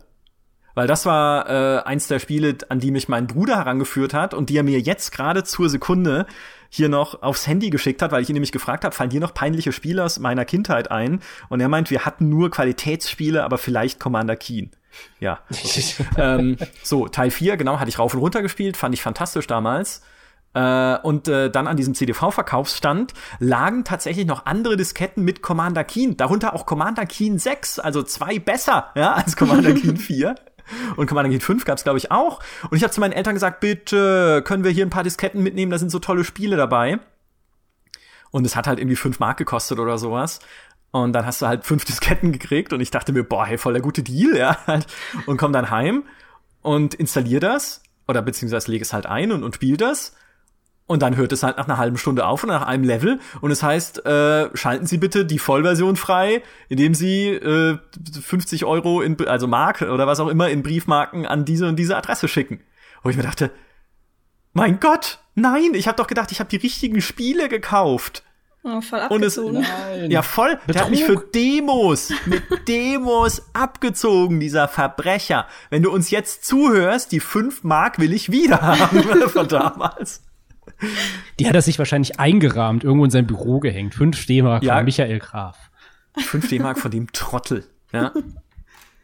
Weil 0.77 0.85
das 0.85 1.07
war 1.07 1.49
äh, 1.49 1.83
eins 1.85 2.07
der 2.07 2.19
Spiele, 2.19 2.55
an 2.69 2.79
die 2.79 2.91
mich 2.91 3.07
mein 3.07 3.25
Bruder 3.25 3.57
herangeführt 3.57 4.13
hat 4.13 4.35
und 4.35 4.49
die 4.49 4.57
er 4.57 4.63
mir 4.63 4.79
jetzt 4.79 5.11
gerade 5.11 5.43
zur 5.43 5.69
Sekunde 5.69 6.27
hier 6.69 6.89
noch 6.89 7.23
aufs 7.23 7.47
Handy 7.47 7.71
geschickt 7.71 8.01
hat, 8.01 8.11
weil 8.11 8.21
ich 8.21 8.29
ihn 8.29 8.33
nämlich 8.33 8.51
gefragt 8.51 8.83
habe, 8.83 8.93
fallen 8.93 9.09
dir 9.09 9.19
noch 9.19 9.33
peinliche 9.33 9.71
Spiele 9.71 10.03
aus 10.03 10.19
meiner 10.19 10.45
Kindheit 10.45 10.91
ein? 10.91 11.21
Und 11.49 11.61
er 11.61 11.69
meint, 11.69 11.89
wir 11.89 12.05
hatten 12.05 12.29
nur 12.29 12.51
Qualitätsspiele, 12.51 13.43
aber 13.43 13.57
vielleicht 13.57 13.99
Commander 13.99 14.35
Keen. 14.35 14.69
Ja. 15.19 15.39
ähm, 16.17 16.57
so, 16.83 17.07
Teil 17.07 17.31
4, 17.31 17.57
genau, 17.57 17.79
hatte 17.79 17.89
ich 17.89 17.97
rauf 17.97 18.13
und 18.13 18.19
runter 18.19 18.43
gespielt, 18.43 18.77
fand 18.77 18.93
ich 18.93 19.01
fantastisch 19.01 19.47
damals. 19.47 20.03
Äh, 20.57 20.97
und 21.03 21.27
äh, 21.27 21.51
dann 21.51 21.67
an 21.67 21.77
diesem 21.77 21.93
CDV-Verkaufsstand 21.93 23.13
lagen 23.37 23.83
tatsächlich 23.83 24.25
noch 24.25 24.47
andere 24.47 24.75
Disketten 24.75 25.23
mit 25.23 25.43
Commander 25.43 25.83
Keen, 25.83 26.17
darunter 26.17 26.55
auch 26.55 26.65
Commander 26.65 27.05
Keen 27.05 27.37
6, 27.37 27.77
also 27.77 28.01
zwei 28.01 28.39
besser 28.39 28.89
ja, 28.95 29.13
als 29.13 29.35
Commander 29.35 29.73
Keen 29.73 29.97
4. 29.97 30.33
Und 30.95 31.05
Commander 31.05 31.29
Keen 31.29 31.41
5 31.41 31.63
gab 31.63 31.77
es, 31.77 31.83
glaube 31.83 31.99
ich, 31.99 32.09
auch. 32.09 32.41
Und 32.71 32.75
ich 32.75 32.81
habe 32.81 32.91
zu 32.91 32.99
meinen 32.99 33.11
Eltern 33.11 33.35
gesagt, 33.35 33.59
bitte 33.59 34.41
können 34.43 34.63
wir 34.63 34.71
hier 34.71 34.83
ein 34.83 34.89
paar 34.89 35.03
Disketten 35.03 35.43
mitnehmen, 35.43 35.71
da 35.71 35.77
sind 35.77 35.91
so 35.91 35.99
tolle 35.99 36.23
Spiele 36.23 36.57
dabei. 36.57 36.99
Und 38.31 38.43
es 38.43 38.55
hat 38.55 38.65
halt 38.65 38.79
irgendwie 38.79 38.95
5 38.95 39.19
Mark 39.19 39.37
gekostet 39.37 39.77
oder 39.77 39.99
sowas. 39.99 40.39
Und 40.89 41.13
dann 41.13 41.27
hast 41.27 41.43
du 41.43 41.45
halt 41.45 41.65
fünf 41.65 41.85
Disketten 41.85 42.31
gekriegt 42.31 42.73
und 42.73 42.81
ich 42.81 42.89
dachte 42.89 43.13
mir, 43.13 43.23
boah, 43.23 43.45
hey, 43.45 43.59
voll 43.59 43.73
der 43.73 43.83
gute 43.83 44.01
Deal, 44.01 44.35
ja. 44.35 44.57
Und 45.27 45.37
komm 45.37 45.53
dann 45.53 45.69
heim 45.69 46.03
und 46.63 46.95
installier 46.95 47.39
das 47.39 47.83
oder 48.07 48.23
beziehungsweise 48.23 48.71
lege 48.71 48.81
es 48.81 48.91
halt 48.91 49.05
ein 49.05 49.31
und, 49.31 49.43
und 49.43 49.53
spiel 49.53 49.77
das. 49.77 50.13
Und 50.87 51.01
dann 51.01 51.17
hört 51.17 51.33
es 51.33 51.43
halt 51.43 51.57
nach 51.57 51.67
einer 51.67 51.77
halben 51.77 51.97
Stunde 51.97 52.25
auf 52.25 52.43
und 52.43 52.49
nach 52.49 52.65
einem 52.65 52.85
Level. 52.85 53.19
Und 53.41 53.51
es 53.51 53.61
heißt, 53.61 54.05
äh, 54.05 54.55
schalten 54.55 54.85
Sie 54.85 54.97
bitte 54.97 55.25
die 55.25 55.37
Vollversion 55.37 55.97
frei, 55.97 56.41
indem 56.69 56.93
Sie 56.93 57.27
äh, 57.27 57.77
50 58.21 58.63
Euro 58.63 59.01
in, 59.01 59.19
also 59.27 59.47
Mark 59.47 59.81
oder 59.81 60.07
was 60.07 60.21
auch 60.21 60.29
immer 60.29 60.49
in 60.49 60.63
Briefmarken 60.63 61.25
an 61.25 61.43
diese 61.43 61.67
und 61.67 61.75
diese 61.75 61.97
Adresse 61.97 62.29
schicken. 62.29 62.61
Wo 63.03 63.09
ich 63.09 63.17
mir 63.17 63.23
dachte, 63.23 63.51
mein 64.53 64.79
Gott, 64.79 65.19
nein, 65.35 65.73
ich 65.73 65.89
habe 65.89 65.97
doch 65.97 66.07
gedacht, 66.07 66.31
ich 66.31 66.39
habe 66.39 66.49
die 66.49 66.55
richtigen 66.55 67.01
Spiele 67.01 67.49
gekauft. 67.49 68.23
Oh, 68.63 68.81
voll 68.81 68.99
abgezogen. 68.99 69.57
Und 69.57 69.63
es, 69.63 70.11
ja, 70.11 70.21
voll. 70.21 70.55
Betrug. 70.55 70.73
Der 70.73 70.81
hat 70.83 70.89
mich 70.89 71.03
für 71.03 71.23
Demos, 71.33 72.11
mit 72.25 72.43
Demos 72.67 73.43
abgezogen, 73.53 74.39
dieser 74.39 74.67
Verbrecher. 74.67 75.47
Wenn 75.69 75.83
du 75.83 75.91
uns 75.91 76.11
jetzt 76.11 76.45
zuhörst, 76.45 77.11
die 77.11 77.19
5 77.19 77.63
Mark 77.63 77.99
will 77.99 78.13
ich 78.13 78.31
wieder 78.31 78.61
haben 78.61 79.03
von 79.29 79.47
damals. 79.47 80.21
Die 81.39 81.47
hat 81.47 81.55
er 81.55 81.61
sich 81.61 81.79
wahrscheinlich 81.79 82.19
eingerahmt, 82.19 82.83
irgendwo 82.83 83.05
in 83.05 83.11
sein 83.11 83.27
Büro 83.27 83.59
gehängt. 83.59 83.95
5 83.95 84.25
D-Mark 84.25 84.63
ja, 84.63 84.75
von 84.75 84.85
Michael 84.85 85.19
Graf. 85.19 85.57
5 86.17 86.49
D-Mark 86.49 86.79
von 86.79 86.91
dem 86.91 87.11
Trottel, 87.11 87.65
ja. 87.91 88.11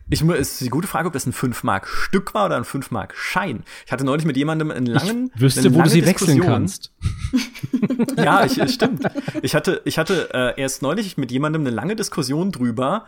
Ich, 0.09 0.22
ist 0.22 0.61
die 0.61 0.70
gute 0.70 0.88
Frage, 0.88 1.07
ob 1.07 1.14
das 1.14 1.26
ein 1.26 1.34
5-Mark-Stück 1.34 2.34
war 2.34 2.47
oder 2.47 2.57
ein 2.57 2.64
5-Mark-Schein. 2.64 3.64
Ich 3.86 3.91
hatte 3.91 4.03
neulich 4.03 4.26
mit 4.26 4.36
jemandem 4.36 4.70
einen 4.70 4.86
langen. 4.86 5.32
Ich 5.36 5.41
wüsste, 5.41 5.74
wo 5.74 5.82
du 5.82 5.89
sie 5.89 6.01
Diskussion. 6.01 6.39
wechseln 6.39 6.53
kannst. 6.53 6.93
ja, 8.18 8.45
ich, 8.45 8.74
stimmt. 8.74 9.03
Ich 9.41 9.55
hatte, 9.55 9.82
ich 9.86 9.97
hatte 9.97 10.30
äh, 10.34 10.61
erst 10.61 10.82
neulich 10.82 11.18
mit 11.18 11.32
jemandem 11.32 11.61
eine 11.61 11.72
lange 11.72 11.95
Diskussion 11.95 12.51
drüber, 12.51 13.05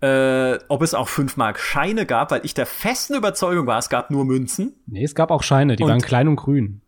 äh, 0.00 0.58
ob 0.68 0.82
es 0.82 0.94
auch 0.94 1.08
5 1.08 1.36
Mark 1.36 1.60
Scheine 1.60 2.06
gab, 2.06 2.30
weil 2.30 2.40
ich 2.44 2.54
der 2.54 2.66
festen 2.66 3.14
Überzeugung 3.14 3.66
war, 3.66 3.78
es 3.78 3.90
gab 3.90 4.10
nur 4.10 4.24
Münzen. 4.24 4.74
Nee, 4.86 5.04
es 5.04 5.14
gab 5.14 5.30
auch 5.30 5.42
Scheine, 5.42 5.76
die 5.76 5.82
und, 5.82 5.90
waren 5.90 6.00
klein 6.00 6.26
und 6.26 6.36
grün. 6.36 6.80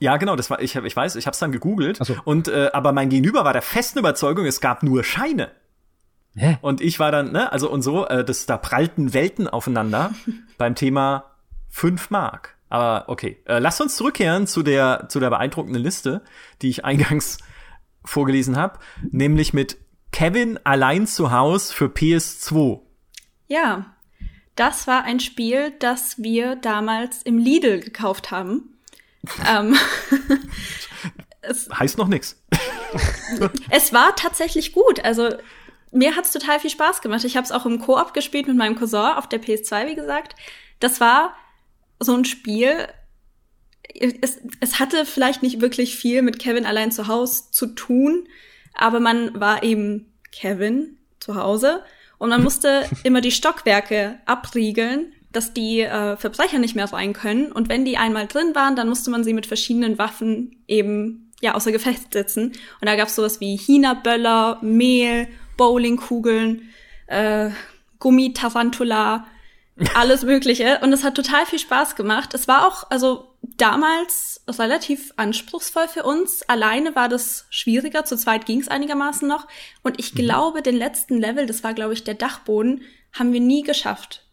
Ja, 0.00 0.16
genau, 0.16 0.34
das 0.34 0.50
war 0.50 0.60
ich, 0.60 0.74
ich 0.74 0.96
weiß, 0.96 1.14
ich 1.16 1.26
habe 1.26 1.34
es 1.34 1.38
dann 1.38 1.52
gegoogelt 1.52 2.04
so. 2.04 2.16
und 2.24 2.48
äh, 2.48 2.70
aber 2.72 2.92
mein 2.92 3.10
Gegenüber 3.10 3.44
war 3.44 3.52
der 3.52 3.62
festen 3.62 3.98
Überzeugung, 3.98 4.46
es 4.46 4.60
gab 4.60 4.82
nur 4.82 5.04
Scheine. 5.04 5.50
Hä? 6.34 6.58
Und 6.62 6.80
ich 6.80 6.98
war 6.98 7.12
dann, 7.12 7.32
ne, 7.32 7.52
also 7.52 7.70
und 7.70 7.82
so, 7.82 8.06
äh, 8.06 8.24
das 8.24 8.46
da 8.46 8.56
prallten 8.56 9.12
Welten 9.14 9.46
aufeinander 9.46 10.12
beim 10.58 10.74
Thema 10.74 11.24
5 11.68 12.10
Mark. 12.10 12.56
Aber 12.70 13.04
okay, 13.08 13.42
äh, 13.46 13.58
lasst 13.58 13.80
uns 13.80 13.96
zurückkehren 13.96 14.46
zu 14.46 14.62
der 14.62 15.06
zu 15.08 15.20
der 15.20 15.28
beeindruckenden 15.28 15.82
Liste, 15.82 16.22
die 16.62 16.70
ich 16.70 16.84
eingangs 16.84 17.38
vorgelesen 18.04 18.56
habe, 18.56 18.78
nämlich 19.10 19.52
mit 19.52 19.76
Kevin 20.12 20.58
allein 20.64 21.06
zu 21.06 21.30
Haus 21.30 21.72
für 21.72 21.86
PS2. 21.86 22.80
Ja, 23.48 23.94
das 24.56 24.86
war 24.86 25.04
ein 25.04 25.20
Spiel, 25.20 25.72
das 25.78 26.22
wir 26.22 26.56
damals 26.56 27.22
im 27.22 27.38
Lidl 27.38 27.80
gekauft 27.80 28.30
haben. 28.30 28.76
Ähm, 29.48 29.76
es 31.42 31.68
heißt 31.70 31.98
noch 31.98 32.08
nix. 32.08 32.40
es 33.70 33.92
war 33.92 34.14
tatsächlich 34.16 34.72
gut. 34.72 35.04
Also 35.04 35.30
mir 35.92 36.16
hat's 36.16 36.32
total 36.32 36.60
viel 36.60 36.70
Spaß 36.70 37.00
gemacht. 37.00 37.24
Ich 37.24 37.36
habe 37.36 37.44
es 37.44 37.52
auch 37.52 37.66
im 37.66 37.80
Koop 37.80 38.14
gespielt 38.14 38.46
mit 38.46 38.56
meinem 38.56 38.76
Cousin 38.76 39.16
auf 39.16 39.28
der 39.28 39.42
PS2, 39.42 39.88
wie 39.88 39.94
gesagt. 39.94 40.36
Das 40.78 41.00
war 41.00 41.34
so 41.98 42.14
ein 42.14 42.24
Spiel. 42.24 42.88
Es, 43.94 44.38
es 44.60 44.78
hatte 44.78 45.04
vielleicht 45.04 45.42
nicht 45.42 45.60
wirklich 45.60 45.96
viel 45.96 46.22
mit 46.22 46.38
Kevin 46.38 46.64
allein 46.64 46.92
zu 46.92 47.08
Hause 47.08 47.50
zu 47.50 47.66
tun, 47.66 48.28
aber 48.74 49.00
man 49.00 49.38
war 49.38 49.62
eben 49.62 50.12
Kevin 50.30 50.98
zu 51.18 51.34
Hause 51.34 51.84
und 52.18 52.28
man 52.28 52.42
musste 52.44 52.88
immer 53.02 53.20
die 53.20 53.32
Stockwerke 53.32 54.20
abriegeln, 54.26 55.12
dass 55.32 55.52
die 55.52 55.80
äh, 55.80 56.16
Verbrecher 56.16 56.58
nicht 56.58 56.74
mehr 56.74 56.92
rein 56.92 57.12
können. 57.12 57.52
Und 57.52 57.68
wenn 57.68 57.84
die 57.84 57.96
einmal 57.96 58.26
drin 58.26 58.54
waren, 58.54 58.76
dann 58.76 58.88
musste 58.88 59.10
man 59.10 59.24
sie 59.24 59.32
mit 59.32 59.46
verschiedenen 59.46 59.98
Waffen 59.98 60.62
eben 60.66 61.30
ja 61.40 61.54
außer 61.54 61.72
Gefecht 61.72 62.12
setzen. 62.12 62.52
Und 62.80 62.88
da 62.88 62.96
gab's 62.96 63.14
sowas 63.14 63.40
wie 63.40 63.56
China-Böller, 63.56 64.58
Mehl, 64.62 65.28
Bowlingkugeln, 65.56 66.70
äh, 67.06 67.50
Gummitarantula, 67.98 69.26
alles 69.94 70.22
Mögliche. 70.22 70.80
Und 70.82 70.92
es 70.92 71.04
hat 71.04 71.14
total 71.14 71.46
viel 71.46 71.58
Spaß 71.58 71.96
gemacht. 71.96 72.34
Es 72.34 72.48
war 72.48 72.66
auch, 72.66 72.90
also 72.90 73.28
damals 73.42 74.42
relativ 74.48 75.12
anspruchsvoll 75.16 75.88
für 75.88 76.02
uns. 76.02 76.42
Alleine 76.48 76.94
war 76.94 77.08
das 77.08 77.46
schwieriger, 77.50 78.04
zu 78.04 78.16
zweit 78.16 78.46
ging 78.46 78.60
es 78.60 78.68
einigermaßen 78.68 79.28
noch. 79.28 79.46
Und 79.82 79.98
ich 79.98 80.14
mhm. 80.14 80.18
glaube, 80.18 80.62
den 80.62 80.76
letzten 80.76 81.18
Level, 81.18 81.46
das 81.46 81.62
war, 81.62 81.72
glaube 81.72 81.94
ich, 81.94 82.04
der 82.04 82.14
Dachboden, 82.14 82.82
haben 83.12 83.32
wir 83.32 83.40
nie 83.40 83.62
geschafft. 83.62 84.24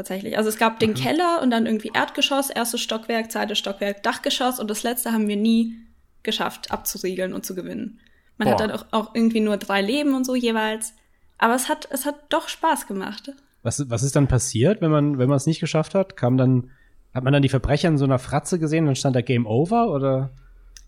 Tatsächlich. 0.00 0.38
Also 0.38 0.48
es 0.48 0.56
gab 0.56 0.78
den 0.78 0.92
mhm. 0.92 0.94
Keller 0.94 1.42
und 1.42 1.50
dann 1.50 1.66
irgendwie 1.66 1.90
Erdgeschoss, 1.92 2.48
erstes 2.48 2.80
Stockwerk, 2.80 3.30
zweites 3.30 3.58
Stockwerk, 3.58 4.02
Dachgeschoss 4.02 4.58
und 4.58 4.70
das 4.70 4.82
letzte 4.82 5.12
haben 5.12 5.28
wir 5.28 5.36
nie 5.36 5.76
geschafft, 6.22 6.70
abzuriegeln 6.70 7.34
und 7.34 7.44
zu 7.44 7.54
gewinnen. 7.54 8.00
Man 8.38 8.46
Boah. 8.46 8.52
hat 8.52 8.60
dann 8.60 8.70
auch, 8.70 8.86
auch 8.92 9.14
irgendwie 9.14 9.40
nur 9.40 9.58
drei 9.58 9.82
Leben 9.82 10.14
und 10.14 10.24
so 10.24 10.34
jeweils. 10.34 10.94
Aber 11.36 11.54
es 11.54 11.68
hat, 11.68 11.86
es 11.90 12.06
hat 12.06 12.14
doch 12.30 12.48
Spaß 12.48 12.86
gemacht. 12.86 13.32
Was, 13.62 13.90
was 13.90 14.02
ist 14.02 14.16
dann 14.16 14.26
passiert, 14.26 14.80
wenn 14.80 14.90
man, 14.90 15.18
wenn 15.18 15.28
man 15.28 15.36
es 15.36 15.44
nicht 15.44 15.60
geschafft 15.60 15.94
hat? 15.94 16.16
Kam 16.16 16.38
dann, 16.38 16.70
hat 17.12 17.22
man 17.22 17.34
dann 17.34 17.42
die 17.42 17.50
Verbrecher 17.50 17.88
in 17.88 17.98
so 17.98 18.06
einer 18.06 18.18
Fratze 18.18 18.58
gesehen 18.58 18.88
und 18.88 18.96
stand 18.96 19.14
da 19.14 19.20
Game 19.20 19.44
Over 19.44 19.90
oder? 19.90 20.30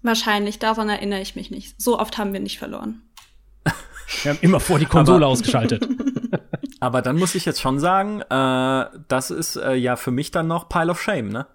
Wahrscheinlich, 0.00 0.58
daran 0.58 0.88
erinnere 0.88 1.20
ich 1.20 1.36
mich 1.36 1.50
nicht. 1.50 1.78
So 1.78 1.98
oft 1.98 2.16
haben 2.16 2.32
wir 2.32 2.40
nicht 2.40 2.58
verloren. 2.58 3.02
Wir 4.22 4.32
haben 4.32 4.38
immer 4.40 4.58
vor 4.58 4.78
die 4.78 4.86
Konsole 4.86 5.26
ausgeschaltet. 5.26 5.86
aber 6.82 7.00
dann 7.00 7.16
muss 7.16 7.36
ich 7.36 7.44
jetzt 7.44 7.60
schon 7.60 7.78
sagen, 7.78 8.22
äh, 8.22 8.98
das 9.06 9.30
ist 9.30 9.54
äh, 9.54 9.74
ja 9.74 9.94
für 9.94 10.10
mich 10.10 10.32
dann 10.32 10.48
noch 10.48 10.68
Pile 10.68 10.90
of 10.90 11.00
Shame, 11.00 11.28
ne? 11.28 11.46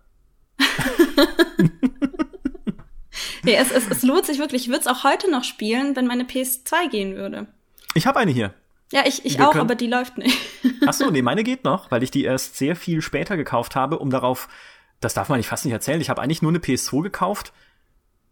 nee, 3.44 3.56
es, 3.56 3.70
es, 3.72 3.90
es 3.90 4.04
lohnt 4.04 4.26
sich 4.26 4.40
wirklich. 4.40 4.62
Ich 4.64 4.68
würde 4.70 4.80
es 4.80 4.88
auch 4.88 5.04
heute 5.04 5.30
noch 5.30 5.44
spielen, 5.44 5.98
wenn 5.98 6.08
meine 6.08 6.24
PS2 6.24 6.90
gehen 6.90 7.16
würde. 7.18 7.48
Ich 7.94 8.08
habe 8.08 8.20
eine 8.20 8.32
hier. 8.32 8.54
Ja, 8.94 9.02
ich, 9.06 9.26
ich 9.26 9.42
auch, 9.42 9.54
aber 9.56 9.76
die 9.76 9.88
läuft 9.88 10.18
nicht. 10.18 10.38
Ach 10.88 10.94
so, 10.94 11.10
nee, 11.10 11.22
meine 11.22 11.44
geht 11.44 11.66
noch, 11.66 11.92
weil 11.92 12.04
ich 12.04 12.12
die 12.12 12.24
erst 12.24 12.56
sehr 12.56 12.78
viel 12.78 13.02
später 13.02 13.36
gekauft 13.36 13.76
habe, 13.76 14.00
um 14.00 14.10
darauf, 14.10 14.48
das 15.02 15.14
darf 15.14 15.28
man 15.28 15.40
nicht 15.40 15.50
fast 15.50 15.66
nicht 15.66 15.74
erzählen. 15.74 16.00
Ich 16.00 16.10
habe 16.10 16.22
eigentlich 16.22 16.42
nur 16.42 16.52
eine 16.52 16.60
PS2 16.60 17.04
gekauft. 17.04 17.52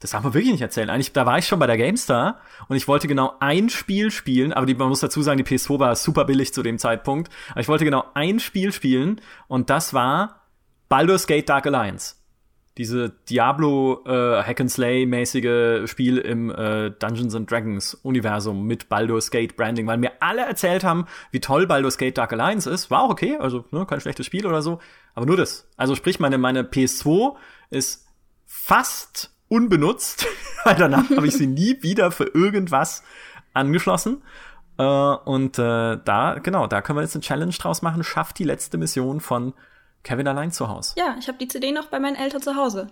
Das 0.05 0.11
darf 0.11 0.21
man 0.21 0.35
wirklich 0.35 0.51
nicht 0.51 0.61
erzählen. 0.61 0.91
Eigentlich, 0.91 1.13
da 1.13 1.25
war 1.25 1.39
ich 1.39 1.47
schon 1.47 1.57
bei 1.57 1.65
der 1.65 1.77
GameStar 1.77 2.39
und 2.67 2.75
ich 2.75 2.87
wollte 2.87 3.07
genau 3.07 3.33
ein 3.39 3.69
Spiel 3.69 4.11
spielen, 4.11 4.53
aber 4.53 4.67
die, 4.67 4.75
man 4.75 4.87
muss 4.89 4.99
dazu 4.99 5.23
sagen, 5.23 5.43
die 5.43 5.43
PS2 5.43 5.79
war 5.79 5.95
super 5.95 6.25
billig 6.25 6.53
zu 6.53 6.61
dem 6.61 6.77
Zeitpunkt. 6.77 7.31
Aber 7.49 7.61
ich 7.61 7.67
wollte 7.67 7.85
genau 7.85 8.03
ein 8.13 8.39
Spiel 8.39 8.71
spielen 8.71 9.19
und 9.47 9.71
das 9.71 9.95
war 9.95 10.43
Baldur's 10.89 11.25
Gate 11.25 11.49
Dark 11.49 11.65
Alliance 11.65 12.17
diese 12.77 13.09
Diablo 13.29 14.03
äh, 14.05 14.43
Hack 14.43 14.59
and 14.59 14.69
Slay 14.69 15.07
mäßige 15.07 15.89
Spiel 15.89 16.17
im 16.17 16.51
äh, 16.51 16.91
Dungeons 16.91 17.33
and 17.33 17.49
Dragons 17.49 17.95
Universum 17.95 18.67
mit 18.67 18.89
Baldur's 18.89 19.31
Gate 19.31 19.55
Branding, 19.55 19.87
weil 19.87 19.97
mir 19.97 20.11
alle 20.19 20.41
erzählt 20.41 20.83
haben, 20.83 21.07
wie 21.31 21.39
toll 21.39 21.67
Baldur's 21.67 21.97
Gate 21.97 22.17
Dark 22.17 22.33
Alliance 22.33 22.69
ist. 22.69 22.91
War 22.91 23.03
auch 23.03 23.09
okay, 23.09 23.37
also 23.37 23.65
ne, 23.71 23.85
kein 23.85 24.01
schlechtes 24.01 24.25
Spiel 24.25 24.45
oder 24.45 24.61
so, 24.61 24.79
aber 25.15 25.25
nur 25.25 25.37
das. 25.37 25.67
Also 25.77 25.95
sprich 25.95 26.19
meine 26.19 26.37
meine 26.37 26.63
PS2 26.63 27.35
ist 27.69 28.05
fast 28.45 29.34
unbenutzt, 29.47 30.27
weil 30.63 30.75
danach 30.75 31.09
habe 31.09 31.27
ich 31.27 31.33
sie 31.33 31.47
nie 31.47 31.81
wieder 31.81 32.11
für 32.11 32.25
irgendwas 32.25 33.03
angeschlossen. 33.53 34.21
Äh, 34.77 34.83
und 34.83 35.57
äh, 35.57 35.97
da 36.03 36.39
genau, 36.41 36.67
da 36.67 36.81
können 36.81 36.97
wir 36.97 37.03
jetzt 37.03 37.15
eine 37.15 37.23
Challenge 37.23 37.53
draus 37.53 37.81
machen. 37.81 38.03
Schafft 38.03 38.39
die 38.39 38.43
letzte 38.43 38.77
Mission 38.77 39.21
von 39.21 39.53
Kevin 40.03 40.27
allein 40.27 40.51
zu 40.51 40.67
Hause. 40.67 40.93
Ja, 40.97 41.15
ich 41.19 41.27
habe 41.27 41.37
die 41.37 41.47
CD 41.47 41.71
noch 41.71 41.87
bei 41.87 41.99
meinen 41.99 42.15
Eltern 42.15 42.41
zu 42.41 42.55
Hause. 42.55 42.87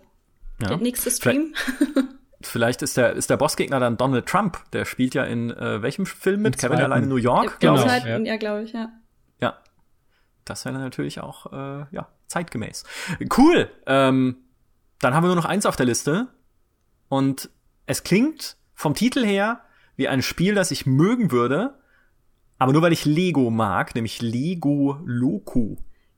Ja. 0.62 0.70
Der 0.70 0.78
nächste 0.78 1.12
Stream. 1.12 1.54
Vielleicht, 1.56 2.08
vielleicht, 2.42 2.82
ist 2.82 2.98
der, 2.98 3.14
ist 3.14 3.30
der 3.30 3.38
Bossgegner 3.38 3.80
dann 3.80 3.98
Donald 3.98 4.26
Trump. 4.26 4.60
Der 4.72 4.86
spielt 4.86 5.14
ja 5.14 5.24
in 5.24 5.52
äh, 5.52 5.82
welchem 5.82 6.06
Film 6.06 6.42
mit? 6.42 6.58
Kevin 6.58 6.80
allein 6.80 7.04
in 7.04 7.10
New 7.10 7.18
York, 7.18 7.60
genau. 7.60 7.76
glaube 7.76 7.98
ich. 7.98 8.04
Ja, 8.06 8.18
ja 8.18 8.38
glaube 8.38 8.64
ich, 8.64 8.74
ja. 8.74 8.92
Ja. 9.40 9.58
Das 10.46 10.66
wäre 10.66 10.78
natürlich 10.78 11.22
auch 11.22 11.52
äh, 11.52 11.86
ja, 11.92 12.08
zeitgemäß. 12.28 12.84
Cool. 13.38 13.70
Ähm, 13.86 14.38
dann 15.00 15.14
haben 15.14 15.24
wir 15.24 15.28
nur 15.28 15.36
noch 15.36 15.46
eins 15.46 15.66
auf 15.66 15.76
der 15.76 15.86
Liste. 15.86 16.28
Und 17.14 17.50
es 17.86 18.02
klingt 18.02 18.58
vom 18.74 18.96
Titel 18.96 19.24
her 19.24 19.62
wie 19.96 20.08
ein 20.08 20.24
Spiel, 20.24 20.56
das 20.56 20.72
ich 20.72 20.88
mögen 20.88 21.32
würde, 21.32 21.78
aber 22.58 22.74
nur 22.74 22.82
weil 22.82 22.92
ich 22.92 23.06
Lego 23.06 23.52
mag, 23.52 23.94
nämlich 23.94 24.20
Lego 24.20 24.98
Loku. 25.06 25.76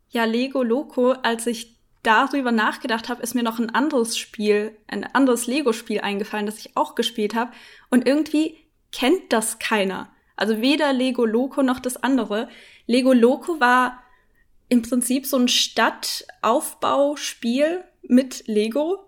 Ja, 0.08 0.24
Lego 0.24 0.64
Loco, 0.64 1.12
als 1.12 1.48
ich 1.48 1.76
darüber 2.02 2.54
nachgedacht 2.54 3.10
habe, 3.10 3.22
ist 3.22 3.36
mir 3.36 3.44
noch 3.44 3.60
ein 3.60 3.72
anderes 3.72 4.18
Spiel, 4.18 4.78
ein 4.88 5.04
anderes 5.04 5.48
Lego-Spiel 5.48 6.00
eingefallen, 6.00 6.46
das 6.46 6.60
ich 6.60 6.78
auch 6.78 6.96
gespielt 6.96 7.36
habe. 7.36 7.52
Und 7.90 8.08
irgendwie 8.08 8.56
kennt 8.94 9.34
das 9.34 9.60
keiner. 9.60 10.08
Also 10.38 10.62
weder 10.62 10.94
Lego 10.94 11.26
Loco 11.26 11.62
noch 11.62 11.82
das 11.82 11.98
andere. 11.98 12.48
Lego 12.88 13.12
Loco 13.12 13.60
war 13.60 14.02
im 14.70 14.82
Prinzip 14.82 15.26
so 15.26 15.36
ein 15.36 15.50
Stadtaufbauspiel 15.50 17.84
mit 18.08 18.48
Lego. 18.48 19.05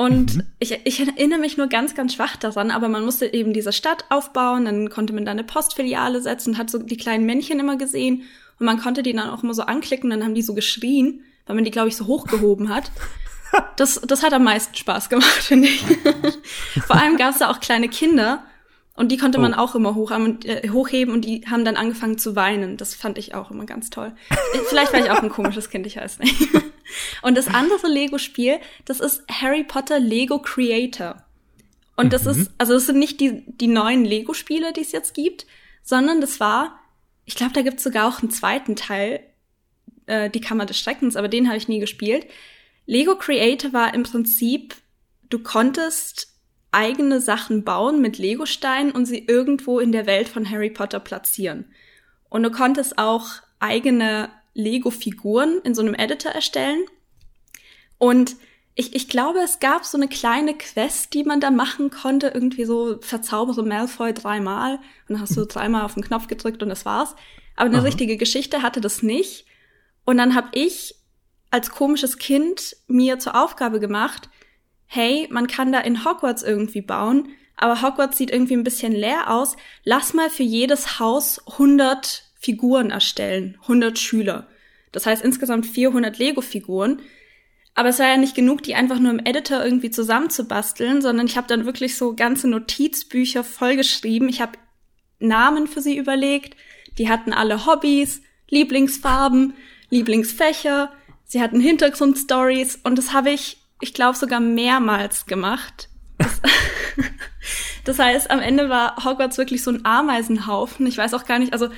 Und 0.00 0.36
mhm. 0.36 0.42
ich, 0.60 0.80
ich 0.84 1.06
erinnere 1.06 1.40
mich 1.40 1.58
nur 1.58 1.66
ganz, 1.66 1.94
ganz 1.94 2.14
schwach 2.14 2.34
daran, 2.36 2.70
aber 2.70 2.88
man 2.88 3.04
musste 3.04 3.30
eben 3.34 3.52
diese 3.52 3.70
Stadt 3.70 4.06
aufbauen, 4.08 4.64
dann 4.64 4.88
konnte 4.88 5.12
man 5.12 5.26
da 5.26 5.30
eine 5.30 5.44
Postfiliale 5.44 6.22
setzen, 6.22 6.56
hat 6.56 6.70
so 6.70 6.78
die 6.78 6.96
kleinen 6.96 7.26
Männchen 7.26 7.60
immer 7.60 7.76
gesehen 7.76 8.22
und 8.58 8.64
man 8.64 8.80
konnte 8.80 9.02
die 9.02 9.12
dann 9.12 9.28
auch 9.28 9.42
immer 9.42 9.52
so 9.52 9.60
anklicken, 9.60 10.08
dann 10.08 10.24
haben 10.24 10.34
die 10.34 10.40
so 10.40 10.54
geschrien, 10.54 11.20
weil 11.44 11.54
man 11.54 11.66
die, 11.66 11.70
glaube 11.70 11.88
ich, 11.88 11.96
so 11.96 12.06
hochgehoben 12.06 12.70
hat. 12.70 12.90
Das, 13.74 14.00
das 14.00 14.22
hat 14.22 14.32
am 14.32 14.44
meisten 14.44 14.76
Spaß 14.76 15.08
gemacht, 15.08 15.42
finde 15.42 15.66
ich. 15.66 15.84
Vor 16.86 16.94
allem 16.94 17.16
gab 17.16 17.32
es 17.32 17.38
da 17.38 17.50
auch 17.50 17.58
kleine 17.58 17.88
Kinder 17.88 18.44
und 19.00 19.10
die 19.10 19.16
konnte 19.16 19.38
man 19.38 19.54
oh. 19.54 19.58
auch 19.58 19.74
immer 19.74 19.94
hoch, 19.94 20.10
äh, 20.10 20.68
hochheben 20.68 21.12
und 21.12 21.24
die 21.24 21.44
haben 21.50 21.64
dann 21.64 21.76
angefangen 21.76 22.18
zu 22.18 22.36
weinen. 22.36 22.76
Das 22.76 22.94
fand 22.94 23.18
ich 23.18 23.34
auch 23.34 23.50
immer 23.50 23.66
ganz 23.66 23.90
toll. 23.90 24.12
Vielleicht 24.68 24.92
war 24.92 25.00
ich 25.00 25.10
auch 25.10 25.22
ein 25.22 25.30
komisches 25.30 25.70
Kind, 25.70 25.86
ich 25.86 25.96
weiß 25.96 26.18
nicht. 26.20 26.48
Und 27.22 27.38
das 27.38 27.46
andere 27.46 27.86
Lego-Spiel, 27.86 28.58
das 28.84 28.98
ist 28.98 29.22
Harry 29.30 29.62
Potter 29.62 30.00
Lego 30.00 30.40
Creator. 30.40 31.22
Und 31.94 32.12
das 32.12 32.24
mhm. 32.24 32.30
ist, 32.30 32.50
also 32.58 32.72
das 32.72 32.86
sind 32.86 32.98
nicht 32.98 33.20
die, 33.20 33.44
die 33.46 33.68
neuen 33.68 34.04
Lego-Spiele, 34.04 34.72
die 34.72 34.80
es 34.80 34.90
jetzt 34.90 35.14
gibt, 35.14 35.46
sondern 35.84 36.20
das 36.20 36.40
war 36.40 36.80
ich 37.30 37.36
glaube, 37.36 37.52
da 37.52 37.62
gibt's 37.62 37.84
sogar 37.84 38.08
auch 38.08 38.20
einen 38.20 38.32
zweiten 38.32 38.74
Teil, 38.74 39.20
äh, 40.06 40.30
die 40.30 40.40
Kammer 40.40 40.66
des 40.66 40.80
Schreckens, 40.80 41.14
aber 41.14 41.28
den 41.28 41.46
habe 41.46 41.56
ich 41.56 41.68
nie 41.68 41.78
gespielt. 41.78 42.26
Lego 42.86 43.16
Creator 43.16 43.72
war 43.72 43.94
im 43.94 44.02
Prinzip, 44.02 44.74
du 45.28 45.38
konntest 45.38 46.29
eigene 46.72 47.20
Sachen 47.20 47.64
bauen 47.64 48.00
mit 48.00 48.18
Lego-Steinen 48.18 48.92
und 48.92 49.06
sie 49.06 49.24
irgendwo 49.26 49.80
in 49.80 49.92
der 49.92 50.06
Welt 50.06 50.28
von 50.28 50.48
Harry 50.48 50.70
Potter 50.70 51.00
platzieren. 51.00 51.66
Und 52.28 52.42
du 52.42 52.50
konntest 52.50 52.98
auch 52.98 53.26
eigene 53.58 54.30
Lego-Figuren 54.54 55.60
in 55.64 55.74
so 55.74 55.82
einem 55.82 55.94
Editor 55.94 56.32
erstellen. 56.32 56.84
Und 57.98 58.36
ich, 58.74 58.94
ich 58.94 59.08
glaube, 59.08 59.40
es 59.40 59.58
gab 59.58 59.84
so 59.84 59.98
eine 59.98 60.08
kleine 60.08 60.54
Quest, 60.54 61.12
die 61.12 61.24
man 61.24 61.40
da 61.40 61.50
machen 61.50 61.90
konnte. 61.90 62.28
Irgendwie 62.28 62.64
so 62.64 62.98
verzaubere 63.00 63.62
Malfoy 63.64 64.14
dreimal. 64.14 64.76
Und 64.76 64.80
dann 65.08 65.20
hast 65.20 65.36
du 65.36 65.44
dreimal 65.44 65.84
auf 65.84 65.94
den 65.94 66.04
Knopf 66.04 66.28
gedrückt 66.28 66.62
und 66.62 66.68
das 66.68 66.84
war's. 66.84 67.14
Aber 67.56 67.66
eine 67.66 67.78
Aha. 67.78 67.84
richtige 67.84 68.16
Geschichte 68.16 68.62
hatte 68.62 68.80
das 68.80 69.02
nicht. 69.02 69.44
Und 70.04 70.16
dann 70.18 70.34
habe 70.34 70.48
ich 70.52 70.94
als 71.50 71.70
komisches 71.70 72.18
Kind 72.18 72.76
mir 72.86 73.18
zur 73.18 73.42
Aufgabe 73.42 73.80
gemacht, 73.80 74.30
hey, 74.92 75.28
man 75.30 75.46
kann 75.46 75.70
da 75.70 75.78
in 75.78 76.04
Hogwarts 76.04 76.42
irgendwie 76.42 76.82
bauen, 76.82 77.28
aber 77.56 77.80
Hogwarts 77.80 78.18
sieht 78.18 78.32
irgendwie 78.32 78.54
ein 78.54 78.64
bisschen 78.64 78.92
leer 78.92 79.30
aus. 79.30 79.56
Lass 79.84 80.14
mal 80.14 80.30
für 80.30 80.42
jedes 80.42 80.98
Haus 80.98 81.40
100 81.52 82.24
Figuren 82.34 82.90
erstellen, 82.90 83.56
100 83.62 83.96
Schüler. 84.00 84.48
Das 84.90 85.06
heißt 85.06 85.22
insgesamt 85.22 85.66
400 85.66 86.18
Lego-Figuren. 86.18 87.02
Aber 87.76 87.90
es 87.90 88.00
war 88.00 88.08
ja 88.08 88.16
nicht 88.16 88.34
genug, 88.34 88.64
die 88.64 88.74
einfach 88.74 88.98
nur 88.98 89.12
im 89.12 89.24
Editor 89.24 89.64
irgendwie 89.64 89.92
zusammenzubasteln, 89.92 91.02
sondern 91.02 91.26
ich 91.26 91.36
habe 91.36 91.46
dann 91.46 91.66
wirklich 91.66 91.96
so 91.96 92.16
ganze 92.16 92.48
Notizbücher 92.48 93.44
vollgeschrieben. 93.44 94.28
Ich 94.28 94.40
habe 94.40 94.58
Namen 95.20 95.68
für 95.68 95.80
sie 95.80 95.96
überlegt. 95.96 96.56
Die 96.98 97.08
hatten 97.08 97.32
alle 97.32 97.64
Hobbys, 97.64 98.22
Lieblingsfarben, 98.48 99.54
Lieblingsfächer. 99.88 100.90
Sie 101.26 101.40
hatten 101.40 101.60
Hintergrundstories 101.60 102.80
und 102.82 102.98
das 102.98 103.12
habe 103.12 103.30
ich, 103.30 103.59
ich 103.80 103.94
glaube, 103.94 104.16
sogar 104.16 104.40
mehrmals 104.40 105.26
gemacht. 105.26 105.88
Das, 106.18 106.40
das 107.84 107.98
heißt, 107.98 108.30
am 108.30 108.40
Ende 108.40 108.68
war 108.68 109.04
Hogwarts 109.04 109.38
wirklich 109.38 109.62
so 109.62 109.70
ein 109.70 109.84
Ameisenhaufen. 109.84 110.86
Ich 110.86 110.98
weiß 110.98 111.14
auch 111.14 111.24
gar 111.24 111.38
nicht, 111.38 111.52
also 111.52 111.68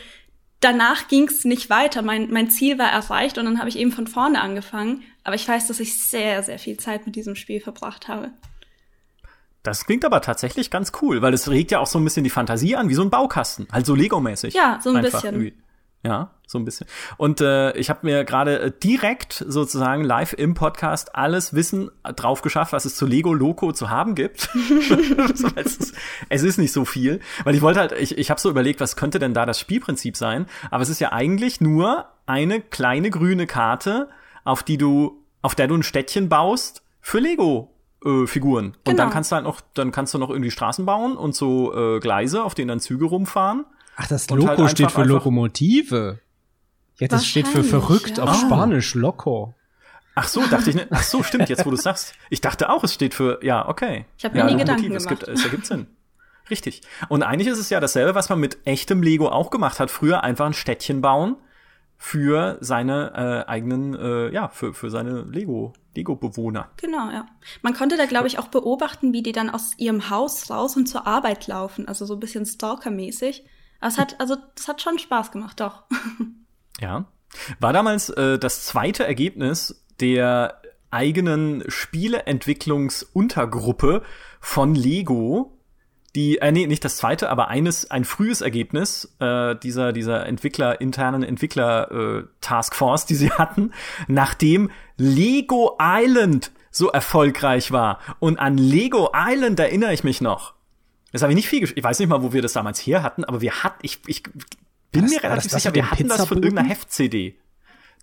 danach 0.61 1.09
ging 1.09 1.29
es 1.29 1.45
nicht 1.45 1.71
weiter. 1.71 2.03
Mein, 2.03 2.31
mein 2.31 2.51
Ziel 2.51 2.79
war 2.79 2.91
erreicht 2.91 3.39
und 3.39 3.45
dann 3.45 3.59
habe 3.59 3.69
ich 3.69 3.79
eben 3.79 3.93
von 3.93 4.07
vorne 4.07 4.41
angefangen. 4.41 5.03
Aber 5.25 5.37
ich 5.37 5.47
weiß, 5.47 5.69
dass 5.69 5.81
ich 5.81 6.01
sehr, 6.03 6.43
sehr 6.43 6.59
viel 6.59 6.77
Zeit 6.77 7.07
mit 7.07 7.17
diesem 7.17 7.37
Spiel 7.37 7.61
verbracht 7.61 8.09
habe. 8.09 8.31
Das 9.63 9.87
klingt 9.87 10.05
aber 10.05 10.21
tatsächlich 10.21 10.71
ganz 10.71 10.91
cool, 11.01 11.23
weil 11.23 11.33
es 11.35 11.49
regt 11.49 11.71
ja 11.71 11.79
auch 11.79 11.87
so 11.87 11.99
ein 11.99 12.05
bisschen 12.05 12.25
die 12.25 12.31
Fantasie 12.31 12.75
an, 12.75 12.89
wie 12.89 12.95
so 12.95 13.03
ein 13.03 13.11
Baukasten. 13.11 13.69
Halt 13.71 13.87
so 13.87 13.95
Lego-mäßig. 13.95 14.55
Ja, 14.55 14.81
so 14.83 14.91
ein 14.91 14.97
Einfach 14.97 15.13
bisschen. 15.13 15.35
Irgendwie. 15.35 15.62
Ja, 16.05 16.31
so 16.47 16.59
ein 16.59 16.65
bisschen. 16.65 16.89
Und 17.17 17.41
äh, 17.41 17.77
ich 17.77 17.89
habe 17.89 18.01
mir 18.03 18.25
gerade 18.25 18.59
äh, 18.59 18.73
direkt 18.73 19.45
sozusagen 19.47 20.03
live 20.03 20.33
im 20.33 20.55
Podcast 20.55 21.15
alles 21.15 21.55
Wissen 21.55 21.93
drauf 22.03 22.43
geschafft, 22.43 22.73
was 22.73 22.85
es 22.85 22.97
zu 22.97 23.07
Lego 23.07 23.33
Loco 23.33 23.73
zu 23.73 23.89
haben 23.89 24.17
gibt. 24.17 24.51
es, 25.55 25.77
ist, 25.77 25.95
es 26.29 26.43
ist 26.43 26.59
nicht 26.59 26.73
so 26.73 26.85
viel, 26.85 27.21
weil 27.45 27.55
ich 27.55 27.63
wollte 27.63 27.79
halt, 27.79 27.93
ich, 27.93 28.19
ich 28.19 28.31
habe 28.31 28.41
so 28.41 28.51
überlegt, 28.51 28.81
was 28.81 28.97
könnte 28.97 29.21
denn 29.21 29.33
da 29.33 29.47
das 29.47 29.61
Spielprinzip 29.61 30.17
sein? 30.17 30.47
Aber 30.73 30.83
es 30.83 30.89
ist 30.89 31.01
ja 31.01 31.13
eigentlich 31.13 31.61
nur 31.61 32.07
eine 32.27 32.61
kleine 32.61 33.11
grüne 33.11 33.47
Karte, 33.47 34.09
auf 34.45 34.65
die 34.65 34.79
du, 34.79 35.23
auf 35.41 35.55
der 35.55 35.69
du 35.69 35.77
ein 35.77 35.85
Städtchen 35.85 36.29
baust 36.29 36.83
für 37.01 37.21
Lego 37.21 37.73
äh, 38.05 38.27
Figuren. 38.27 38.73
Genau. 38.73 38.91
Und 38.91 38.97
dann 38.97 39.11
kannst 39.11 39.31
du 39.31 39.37
halt 39.37 39.45
noch, 39.45 39.61
dann 39.75 39.93
kannst 39.93 40.15
du 40.15 40.19
noch 40.19 40.31
irgendwie 40.31 40.51
Straßen 40.51 40.85
bauen 40.85 41.17
und 41.17 41.37
so 41.37 41.73
äh, 41.75 42.01
Gleise, 42.01 42.43
auf 42.43 42.55
denen 42.55 42.69
dann 42.69 42.81
Züge 42.81 43.05
rumfahren. 43.05 43.67
Ach, 43.97 44.07
das 44.09 44.29
Loco 44.31 44.63
halt 44.63 44.71
steht 44.71 44.91
für 44.91 45.05
Lokomotive. 45.05 46.21
Ja, 46.99 47.09
das 47.09 47.27
steht 47.27 47.49
für 47.49 47.65
verrückt 47.65 48.19
ja. 48.19 48.25
auf 48.25 48.37
Spanisch, 48.37 48.95
loco. 48.95 49.55
Ach 50.15 50.29
so, 50.29 50.47
dachte 50.47 50.71
ich, 50.71 50.77
ne? 50.77 50.87
ach 50.91 51.03
so, 51.03 51.23
stimmt, 51.23 51.49
jetzt 51.49 51.65
wo 51.65 51.71
du 51.71 51.77
sagst. 51.77 52.15
Ich 52.29 52.41
dachte 52.41 52.69
auch, 52.69 52.85
es 52.85 52.93
steht 52.93 53.15
für, 53.15 53.43
ja, 53.43 53.67
okay. 53.67 54.05
Ich 54.19 54.25
habe 54.25 54.35
mir 54.35 54.41
ja, 54.41 54.51
nie 54.51 54.57
Gedanken 54.57 54.83
gemacht. 54.83 55.01
Es, 55.01 55.09
gibt, 55.09 55.27
es 55.27 55.45
ergibt 55.45 55.67
Sinn. 55.67 55.87
Richtig. 56.51 56.83
Und 57.09 57.23
eigentlich 57.23 57.49
ist 57.49 57.59
es 57.59 57.71
ja 57.71 57.81
dasselbe, 57.81 58.15
was 58.15 58.29
man 58.29 58.39
mit 58.39 58.59
echtem 58.67 59.03
Lego 59.03 59.29
auch 59.29 59.51
gemacht 59.51 59.81
hat. 59.81 59.91
Früher 59.91 60.23
einfach 60.23 60.47
ein 60.47 60.53
Städtchen 60.53 61.01
bauen 61.01 61.37
für 61.97 62.59
seine 62.61 63.45
äh, 63.47 63.51
eigenen, 63.51 63.95
äh, 63.95 64.33
ja, 64.33 64.49
für, 64.49 64.75
für 64.75 64.91
seine 64.91 65.23
Lego, 65.23 65.73
Lego-Bewohner. 65.95 66.69
Genau, 66.77 67.11
ja. 67.11 67.27
Man 67.63 67.75
konnte 67.75 67.97
da, 67.97 68.07
glaube 68.07 68.27
ich, 68.27 68.39
auch 68.39 68.49
beobachten, 68.49 69.13
wie 69.13 69.23
die 69.23 69.33
dann 69.33 69.49
aus 69.49 69.73
ihrem 69.79 70.11
Haus 70.11 70.51
raus 70.51 70.77
und 70.77 70.87
zur 70.87 71.07
Arbeit 71.07 71.47
laufen. 71.47 71.89
Also 71.89 72.05
so 72.05 72.15
ein 72.15 72.21
bisschen 72.21 72.45
Stalker-mäßig. 72.45 73.45
Aber 73.83 73.89
es 73.89 73.99
hat, 73.99 74.19
also, 74.21 74.37
es 74.57 74.69
hat 74.69 74.81
schon 74.81 75.01
Spaß 75.01 75.33
gemacht, 75.33 75.59
doch. 75.61 75.83
Ja. 76.81 77.05
War 77.61 77.73
damals 77.73 78.11
äh, 78.11 78.39
das 78.39 78.65
zweite 78.65 79.07
Ergebnis 79.07 79.85
der 80.01 80.61
eigenen 80.91 81.63
Spieleentwicklungsuntergruppe 81.69 84.03
von 84.41 84.75
Lego, 84.75 85.59
die, 86.17 86.39
äh, 86.39 86.51
nee, 86.51 86.67
nicht 86.67 86.85
das 86.85 86.97
zweite, 86.97 87.31
aber 87.31 87.47
eines, 87.49 87.89
ein 87.91 88.05
frühes 88.05 88.41
Ergebnis 88.41 89.15
äh, 89.21 89.55
dieser, 89.57 89.93
dieser 89.93 90.27
Entwickler, 90.27 90.81
internen 90.81 91.23
Entwickler 91.23 91.93
äh, 91.93 92.25
die 93.09 93.15
sie 93.15 93.31
hatten, 93.33 93.73
nachdem 94.09 94.71
Lego 94.97 95.79
Island 95.81 96.51
so 96.71 96.89
erfolgreich 96.89 97.71
war. 97.71 97.99
Und 98.19 98.39
an 98.39 98.59
Lego 98.59 99.11
Island 99.15 99.61
erinnere 99.61 99.93
ich 99.93 100.03
mich 100.05 100.21
noch. 100.21 100.55
Das 101.13 101.23
habe 101.23 101.33
ich 101.33 101.37
nicht 101.37 101.49
viel, 101.49 101.63
ich 101.63 101.85
weiß 101.85 101.99
nicht 101.99 102.09
mal, 102.09 102.23
wo 102.23 102.33
wir 102.33 102.43
das 102.43 102.55
damals 102.55 102.81
her 102.81 103.03
hatten, 103.03 103.25
aber 103.25 103.41
wir 103.41 103.63
hatten, 103.63 103.79
ich, 103.83 104.01
ich 104.07 104.23
bin 104.91 105.03
das, 105.03 105.11
mir 105.11 105.23
relativ 105.23 105.51
das, 105.51 105.63
sicher, 105.63 105.75
wir 105.75 105.91
hatten 105.91 106.09
das 106.09 106.27
von 106.27 106.43
irgendeiner 106.43 106.69
Heft-CD. 106.69 107.39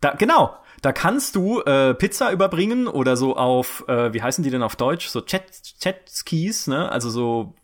Da, 0.01 0.11
genau, 0.11 0.55
da 0.81 0.93
kannst 0.93 1.35
du 1.35 1.61
äh, 1.61 1.93
Pizza 1.93 2.31
überbringen 2.31 2.87
oder 2.87 3.17
so 3.17 3.35
auf, 3.35 3.83
äh, 3.87 4.13
wie 4.13 4.21
heißen 4.21 4.43
die 4.43 4.49
denn 4.49 4.63
auf 4.63 4.75
Deutsch? 4.75 5.07
So 5.07 5.21
Chat, 5.21 5.51
Chat-Skis, 5.79 6.67
ne? 6.67 6.89
Also 6.89 7.09
so 7.09 7.55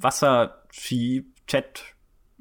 Wasserski, 0.00 1.26
Chat, 1.46 1.82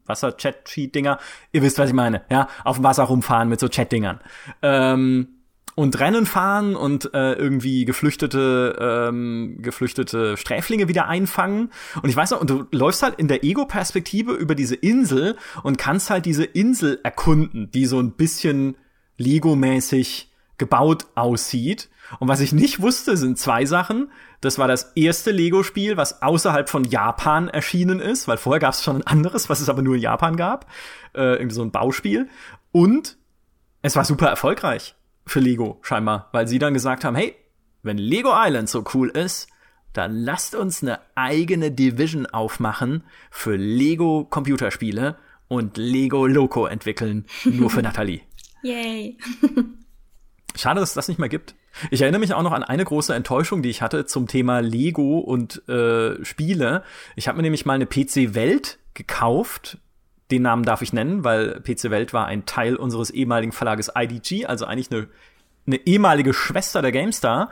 Wasser-Chat-Ski-Dinger. 0.05 1.19
Ihr 1.51 1.61
wisst, 1.61 1.77
was 1.77 1.89
ich 1.89 1.95
meine, 1.95 2.23
ja? 2.29 2.47
Auf 2.63 2.77
dem 2.77 2.83
Wasser 2.83 3.03
rumfahren 3.03 3.49
mit 3.49 3.59
so 3.59 3.67
Chat-Dingern. 3.67 4.21
Ähm, 4.61 5.42
und 5.75 5.99
Rennen 5.99 6.25
fahren 6.25 6.75
und 6.75 7.13
äh, 7.13 7.33
irgendwie 7.33 7.85
geflüchtete 7.85 8.77
ähm, 8.79 9.57
geflüchtete 9.59 10.37
Sträflinge 10.37 10.87
wieder 10.87 11.07
einfangen. 11.07 11.71
Und 12.01 12.09
ich 12.09 12.15
weiß 12.15 12.31
noch 12.31 12.41
und 12.41 12.49
du 12.49 12.65
läufst 12.71 13.03
halt 13.03 13.15
in 13.19 13.27
der 13.27 13.43
Ego-Perspektive 13.43 14.33
über 14.33 14.55
diese 14.55 14.75
Insel 14.75 15.37
und 15.63 15.77
kannst 15.77 16.09
halt 16.09 16.25
diese 16.25 16.43
Insel 16.43 16.99
erkunden, 17.03 17.71
die 17.71 17.85
so 17.85 17.99
ein 17.99 18.11
bisschen 18.11 18.75
Lego-mäßig 19.17 20.31
gebaut 20.57 21.07
aussieht. 21.15 21.89
Und 22.19 22.27
was 22.27 22.41
ich 22.41 22.53
nicht 22.53 22.81
wusste 22.81 23.17
sind 23.17 23.39
zwei 23.39 23.65
Sachen. 23.65 24.11
Das 24.41 24.59
war 24.59 24.67
das 24.67 24.91
erste 24.95 25.31
Lego-Spiel 25.31 25.97
was 25.97 26.21
außerhalb 26.21 26.69
von 26.69 26.83
Japan 26.83 27.47
erschienen 27.47 27.99
ist 27.99 28.27
weil 28.27 28.37
vorher 28.37 28.59
gab 28.59 28.73
es 28.73 28.83
schon 28.83 28.97
ein 28.97 29.07
anderes 29.07 29.49
was 29.49 29.61
es 29.61 29.69
aber 29.69 29.81
nur 29.81 29.95
in 29.95 30.01
Japan 30.01 30.35
gab. 30.35 30.69
Äh, 31.15 31.35
irgendwie 31.35 31.55
so 31.55 31.63
ein 31.63 31.71
Bauspiel. 31.71 32.29
Und 32.71 33.17
es 33.81 33.95
war 33.95 34.05
super 34.05 34.27
erfolgreich 34.27 34.95
für 35.25 35.39
Lego 35.39 35.79
scheinbar, 35.81 36.29
weil 36.31 36.47
sie 36.47 36.59
dann 36.59 36.73
gesagt 36.73 37.03
haben, 37.03 37.15
hey, 37.15 37.35
wenn 37.81 37.97
Lego 37.97 38.31
Island 38.33 38.69
so 38.69 38.83
cool 38.93 39.09
ist, 39.09 39.47
dann 39.93 40.15
lasst 40.15 40.55
uns 40.55 40.81
eine 40.81 40.99
eigene 41.15 41.71
Division 41.71 42.25
aufmachen 42.25 43.03
für 43.29 43.55
Lego 43.55 44.25
Computerspiele 44.29 45.17
und 45.47 45.77
Lego 45.77 46.25
Loco 46.25 46.65
entwickeln, 46.65 47.25
nur 47.45 47.69
für 47.69 47.81
Natalie. 47.83 48.21
Yay. 48.63 49.17
Schade, 50.55 50.79
dass 50.79 50.89
es 50.89 50.95
das 50.95 51.07
nicht 51.07 51.19
mehr 51.19 51.29
gibt. 51.29 51.55
Ich 51.89 52.01
erinnere 52.01 52.19
mich 52.19 52.33
auch 52.33 52.43
noch 52.43 52.51
an 52.51 52.63
eine 52.63 52.85
große 52.85 53.13
Enttäuschung, 53.13 53.63
die 53.63 53.69
ich 53.69 53.81
hatte 53.81 54.05
zum 54.05 54.27
Thema 54.27 54.59
Lego 54.59 55.19
und 55.19 55.67
äh, 55.67 56.23
Spiele. 56.23 56.83
Ich 57.15 57.27
habe 57.27 57.37
mir 57.37 57.43
nämlich 57.43 57.65
mal 57.65 57.73
eine 57.73 57.87
PC 57.87 58.35
Welt 58.35 58.77
gekauft 58.93 59.79
den 60.31 60.41
Namen 60.41 60.63
darf 60.63 60.81
ich 60.81 60.93
nennen, 60.93 61.23
weil 61.23 61.61
PC 61.61 61.89
Welt 61.89 62.13
war 62.13 62.25
ein 62.25 62.45
Teil 62.45 62.75
unseres 62.75 63.09
ehemaligen 63.09 63.51
Verlages 63.51 63.91
IDG, 63.95 64.45
also 64.45 64.65
eigentlich 64.65 64.91
eine, 64.91 65.07
eine 65.67 65.77
ehemalige 65.85 66.33
Schwester 66.33 66.81
der 66.81 66.91
GameStar, 66.91 67.51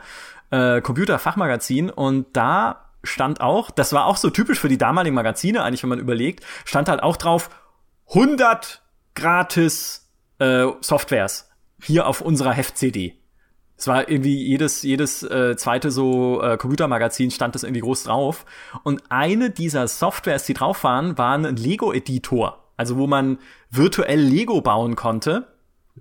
äh, 0.50 0.80
Computerfachmagazin. 0.80 1.90
Und 1.90 2.26
da 2.32 2.90
stand 3.04 3.40
auch, 3.40 3.70
das 3.70 3.92
war 3.92 4.06
auch 4.06 4.16
so 4.16 4.30
typisch 4.30 4.58
für 4.58 4.68
die 4.68 4.78
damaligen 4.78 5.14
Magazine, 5.14 5.62
eigentlich, 5.62 5.82
wenn 5.82 5.90
man 5.90 5.98
überlegt, 5.98 6.44
stand 6.64 6.88
halt 6.88 7.02
auch 7.02 7.16
drauf 7.16 7.50
100 8.08 8.82
gratis 9.14 10.10
äh, 10.38 10.66
Softwares 10.80 11.50
hier 11.80 12.06
auf 12.06 12.20
unserer 12.20 12.52
Heft-CD. 12.52 13.18
Es 13.76 13.88
war 13.88 14.08
irgendwie 14.08 14.36
jedes, 14.36 14.82
jedes 14.82 15.24
äh, 15.24 15.56
zweite 15.56 15.90
so 15.90 16.40
äh, 16.40 16.56
Computermagazin 16.56 17.32
stand 17.32 17.56
das 17.56 17.64
irgendwie 17.64 17.80
groß 17.80 18.04
drauf. 18.04 18.44
Und 18.84 19.02
eine 19.08 19.50
dieser 19.50 19.88
Softwares, 19.88 20.44
die 20.44 20.54
drauf 20.54 20.84
waren, 20.84 21.18
war 21.18 21.34
ein 21.34 21.56
Lego-Editor 21.56 22.61
also 22.82 22.96
wo 22.96 23.06
man 23.06 23.38
virtuell 23.70 24.20
Lego 24.20 24.60
bauen 24.60 24.96
konnte. 24.96 25.46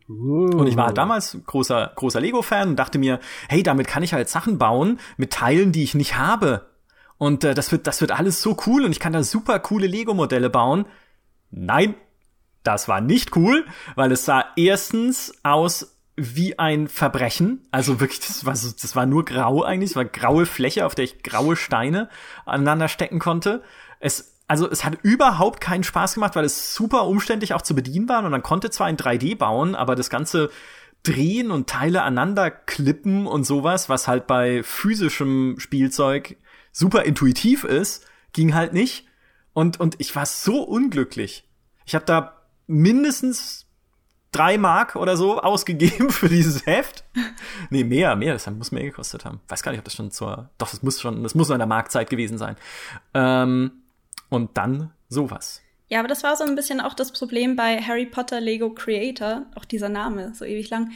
Und 0.07 0.65
ich 0.65 0.75
war 0.77 0.93
damals 0.93 1.38
großer, 1.45 1.91
großer 1.95 2.19
Lego-Fan 2.19 2.69
und 2.69 2.75
dachte 2.75 2.97
mir, 2.97 3.19
hey, 3.49 3.61
damit 3.61 3.88
kann 3.88 4.01
ich 4.01 4.13
halt 4.13 4.29
Sachen 4.29 4.57
bauen 4.57 4.99
mit 5.17 5.32
Teilen, 5.32 5.71
die 5.71 5.84
ich 5.84 5.93
nicht 5.93 6.17
habe. 6.17 6.71
Und 7.19 7.43
äh, 7.43 7.53
das 7.53 7.71
wird, 7.71 7.86
das 7.86 8.01
wird 8.01 8.11
alles 8.11 8.41
so 8.41 8.57
cool 8.65 8.84
und 8.84 8.91
ich 8.91 8.99
kann 8.99 9.13
da 9.13 9.21
super 9.21 9.59
coole 9.59 9.86
Lego-Modelle 9.86 10.49
bauen. 10.49 10.86
Nein, 11.51 11.93
das 12.63 12.88
war 12.88 12.99
nicht 12.99 13.36
cool, 13.36 13.63
weil 13.93 14.11
es 14.11 14.25
sah 14.25 14.45
erstens 14.55 15.32
aus 15.43 15.99
wie 16.15 16.57
ein 16.57 16.88
Verbrechen. 16.88 17.67
Also 17.69 17.99
wirklich, 17.99 18.21
das 18.21 18.43
war, 18.43 18.55
so, 18.55 18.71
das 18.71 18.95
war 18.95 19.05
nur 19.05 19.23
grau 19.23 19.63
eigentlich. 19.63 19.91
Es 19.91 19.95
war 19.95 20.05
graue 20.05 20.47
Fläche, 20.47 20.88
auf 20.88 20.95
der 20.95 21.05
ich 21.05 21.21
graue 21.21 21.55
Steine 21.55 22.09
aneinander 22.45 22.88
stecken 22.88 23.19
konnte. 23.19 23.61
Es 23.99 24.30
also 24.51 24.69
es 24.69 24.83
hat 24.83 24.97
überhaupt 25.01 25.61
keinen 25.61 25.85
Spaß 25.85 26.15
gemacht, 26.15 26.35
weil 26.35 26.43
es 26.43 26.75
super 26.75 27.07
umständlich 27.07 27.53
auch 27.53 27.61
zu 27.61 27.73
bedienen 27.73 28.09
war 28.09 28.21
und 28.21 28.31
man 28.31 28.43
konnte 28.43 28.69
zwar 28.69 28.89
in 28.89 28.97
3D 28.97 29.37
bauen, 29.37 29.75
aber 29.75 29.95
das 29.95 30.09
ganze 30.09 30.49
Drehen 31.03 31.51
und 31.51 31.69
Teile 31.69 32.01
aneinander 32.01 32.51
klippen 32.51 33.27
und 33.27 33.45
sowas, 33.45 33.87
was 33.87 34.09
halt 34.09 34.27
bei 34.27 34.61
physischem 34.61 35.55
Spielzeug 35.57 36.35
super 36.73 37.03
intuitiv 37.03 37.63
ist, 37.63 38.05
ging 38.33 38.53
halt 38.53 38.73
nicht. 38.73 39.07
Und, 39.53 39.79
und 39.79 39.95
ich 39.99 40.13
war 40.17 40.25
so 40.25 40.63
unglücklich. 40.63 41.47
Ich 41.85 41.95
habe 41.95 42.03
da 42.03 42.41
mindestens 42.67 43.67
drei 44.33 44.57
Mark 44.57 44.97
oder 44.97 45.15
so 45.15 45.39
ausgegeben 45.39 46.09
für 46.11 46.27
dieses 46.27 46.65
Heft. 46.65 47.05
nee, 47.69 47.85
mehr, 47.85 48.17
mehr, 48.17 48.33
das 48.33 48.49
muss 48.51 48.73
mehr 48.73 48.83
gekostet 48.83 49.23
haben. 49.23 49.39
Weiß 49.47 49.63
gar 49.63 49.71
nicht, 49.71 49.79
ob 49.79 49.85
das 49.85 49.95
schon 49.95 50.11
zur, 50.11 50.49
doch, 50.57 50.69
das 50.71 50.83
muss 50.83 50.99
schon, 50.99 51.23
das 51.23 51.35
muss 51.35 51.47
noch 51.47 51.55
in 51.55 51.59
der 51.59 51.67
Marktzeit 51.67 52.09
gewesen 52.09 52.37
sein. 52.37 52.57
Ähm, 53.13 53.80
und 54.32 54.57
dann 54.57 54.91
sowas. 55.09 55.61
Ja, 55.89 55.99
aber 55.99 56.07
das 56.07 56.23
war 56.23 56.38
so 56.38 56.45
ein 56.45 56.55
bisschen 56.55 56.79
auch 56.79 56.93
das 56.93 57.11
Problem 57.11 57.55
bei 57.55 57.82
Harry 57.82 58.05
Potter 58.05 58.39
Lego 58.39 58.73
Creator, 58.73 59.45
auch 59.55 59.65
dieser 59.65 59.89
Name, 59.89 60.34
so 60.34 60.45
ewig 60.45 60.69
lang. 60.69 60.91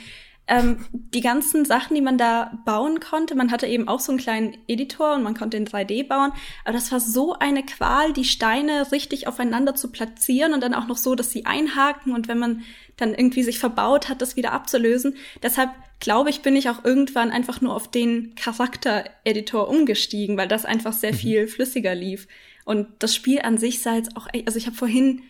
Ähm, 0.47 0.86
die 0.91 1.21
ganzen 1.21 1.65
Sachen, 1.65 1.95
die 1.95 2.01
man 2.01 2.17
da 2.17 2.59
bauen 2.65 2.99
konnte, 2.99 3.36
man 3.36 3.51
hatte 3.51 3.65
eben 3.65 3.88
auch 3.88 3.99
so 3.99 4.11
einen 4.11 4.19
kleinen 4.19 4.57
Editor 4.67 5.15
und 5.15 5.23
man 5.23 5.33
konnte 5.33 5.57
in 5.57 5.67
3D 5.67 6.07
bauen, 6.07 6.31
aber 6.63 6.73
das 6.73 6.91
war 6.91 6.99
so 6.99 7.33
eine 7.33 7.63
Qual, 7.63 8.13
die 8.13 8.23
Steine 8.23 8.91
richtig 8.91 9.27
aufeinander 9.27 9.75
zu 9.75 9.91
platzieren 9.91 10.53
und 10.53 10.61
dann 10.61 10.75
auch 10.75 10.88
noch 10.88 10.97
so, 10.97 11.15
dass 11.15 11.31
sie 11.31 11.45
einhaken 11.45 12.13
und 12.13 12.27
wenn 12.27 12.38
man 12.38 12.61
dann 12.95 13.13
irgendwie 13.15 13.43
sich 13.43 13.59
verbaut 13.59 14.07
hat, 14.07 14.21
das 14.21 14.36
wieder 14.38 14.53
abzulösen. 14.53 15.15
Deshalb 15.43 15.71
glaube 15.99 16.29
ich, 16.29 16.41
bin 16.41 16.55
ich 16.55 16.69
auch 16.69 16.86
irgendwann 16.86 17.31
einfach 17.31 17.59
nur 17.59 17.75
auf 17.75 17.89
den 17.89 18.36
Charakter-Editor 18.36 19.67
umgestiegen, 19.67 20.38
weil 20.38 20.47
das 20.47 20.63
einfach 20.63 20.93
sehr 20.93 21.11
mhm. 21.11 21.17
viel 21.17 21.47
flüssiger 21.47 21.95
lief. 21.95 22.27
Und 22.66 22.88
das 22.99 23.16
Spiel 23.16 23.41
an 23.41 23.57
sich 23.57 23.82
sah 23.82 23.95
jetzt 23.95 24.18
auch, 24.18 24.28
also 24.45 24.57
ich 24.57 24.66
habe 24.66 24.76
vorhin 24.76 25.22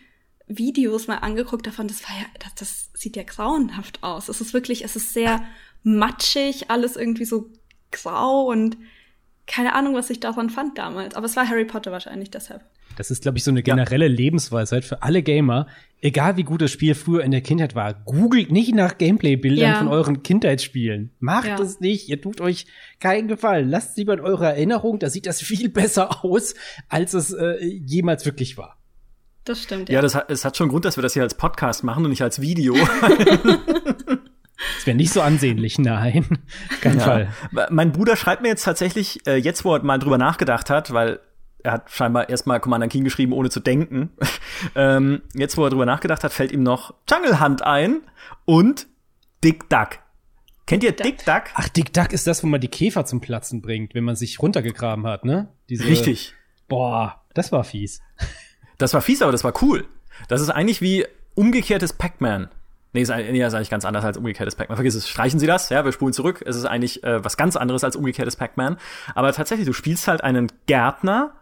Videos 0.48 1.06
mal 1.06 1.16
angeguckt 1.18 1.66
davon, 1.66 1.86
das 1.86 2.02
war 2.02 2.16
ja, 2.16 2.24
das, 2.40 2.54
das 2.54 2.90
sieht 2.94 3.14
ja 3.14 3.22
grauenhaft 3.22 4.02
aus. 4.02 4.28
Es 4.28 4.40
ist 4.40 4.54
wirklich, 4.54 4.84
es 4.84 4.96
ist 4.96 5.12
sehr 5.12 5.44
matschig, 5.82 6.70
alles 6.70 6.96
irgendwie 6.96 7.26
so 7.26 7.50
grau 7.92 8.46
und 8.50 8.76
keine 9.46 9.74
Ahnung, 9.74 9.94
was 9.94 10.10
ich 10.10 10.18
davon 10.18 10.50
fand 10.50 10.78
damals. 10.78 11.14
Aber 11.14 11.26
es 11.26 11.36
war 11.36 11.48
Harry 11.48 11.64
Potter 11.64 11.92
wahrscheinlich 11.92 12.30
deshalb. 12.30 12.64
Das 12.96 13.10
ist, 13.10 13.22
glaube 13.22 13.38
ich, 13.38 13.44
so 13.44 13.50
eine 13.50 13.62
generelle 13.62 14.06
ja. 14.06 14.12
Lebensweisheit 14.12 14.84
für 14.84 15.02
alle 15.02 15.22
Gamer. 15.22 15.66
Egal 16.00 16.36
wie 16.36 16.42
gut 16.42 16.62
das 16.62 16.70
Spiel 16.70 16.94
früher 16.94 17.22
in 17.22 17.30
der 17.30 17.40
Kindheit 17.40 17.74
war, 17.74 17.94
googelt 17.94 18.50
nicht 18.50 18.74
nach 18.74 18.98
Gameplay-Bildern 18.98 19.70
ja. 19.70 19.78
von 19.78 19.88
euren 19.88 20.22
Kindheitsspielen. 20.22 21.10
Macht 21.20 21.46
ja. 21.46 21.60
es 21.60 21.80
nicht. 21.80 22.08
Ihr 22.08 22.20
tut 22.20 22.40
euch 22.40 22.66
keinen 22.98 23.28
Gefallen. 23.28 23.68
Lasst 23.68 23.90
es 23.90 23.96
lieber 23.96 24.14
in 24.14 24.20
eurer 24.20 24.48
Erinnerung. 24.48 24.98
Da 24.98 25.10
sieht 25.10 25.26
das 25.26 25.40
viel 25.40 25.68
besser 25.70 26.24
aus, 26.24 26.54
als 26.88 27.14
es 27.14 27.32
äh, 27.32 27.64
jemals 27.64 28.24
wirklich 28.26 28.58
war. 28.58 28.78
Das 29.44 29.62
stimmt. 29.62 29.88
Ja, 29.88 29.96
ja 29.96 30.02
das 30.02 30.14
hat, 30.14 30.30
es 30.30 30.44
hat 30.44 30.56
schon 30.56 30.68
Grund, 30.68 30.84
dass 30.84 30.96
wir 30.96 31.02
das 31.02 31.12
hier 31.12 31.22
als 31.22 31.36
Podcast 31.36 31.84
machen 31.84 32.04
und 32.04 32.10
nicht 32.10 32.22
als 32.22 32.40
Video. 32.40 32.74
Das 34.76 34.86
wäre 34.86 34.96
nicht 34.96 35.12
so 35.12 35.20
ansehnlich, 35.20 35.78
nein. 35.78 36.24
Kein 36.80 36.98
ja. 36.98 37.04
Fall. 37.04 37.28
Mein 37.70 37.92
Bruder 37.92 38.16
schreibt 38.16 38.42
mir 38.42 38.48
jetzt 38.48 38.64
tatsächlich, 38.64 39.26
äh, 39.26 39.36
jetzt 39.36 39.64
wo 39.64 39.74
er 39.74 39.82
mal 39.82 39.98
drüber 39.98 40.18
nachgedacht 40.18 40.70
hat, 40.70 40.92
weil 40.92 41.20
er 41.66 41.72
hat 41.72 41.90
scheinbar 41.90 42.28
erstmal 42.28 42.60
Commander 42.60 42.86
King 42.86 43.02
geschrieben, 43.02 43.32
ohne 43.32 43.50
zu 43.50 43.58
denken. 43.58 44.10
ähm, 44.76 45.22
jetzt, 45.34 45.56
wo 45.56 45.64
er 45.64 45.70
drüber 45.70 45.84
nachgedacht 45.84 46.22
hat, 46.22 46.32
fällt 46.32 46.52
ihm 46.52 46.62
noch 46.62 46.94
Jungle 47.10 47.40
Hunt 47.40 47.62
ein 47.62 48.02
und 48.44 48.86
Dick 49.42 49.68
Duck. 49.68 49.98
Kennt 50.66 50.84
ihr 50.84 50.92
Dick 50.92 51.24
Duck? 51.24 51.42
Ach, 51.54 51.68
Dick 51.68 51.92
Duck 51.92 52.12
ist 52.12 52.28
das, 52.28 52.44
wo 52.44 52.46
man 52.46 52.60
die 52.60 52.68
Käfer 52.68 53.04
zum 53.04 53.20
Platzen 53.20 53.62
bringt, 53.62 53.94
wenn 53.94 54.04
man 54.04 54.14
sich 54.14 54.40
runtergegraben 54.40 55.06
hat, 55.06 55.24
ne? 55.24 55.48
Diese, 55.68 55.84
Richtig. 55.86 56.34
Boah, 56.68 57.20
das 57.34 57.50
war 57.50 57.64
fies. 57.64 58.00
Das 58.78 58.94
war 58.94 59.00
fies, 59.00 59.22
aber 59.22 59.32
das 59.32 59.42
war 59.42 59.54
cool. 59.62 59.86
Das 60.28 60.40
ist 60.40 60.50
eigentlich 60.50 60.80
wie 60.80 61.04
umgekehrtes 61.34 61.92
Pac-Man. 61.92 62.48
Nee, 62.92 63.02
ist, 63.02 63.10
nee, 63.10 63.44
ist 63.44 63.54
eigentlich 63.54 63.70
ganz 63.70 63.84
anders 63.84 64.04
als 64.04 64.16
umgekehrtes 64.16 64.54
Pac-Man. 64.54 64.76
Vergiss 64.76 64.94
es, 64.94 65.08
streichen 65.08 65.40
Sie 65.40 65.46
das, 65.46 65.68
ja, 65.70 65.84
wir 65.84 65.92
spulen 65.92 66.12
zurück. 66.12 66.44
Es 66.46 66.54
ist 66.54 66.64
eigentlich 66.64 67.02
äh, 67.02 67.24
was 67.24 67.36
ganz 67.36 67.56
anderes 67.56 67.82
als 67.82 67.96
umgekehrtes 67.96 68.36
Pac-Man. 68.36 68.76
Aber 69.14 69.32
tatsächlich, 69.32 69.66
du 69.66 69.72
spielst 69.72 70.06
halt 70.06 70.22
einen 70.22 70.52
Gärtner, 70.66 71.32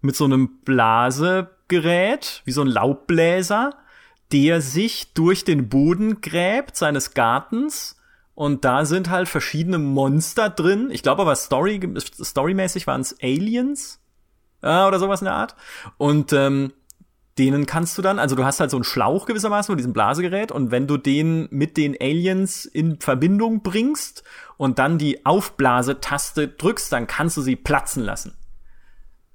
mit 0.00 0.16
so 0.16 0.24
einem 0.24 0.60
Blasegerät, 0.64 2.42
wie 2.44 2.52
so 2.52 2.62
ein 2.62 2.68
Laubbläser, 2.68 3.74
der 4.32 4.60
sich 4.60 5.12
durch 5.12 5.44
den 5.44 5.68
Boden 5.68 6.20
gräbt 6.20 6.76
seines 6.76 7.14
Gartens. 7.14 7.96
Und 8.34 8.64
da 8.64 8.84
sind 8.84 9.10
halt 9.10 9.28
verschiedene 9.28 9.78
Monster 9.78 10.48
drin. 10.48 10.88
Ich 10.90 11.02
glaube 11.02 11.22
aber 11.22 11.36
Story, 11.36 11.80
storymäßig 11.98 12.86
waren 12.86 13.02
es 13.02 13.16
Aliens 13.22 14.00
äh, 14.62 14.84
oder 14.84 14.98
sowas 14.98 15.20
in 15.20 15.26
der 15.26 15.34
Art. 15.34 15.56
Und 15.98 16.32
ähm, 16.32 16.72
denen 17.38 17.66
kannst 17.66 17.96
du 17.96 18.02
dann, 18.02 18.18
also 18.18 18.36
du 18.36 18.44
hast 18.44 18.60
halt 18.60 18.70
so 18.70 18.76
einen 18.76 18.84
Schlauch 18.84 19.26
gewissermaßen 19.26 19.72
mit 19.72 19.78
diesem 19.78 19.92
Blasegerät 19.92 20.52
und 20.52 20.70
wenn 20.70 20.86
du 20.86 20.96
den 20.96 21.48
mit 21.50 21.76
den 21.76 21.96
Aliens 21.98 22.66
in 22.66 23.00
Verbindung 23.00 23.62
bringst 23.62 24.24
und 24.56 24.78
dann 24.78 24.98
die 24.98 25.24
Aufblasetaste 25.24 26.48
drückst, 26.48 26.92
dann 26.92 27.06
kannst 27.06 27.36
du 27.36 27.42
sie 27.42 27.56
platzen 27.56 28.04
lassen. 28.04 28.36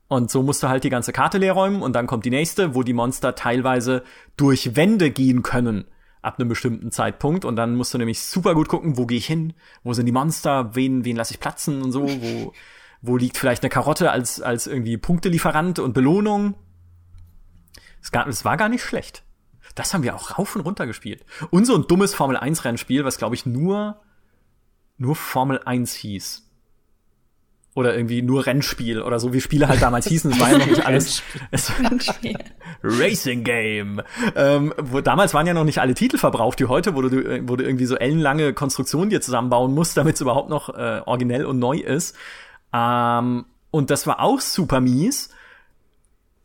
Und 0.08 0.30
so 0.30 0.44
musst 0.44 0.62
du 0.62 0.70
halt 0.70 0.84
die 0.84 0.90
ganze 0.90 1.14
Karte 1.14 1.38
leer 1.38 1.54
räumen 1.54 1.82
und 1.82 1.94
dann 1.94 2.06
kommt 2.06 2.26
die 2.26 2.30
nächste, 2.30 2.76
wo 2.76 2.84
die 2.84 2.94
Monster 2.94 3.34
teilweise 3.34 4.04
durch 4.38 4.76
Wände 4.76 5.10
gehen 5.10 5.42
können 5.42 5.86
ab 6.22 6.40
einem 6.40 6.50
bestimmten 6.50 6.92
Zeitpunkt 6.92 7.46
und 7.46 7.56
dann 7.56 7.76
musst 7.76 7.94
du 7.94 7.98
nämlich 7.98 8.20
super 8.22 8.56
gut 8.56 8.68
gucken, 8.68 8.98
wo 8.98 9.06
gehe 9.06 9.18
ich 9.18 9.28
hin, 9.28 9.54
wo 9.84 9.94
sind 9.94 10.08
die 10.08 10.12
Monster, 10.12 10.76
wen 10.76 11.06
wen 11.06 11.16
lasse 11.16 11.34
ich 11.34 11.40
platzen 11.40 11.82
und 11.82 11.92
so, 11.92 12.08
wo 12.22 12.54
wo 13.02 13.18
liegt 13.18 13.38
vielleicht 13.38 13.64
eine 13.64 13.70
Karotte 13.70 14.12
als 14.12 14.42
als 14.42 14.68
irgendwie 14.68 14.98
Punktelieferant 14.98 15.80
und 15.80 15.94
Belohnung. 15.94 16.56
Es, 18.02 18.12
gar, 18.12 18.28
es 18.28 18.46
war 18.46 18.58
gar 18.58 18.70
nicht 18.70 18.84
schlecht. 18.84 19.24
Das 19.74 19.94
haben 19.94 20.04
wir 20.04 20.16
auch 20.16 20.38
rauf 20.38 20.56
und 20.56 20.62
runter 20.62 20.86
gespielt. 20.86 21.26
Und 21.50 21.66
so 21.66 21.76
ein 21.76 21.88
dummes 21.88 22.14
Formel 22.14 22.38
1 22.38 22.64
Rennspiel, 22.66 23.04
was 23.06 23.18
glaube 23.18 23.36
ich 23.36 23.46
nur 23.46 24.02
nur 24.98 25.16
Formel 25.16 25.60
1 25.64 25.94
hieß 25.94 26.45
oder 27.76 27.94
irgendwie 27.96 28.22
nur 28.22 28.46
Rennspiel 28.46 29.02
oder 29.02 29.20
so, 29.20 29.34
wie 29.34 29.42
Spiele 29.42 29.68
halt 29.68 29.82
damals 29.82 30.08
hießen. 30.08 30.32
Es 30.36 30.40
war 30.40 30.52
ja 30.52 30.58
noch 30.58 30.66
nicht 30.66 30.86
alles. 30.86 31.22
Es 31.52 31.72
Racing 32.82 33.44
Game. 33.44 34.02
Ähm, 34.36 34.74
wo, 34.78 35.02
damals 35.02 35.34
waren 35.34 35.46
ja 35.46 35.54
noch 35.54 35.66
nicht 35.66 35.80
alle 35.80 35.94
Titel 35.94 36.18
verbraucht, 36.18 36.60
wie 36.60 36.66
heute, 36.66 36.96
wo 36.96 37.02
du, 37.02 37.48
wo 37.48 37.56
du 37.58 37.64
irgendwie 37.64 37.86
so 37.86 37.98
ellenlange 37.98 38.54
Konstruktionen 38.54 39.10
dir 39.10 39.22
zusammenbauen 39.22 39.74
musst, 39.74 39.98
damit 39.98 40.16
es 40.16 40.22
überhaupt 40.22 40.50
noch 40.50 40.70
äh, 40.70 41.02
originell 41.06 41.46
und 41.46 41.60
neu 41.60 41.78
ist. 41.78 42.16
Ähm, 42.74 43.46
und 43.72 43.92
das 43.92 44.08
war 44.08 44.22
auch 44.22 44.40
super 44.40 44.80
mies, 44.80 45.30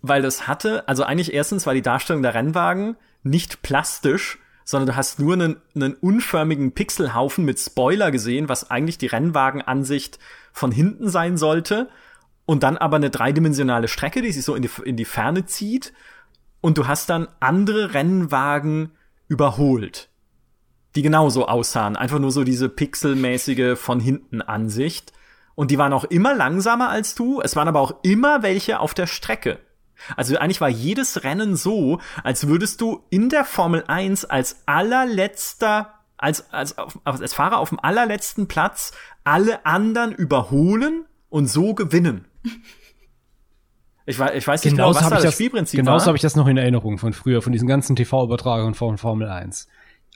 weil 0.03 0.23
das 0.23 0.49
hatte, 0.49 0.89
also 0.89 1.05
eigentlich 1.05 1.33
erstens 1.33 1.65
war 1.65 1.75
die 1.75 1.83
Darstellung 1.83 2.23
der 2.23 2.35
Rennwagen 2.35 2.97
nicht 3.23 3.63
plastisch, 3.63 4.39
sondern 4.65 4.89
du 4.89 4.97
hast 4.97 5.21
nur 5.21 5.35
einen, 5.35 5.57
einen 5.77 5.95
unförmigen 5.95 6.73
Pixelhaufen 6.73 7.45
mit 7.45 7.61
Spoiler 7.61 8.11
gesehen, 8.11 8.49
was 8.49 8.71
eigentlich 8.71 8.99
die 8.99 9.07
Rennwagenansicht 9.07 10.19
von 10.53 10.73
hinten 10.73 11.09
sein 11.09 11.37
sollte. 11.37 11.89
Und 12.47 12.63
dann 12.63 12.77
aber 12.77 12.97
eine 12.97 13.11
dreidimensionale 13.11 13.89
Strecke, 13.89 14.23
die 14.23 14.33
sich 14.33 14.45
so 14.45 14.55
in 14.55 14.63
die, 14.63 14.71
in 14.85 14.97
die 14.97 15.05
Ferne 15.05 15.47
zieht. 15.47 15.93
Und 16.61 16.79
du 16.79 16.87
hast 16.87 17.09
dann 17.09 17.29
andere 17.39 17.95
Rennwagen 17.95 18.93
überholt, 19.29 20.11
die 20.97 21.03
genauso 21.03 21.47
aussahen. 21.47 21.97
Einfach 21.97 22.19
nur 22.19 22.33
so 22.33 22.45
diese 22.45 22.69
pixelmäßige 22.69 23.79
von 23.79 24.01
hinten 24.01 24.43
Ansicht. 24.43 25.13
Und 25.55 25.71
die 25.71 25.79
waren 25.79 25.93
auch 25.93 26.05
immer 26.05 26.35
langsamer 26.35 26.89
als 26.89 27.15
du. 27.15 27.41
Es 27.41 27.57
waren 27.57 27.69
aber 27.69 27.81
auch 27.81 28.03
immer 28.03 28.43
welche 28.43 28.81
auf 28.81 28.95
der 28.95 29.07
Strecke. 29.07 29.59
Also 30.17 30.37
eigentlich 30.37 30.61
war 30.61 30.69
jedes 30.69 31.25
Rennen 31.25 31.57
so, 31.57 32.01
als 32.23 32.47
würdest 32.47 32.81
du 32.81 33.05
in 33.11 33.29
der 33.29 33.45
Formel 33.45 33.85
1 33.87 34.25
als 34.25 34.63
allerletzter, 34.67 35.95
als, 36.17 36.51
als, 36.53 36.77
als 37.05 37.35
Fahrer 37.35 37.59
auf 37.59 37.71
dem 37.71 37.81
allerletzten 37.81 38.49
Platz 38.49 38.93
alle 39.25 39.65
anderen 39.67 40.13
überholen 40.13 41.05
und 41.29 41.47
so 41.47 41.75
gewinnen. 41.75 42.27
Ich 44.07 44.19
weiß, 44.19 44.33
ich 44.35 44.47
weiß 44.47 44.65
nicht 44.65 44.75
genau, 44.75 44.91
was 44.91 45.01
da 45.01 45.11
das, 45.11 45.23
das 45.23 45.35
Spielprinzip 45.35 45.79
genauso 45.79 46.07
habe 46.07 46.17
ich 46.17 46.23
das 46.23 46.35
noch 46.35 46.49
in 46.49 46.57
Erinnerung 46.57 46.99
von 46.99 47.13
früher, 47.13 47.43
von 47.43 47.53
diesen 47.53 47.69
ganzen 47.69 47.95
TV-Übertragungen 47.95 48.75
von 48.75 48.99
Formel 48.99 49.29
1. 49.29 49.69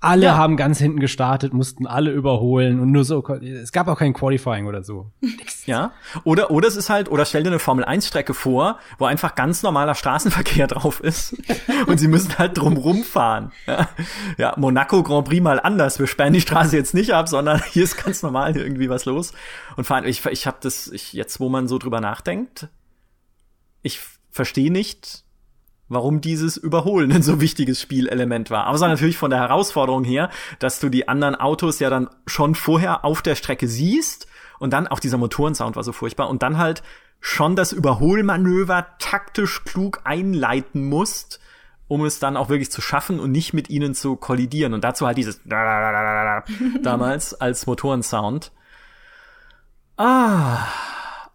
Alle 0.05 0.27
ja. 0.27 0.37
haben 0.37 0.57
ganz 0.57 0.79
hinten 0.79 1.01
gestartet, 1.01 1.53
mussten 1.53 1.87
alle 1.87 2.11
überholen 2.11 2.81
und 2.81 2.93
nur 2.93 3.05
so, 3.05 3.27
es 3.27 3.73
gab 3.73 3.89
auch 3.89 3.99
kein 3.99 4.13
Qualifying 4.13 4.67
oder 4.67 4.83
so. 4.83 5.11
Ja. 5.67 5.93
Oder, 6.25 6.51
oder 6.51 6.69
es 6.69 6.77
ist 6.77 6.91
halt, 6.91 7.11
oder 7.11 7.25
stell 7.25 7.43
dir 7.43 7.49
eine 7.49 7.59
Formel 7.59 7.87
1 7.87 8.07
Strecke 8.07 8.35
vor, 8.35 8.79
wo 8.99 9.07
einfach 9.07 9.35
ganz 9.35 9.63
normaler 9.63 9.95
Straßenverkehr 9.95 10.67
drauf 10.67 11.01
ist 11.01 11.37
und 11.87 11.99
sie 11.99 12.07
müssen 12.07 12.37
halt 12.37 12.59
drumrum 12.59 13.03
fahren. 13.03 13.51
Ja. 13.67 13.89
ja, 14.37 14.55
Monaco 14.59 15.03
Grand 15.03 15.27
Prix 15.27 15.43
mal 15.43 15.59
anders. 15.59 15.99
Wir 15.99 16.07
sperren 16.07 16.35
die 16.35 16.43
Straße 16.43 16.77
jetzt 16.77 16.93
nicht 16.93 17.15
ab, 17.15 17.31
sondern 17.31 17.63
hier 17.71 17.85
ist 17.85 18.05
ganz 18.05 18.23
normal 18.23 18.55
irgendwie 18.57 18.91
was 18.91 19.07
los 19.07 19.33
und 19.77 19.85
fahren. 19.85 20.05
Ich, 20.05 20.27
ich 20.27 20.47
habe 20.47 20.59
das, 20.61 20.89
ich, 20.89 21.15
jetzt 21.15 21.41
wo 21.41 21.49
man 21.49 21.67
so 21.67 21.79
drüber 21.79 22.03
nachdenkt, 22.03 22.69
ich 23.81 24.01
verstehe 24.31 24.71
nicht, 24.71 25.24
warum 25.95 26.20
dieses 26.20 26.57
Überholen 26.57 27.12
ein 27.12 27.22
so 27.22 27.40
wichtiges 27.40 27.80
Spielelement 27.80 28.51
war. 28.51 28.66
War 28.66 28.88
natürlich 28.88 29.16
von 29.16 29.30
der 29.30 29.40
Herausforderung 29.40 30.05
her, 30.05 30.30
dass 30.59 30.80
du 30.80 30.88
die 30.88 31.09
anderen 31.09 31.34
Autos 31.36 31.78
ja 31.78 31.88
dann 31.88 32.09
schon 32.26 32.55
vorher 32.55 33.05
auf 33.05 33.22
der 33.22 33.34
Strecke 33.34 33.68
siehst 33.68 34.26
und 34.59 34.72
dann 34.72 34.86
auch 34.86 35.01
dieser 35.01 35.18
Motorensound 35.18 35.76
war 35.76 35.84
so 35.84 35.92
furchtbar 35.92 36.28
und 36.28 36.42
dann 36.42 36.59
halt 36.59 36.82
schon 37.20 37.57
das 37.57 37.72
Überholmanöver 37.72 38.86
taktisch 38.99 39.64
klug 39.64 40.03
einleiten 40.05 40.84
musst, 40.88 41.40
um 41.88 42.05
es 42.05 42.18
dann 42.18 42.36
auch 42.36 42.51
wirklich 42.51 42.70
zu 42.70 42.82
schaffen 42.82 43.18
und 43.18 43.32
nicht 43.32 43.55
mit 43.55 43.70
ihnen 43.70 43.95
zu 43.95 44.16
kollidieren. 44.16 44.74
Und 44.74 44.84
dazu 44.84 45.07
halt 45.07 45.16
dieses 45.16 45.40
damals 46.82 47.34
als 47.34 47.66
Motorensound. 47.66 48.53
Ah, 49.97 50.66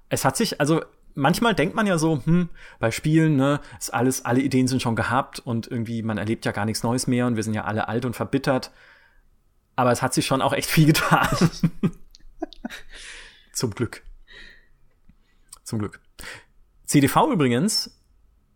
es 0.10 0.26
hat 0.26 0.38
sich, 0.38 0.60
also 0.60 0.82
manchmal 1.16 1.56
denkt 1.56 1.76
man 1.76 1.88
ja 1.88 1.98
so, 1.98 2.22
hm, 2.24 2.50
bei 2.80 2.92
Spielen, 2.92 3.36
ne, 3.36 3.60
ist 3.78 3.94
alles, 3.94 4.26
alle 4.26 4.42
Ideen 4.42 4.68
sind 4.68 4.82
schon 4.82 4.96
gehabt 4.96 5.40
und 5.40 5.68
irgendwie, 5.68 6.02
man 6.02 6.18
erlebt 6.18 6.46
ja 6.46 6.52
gar 6.52 6.66
nichts 6.66 6.84
Neues 6.84 7.08
mehr 7.08 7.28
und 7.28 7.36
wir 7.36 7.44
sind 7.44 7.54
ja 7.54 7.66
alle 7.66 7.88
alt 7.88 8.06
und 8.06 8.16
verbittert. 8.16 8.72
Aber 9.76 9.92
es 9.92 10.02
hat 10.02 10.14
sich 10.14 10.26
schon 10.26 10.42
auch 10.42 10.54
echt 10.54 10.70
viel 10.70 10.86
getan. 10.94 11.28
Zum 13.54 13.72
Glück. 13.72 14.04
Zum 15.64 15.80
Glück. 15.80 16.02
CDV 16.86 17.32
übrigens 17.32 18.00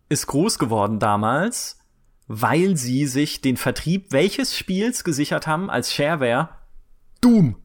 ist 0.09 0.27
groß 0.27 0.59
geworden 0.59 0.99
damals, 0.99 1.79
weil 2.27 2.77
sie 2.77 3.05
sich 3.05 3.41
den 3.41 3.57
Vertrieb 3.57 4.11
welches 4.11 4.57
Spiels 4.57 5.03
gesichert 5.03 5.47
haben 5.47 5.69
als 5.69 5.93
Shareware? 5.93 6.49
Doom. 7.21 7.62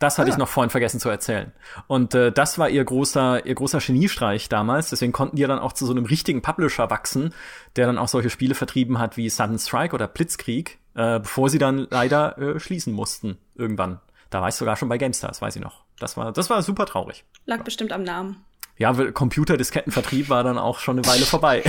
Das 0.00 0.18
hatte 0.18 0.30
ja. 0.30 0.34
ich 0.34 0.38
noch 0.38 0.48
vorhin 0.48 0.70
vergessen 0.70 0.98
zu 0.98 1.10
erzählen. 1.10 1.52
Und 1.86 2.14
äh, 2.14 2.32
das 2.32 2.58
war 2.58 2.70
ihr 2.70 2.82
großer, 2.82 3.46
ihr 3.46 3.54
großer 3.54 3.78
Geniestreich 3.78 4.48
damals. 4.48 4.90
Deswegen 4.90 5.12
konnten 5.12 5.36
die 5.36 5.42
ja 5.42 5.48
dann 5.48 5.58
auch 5.58 5.74
zu 5.74 5.86
so 5.86 5.92
einem 5.92 6.06
richtigen 6.06 6.42
Publisher 6.42 6.90
wachsen, 6.90 7.34
der 7.76 7.86
dann 7.86 7.98
auch 7.98 8.08
solche 8.08 8.30
Spiele 8.30 8.54
vertrieben 8.54 8.98
hat 8.98 9.18
wie 9.18 9.28
Sudden 9.28 9.58
Strike 9.58 9.94
oder 9.94 10.08
Blitzkrieg, 10.08 10.78
äh, 10.94 11.20
bevor 11.20 11.50
sie 11.50 11.58
dann 11.58 11.86
leider 11.90 12.38
äh, 12.38 12.58
schließen 12.58 12.94
mussten 12.94 13.36
irgendwann. 13.54 14.00
Da 14.30 14.40
war 14.40 14.48
ich 14.48 14.54
sogar 14.54 14.76
schon 14.76 14.88
bei 14.88 14.96
GameStars, 14.96 15.42
weiß 15.42 15.56
ich 15.56 15.62
noch. 15.62 15.84
Das 15.98 16.16
war, 16.16 16.32
das 16.32 16.48
war 16.48 16.62
super 16.62 16.86
traurig. 16.86 17.24
Lag 17.44 17.62
bestimmt 17.62 17.92
am 17.92 18.02
Namen 18.02 18.42
ja, 18.80 18.94
Computerdiskettenvertrieb 18.94 20.30
war 20.30 20.42
dann 20.42 20.56
auch 20.56 20.78
schon 20.78 20.98
eine 20.98 21.06
Weile 21.06 21.26
vorbei. 21.26 21.62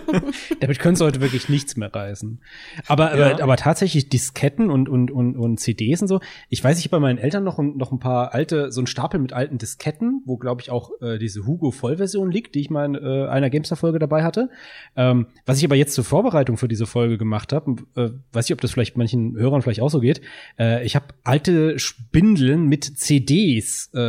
Damit 0.60 0.80
können 0.80 0.96
sie 0.96 1.04
heute 1.04 1.20
wirklich 1.20 1.48
nichts 1.48 1.76
mehr 1.76 1.94
reißen. 1.94 2.40
Aber, 2.88 3.16
ja. 3.16 3.30
aber, 3.30 3.42
aber 3.44 3.56
tatsächlich 3.56 4.08
Disketten 4.08 4.68
und, 4.68 4.88
und, 4.88 5.12
und, 5.12 5.36
und 5.36 5.60
CDs 5.60 6.02
und 6.02 6.08
so. 6.08 6.18
Ich 6.48 6.64
weiß, 6.64 6.80
ich 6.80 6.86
habe 6.86 6.96
bei 6.96 6.98
meinen 6.98 7.18
Eltern 7.18 7.44
noch, 7.44 7.58
noch 7.58 7.92
ein 7.92 8.00
paar 8.00 8.34
alte, 8.34 8.72
so 8.72 8.80
ein 8.80 8.88
Stapel 8.88 9.20
mit 9.20 9.32
alten 9.32 9.58
Disketten, 9.58 10.24
wo, 10.26 10.36
glaube 10.36 10.60
ich, 10.60 10.72
auch 10.72 10.90
äh, 11.00 11.18
diese 11.18 11.46
Hugo-Vollversion 11.46 12.28
liegt, 12.28 12.56
die 12.56 12.62
ich 12.62 12.70
mal 12.70 12.86
in 12.86 12.96
äh, 12.96 13.28
einer 13.28 13.50
Gamestar-Folge 13.50 14.00
dabei 14.00 14.24
hatte. 14.24 14.50
Ähm, 14.96 15.28
was 15.46 15.58
ich 15.58 15.64
aber 15.64 15.76
jetzt 15.76 15.94
zur 15.94 16.02
Vorbereitung 16.02 16.56
für 16.56 16.66
diese 16.66 16.86
Folge 16.86 17.18
gemacht 17.18 17.52
habe, 17.52 17.76
äh, 17.94 18.10
weiß 18.32 18.46
ich, 18.46 18.52
ob 18.52 18.60
das 18.60 18.72
vielleicht 18.72 18.96
manchen 18.96 19.36
Hörern 19.36 19.62
vielleicht 19.62 19.80
auch 19.80 19.90
so 19.90 20.00
geht. 20.00 20.22
Äh, 20.58 20.84
ich 20.84 20.96
habe 20.96 21.06
alte 21.22 21.78
Spindeln 21.78 22.66
mit 22.66 22.82
CDs 22.82 23.92
äh, 23.94 24.00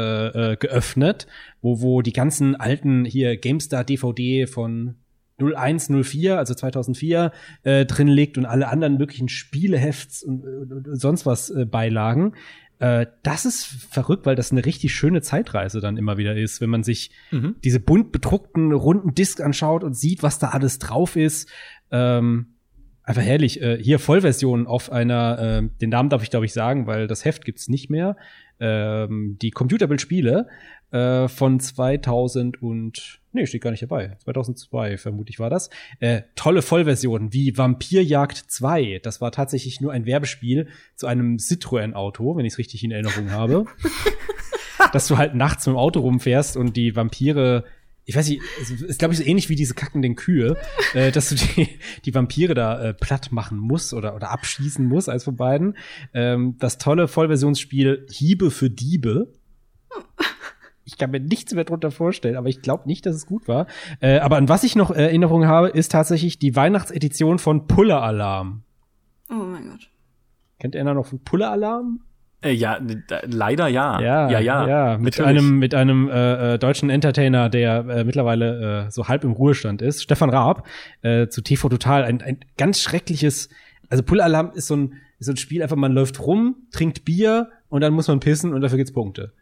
äh, 0.53 0.55
geöffnet 0.55 1.27
wo, 1.61 1.81
wo 1.81 2.01
die 2.01 2.13
ganzen 2.13 2.55
alten 2.55 3.05
hier 3.05 3.37
GameStar 3.37 3.83
DVD 3.83 4.47
von 4.47 4.95
0104, 5.39 6.37
also 6.37 6.53
2004, 6.53 7.31
äh, 7.63 7.85
drin 7.85 8.07
liegt 8.07 8.37
und 8.37 8.45
alle 8.45 8.67
anderen 8.67 8.97
möglichen 8.97 9.29
Spielehefts 9.29 10.23
und, 10.23 10.43
und, 10.43 10.87
und 10.87 10.99
sonst 10.99 11.25
was 11.25 11.49
äh, 11.49 11.65
beilagen. 11.65 12.33
Äh, 12.79 13.07
das 13.23 13.45
ist 13.45 13.65
verrückt, 13.65 14.25
weil 14.25 14.35
das 14.35 14.51
eine 14.51 14.65
richtig 14.65 14.93
schöne 14.93 15.21
Zeitreise 15.21 15.81
dann 15.81 15.97
immer 15.97 16.17
wieder 16.17 16.35
ist, 16.35 16.61
wenn 16.61 16.69
man 16.69 16.83
sich 16.83 17.11
mhm. 17.31 17.55
diese 17.63 17.79
bunt 17.79 18.11
bedruckten 18.11 18.71
runden 18.71 19.13
Disc 19.13 19.41
anschaut 19.41 19.83
und 19.83 19.95
sieht, 19.95 20.23
was 20.23 20.39
da 20.39 20.49
alles 20.49 20.79
drauf 20.79 21.15
ist. 21.15 21.49
Ähm, 21.91 22.55
einfach 23.03 23.23
herrlich. 23.23 23.61
Äh, 23.61 23.81
hier 23.81 23.99
Vollversion 23.99 24.65
auf 24.65 24.91
einer, 24.91 25.39
äh, 25.39 25.69
den 25.81 25.89
Namen 25.89 26.09
darf 26.09 26.23
ich 26.23 26.29
glaube 26.29 26.45
ich 26.45 26.53
sagen, 26.53 26.87
weil 26.87 27.07
das 27.07 27.25
Heft 27.25 27.43
gibt's 27.43 27.67
nicht 27.67 27.89
mehr. 27.89 28.15
Ähm, 28.61 29.37
die 29.41 29.51
Computerbildspiele 29.51 30.47
äh, 30.91 31.27
von 31.27 31.59
2000 31.59 32.61
und 32.61 33.19
nee, 33.31 33.45
steht 33.45 33.61
gar 33.61 33.71
nicht 33.71 33.83
dabei. 33.83 34.17
2002 34.23 34.97
vermutlich 34.97 35.39
war 35.39 35.49
das. 35.49 35.69
Äh, 35.99 36.23
tolle 36.35 36.61
Vollversion 36.61 37.33
wie 37.33 37.57
Vampirjagd 37.57 38.37
2. 38.37 38.99
Das 39.03 39.21
war 39.21 39.31
tatsächlich 39.31 39.81
nur 39.81 39.91
ein 39.91 40.05
Werbespiel 40.05 40.67
zu 40.95 41.07
einem 41.07 41.37
Citroën 41.37 41.93
Auto, 41.93 42.35
wenn 42.35 42.45
ich 42.45 42.53
es 42.53 42.59
richtig 42.59 42.83
in 42.83 42.91
Erinnerung 42.91 43.31
habe. 43.31 43.65
dass 44.93 45.07
du 45.07 45.17
halt 45.17 45.35
nachts 45.35 45.67
mit 45.67 45.75
dem 45.75 45.77
Auto 45.77 45.99
rumfährst 45.99 46.57
und 46.57 46.75
die 46.77 46.95
Vampire 46.95 47.65
ich 48.05 48.15
weiß 48.15 48.27
nicht, 48.27 48.41
es 48.59 48.71
ist 48.71 48.97
glaube 48.97 49.13
ich 49.13 49.19
so 49.19 49.23
ähnlich 49.23 49.49
wie 49.49 49.55
diese 49.55 49.75
kackenden 49.75 50.15
Kühe, 50.15 50.57
äh, 50.95 51.11
dass 51.11 51.29
du 51.29 51.35
die, 51.35 51.69
die 52.05 52.15
Vampire 52.15 52.55
da 52.55 52.81
äh, 52.81 52.93
platt 52.95 53.31
machen 53.31 53.59
musst 53.59 53.93
oder, 53.93 54.15
oder 54.15 54.31
abschießen 54.31 54.83
musst, 54.83 55.09
als 55.09 55.25
von 55.25 55.35
beiden. 55.35 55.77
Ähm, 56.15 56.55
das 56.57 56.79
tolle 56.79 57.07
Vollversionsspiel 57.07 58.07
Hiebe 58.09 58.49
für 58.49 58.71
Diebe 58.71 59.31
ich 60.89 60.97
kann 60.97 61.11
mir 61.11 61.19
nichts 61.19 61.53
mehr 61.53 61.65
drunter 61.65 61.91
vorstellen, 61.91 62.35
aber 62.35 62.49
ich 62.49 62.63
glaube 62.63 62.87
nicht, 62.87 63.05
dass 63.05 63.15
es 63.15 63.27
gut 63.27 63.47
war. 63.47 63.67
Äh, 63.99 64.17
aber 64.19 64.37
an 64.37 64.49
was 64.49 64.63
ich 64.63 64.75
noch 64.75 64.89
Erinnerung 64.89 65.45
habe, 65.45 65.69
ist 65.69 65.91
tatsächlich 65.91 66.39
die 66.39 66.55
Weihnachtsedition 66.55 67.37
von 67.37 67.67
Pulle 67.67 68.01
Alarm. 68.01 68.63
Oh 69.29 69.35
mein 69.35 69.69
Gott. 69.69 69.91
Kennt 70.57 70.75
einer 70.75 70.95
noch 70.95 71.05
von 71.05 71.23
Pulle 71.23 71.47
Alarm? 71.47 71.99
Äh, 72.41 72.53
ja, 72.53 72.79
leider 73.25 73.67
ja. 73.67 74.01
Ja, 74.01 74.29
ja, 74.31 74.39
ja. 74.39 74.67
ja 74.67 74.97
mit 74.97 75.19
natürlich. 75.19 75.27
einem 75.27 75.59
mit 75.59 75.75
einem 75.75 76.09
äh, 76.09 76.55
äh, 76.55 76.57
deutschen 76.57 76.89
Entertainer, 76.89 77.49
der 77.49 77.85
äh, 77.87 78.03
mittlerweile 78.03 78.87
äh, 78.87 78.91
so 78.91 79.07
halb 79.07 79.23
im 79.23 79.33
Ruhestand 79.33 79.83
ist, 79.83 80.01
Stefan 80.01 80.31
Raab, 80.31 80.65
äh, 81.03 81.27
zu 81.27 81.41
TV 81.41 81.69
Total 81.69 82.03
ein, 82.03 82.21
ein 82.23 82.39
ganz 82.57 82.81
schreckliches. 82.81 83.49
Also 83.89 84.01
Pull 84.01 84.21
Alarm 84.21 84.51
ist 84.55 84.67
so 84.67 84.75
ein 84.75 84.93
ist 85.19 85.25
so 85.27 85.33
ein 85.33 85.37
Spiel, 85.37 85.61
einfach 85.61 85.75
man 85.75 85.91
läuft 85.91 86.19
rum, 86.25 86.55
trinkt 86.71 87.05
Bier 87.05 87.49
und 87.67 87.81
dann 87.81 87.93
muss 87.93 88.07
man 88.07 88.19
pissen 88.19 88.53
und 88.53 88.61
dafür 88.61 88.77
gibt's 88.77 88.93
Punkte. 88.93 89.33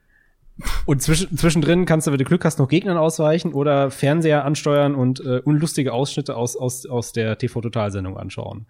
Und 0.86 1.02
zwischen, 1.02 1.38
zwischendrin 1.38 1.86
kannst 1.86 2.08
du, 2.08 2.12
wenn 2.12 2.18
du 2.18 2.26
Glück 2.26 2.44
hast, 2.44 2.60
noch 2.60 2.68
Gegnern 2.68 2.98
ausweichen 2.98 3.54
oder 3.54 3.92
Fernseher 3.92 4.44
ansteuern 4.44 4.96
und 4.96 5.20
äh, 5.20 5.42
unlustige 5.44 5.94
Ausschnitte 5.94 6.36
aus, 6.36 6.56
aus, 6.56 6.86
aus 6.86 7.12
der 7.12 7.38
TV-Total-Sendung 7.38 8.18
anschauen. 8.18 8.66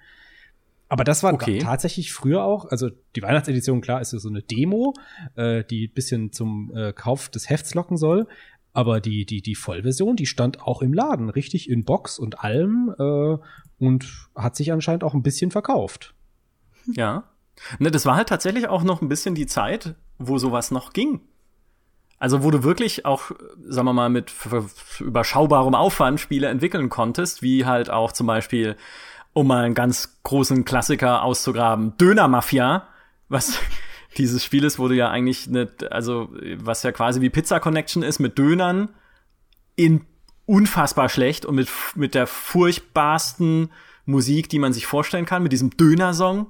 Aber 0.89 1.03
das 1.03 1.23
war 1.23 1.33
okay. 1.33 1.59
tatsächlich 1.59 2.13
früher 2.13 2.43
auch, 2.43 2.65
also 2.65 2.89
die 3.15 3.21
Weihnachtsedition, 3.21 3.81
klar, 3.81 3.99
ist 4.01 4.13
ja 4.13 4.19
so 4.19 4.29
eine 4.29 4.41
Demo, 4.41 4.93
äh, 5.35 5.63
die 5.65 5.87
bisschen 5.87 6.31
zum 6.31 6.71
äh, 6.75 6.93
Kauf 6.93 7.29
des 7.29 7.49
Hefts 7.49 7.73
locken 7.73 7.97
soll. 7.97 8.27
Aber 8.73 9.01
die, 9.01 9.25
die, 9.25 9.41
die 9.41 9.55
Vollversion, 9.55 10.15
die 10.15 10.27
stand 10.27 10.61
auch 10.61 10.81
im 10.81 10.93
Laden, 10.93 11.29
richtig 11.29 11.69
in 11.69 11.83
Box 11.83 12.19
und 12.19 12.41
allem 12.41 12.93
äh, 12.99 13.37
und 13.79 14.29
hat 14.35 14.55
sich 14.55 14.71
anscheinend 14.71 15.03
auch 15.03 15.13
ein 15.13 15.23
bisschen 15.23 15.51
verkauft. 15.51 16.13
Ja. 16.85 17.23
Ne, 17.79 17.91
das 17.91 18.05
war 18.05 18.15
halt 18.15 18.29
tatsächlich 18.29 18.67
auch 18.67 18.83
noch 18.83 19.01
ein 19.01 19.09
bisschen 19.09 19.35
die 19.35 19.47
Zeit, 19.47 19.95
wo 20.19 20.37
sowas 20.37 20.71
noch 20.71 20.93
ging. 20.93 21.21
Also 22.19 22.43
wo 22.43 22.49
du 22.49 22.63
wirklich 22.63 23.05
auch, 23.05 23.31
sagen 23.63 23.85
wir 23.85 23.93
mal, 23.93 24.09
mit 24.09 24.33
überschaubarem 24.99 25.75
Aufwand 25.75 26.19
Spiele 26.19 26.47
entwickeln 26.47 26.89
konntest, 26.89 27.43
wie 27.43 27.65
halt 27.65 27.89
auch 27.89 28.11
zum 28.11 28.25
Beispiel, 28.25 28.75
um 29.33 29.47
mal 29.47 29.63
einen 29.63 29.75
ganz 29.75 30.19
großen 30.23 30.65
Klassiker 30.65 31.21
auszugraben, 31.21 31.95
Döner 31.97 32.27
Mafia, 32.27 32.87
was 33.29 33.59
dieses 34.17 34.43
Spiel 34.43 34.63
ist, 34.63 34.79
wo 34.79 34.87
du 34.87 34.95
ja 34.95 35.09
eigentlich 35.09 35.47
nicht, 35.47 35.91
also 35.91 36.29
was 36.55 36.81
ja 36.81 36.91
quasi 36.91 37.21
wie 37.21 37.29
Pizza 37.29 37.59
Connection 37.59 38.01
ist 38.01 38.17
mit 38.17 38.39
Dönern 38.39 38.89
in 39.75 40.01
unfassbar 40.47 41.09
schlecht 41.09 41.45
und 41.45 41.53
mit, 41.53 41.69
mit 41.95 42.15
der 42.15 42.25
furchtbarsten 42.25 43.69
Musik, 44.05 44.49
die 44.49 44.57
man 44.57 44.73
sich 44.73 44.87
vorstellen 44.87 45.25
kann, 45.25 45.43
mit 45.43 45.51
diesem 45.51 45.69
Döner-Song, 45.71 46.47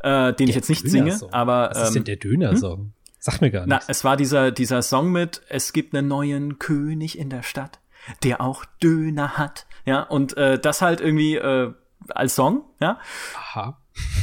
äh, 0.00 0.32
den 0.34 0.34
der 0.36 0.48
ich 0.48 0.54
jetzt 0.54 0.68
nicht 0.68 0.88
singe, 0.88 1.18
aber. 1.32 1.70
Was 1.72 1.88
ist 1.88 1.94
denn 1.94 2.02
ähm, 2.02 2.04
der 2.04 2.16
Döner-Song? 2.16 2.78
Hm? 2.78 2.92
Sag 3.24 3.40
mir 3.40 3.52
gar 3.52 3.66
nichts. 3.66 3.86
Na, 3.86 3.88
es 3.88 4.02
war 4.02 4.16
dieser, 4.16 4.50
dieser 4.50 4.82
Song 4.82 5.12
mit, 5.12 5.42
es 5.48 5.72
gibt 5.72 5.94
einen 5.94 6.08
neuen 6.08 6.58
König 6.58 7.16
in 7.16 7.30
der 7.30 7.44
Stadt, 7.44 7.78
der 8.24 8.40
auch 8.40 8.64
Döner 8.82 9.38
hat. 9.38 9.66
Ja, 9.84 10.02
und 10.02 10.36
äh, 10.36 10.58
das 10.58 10.82
halt 10.82 11.00
irgendwie 11.00 11.36
äh, 11.36 11.72
als 12.08 12.34
Song, 12.34 12.64
ja. 12.80 12.98
Aha. 13.36 13.78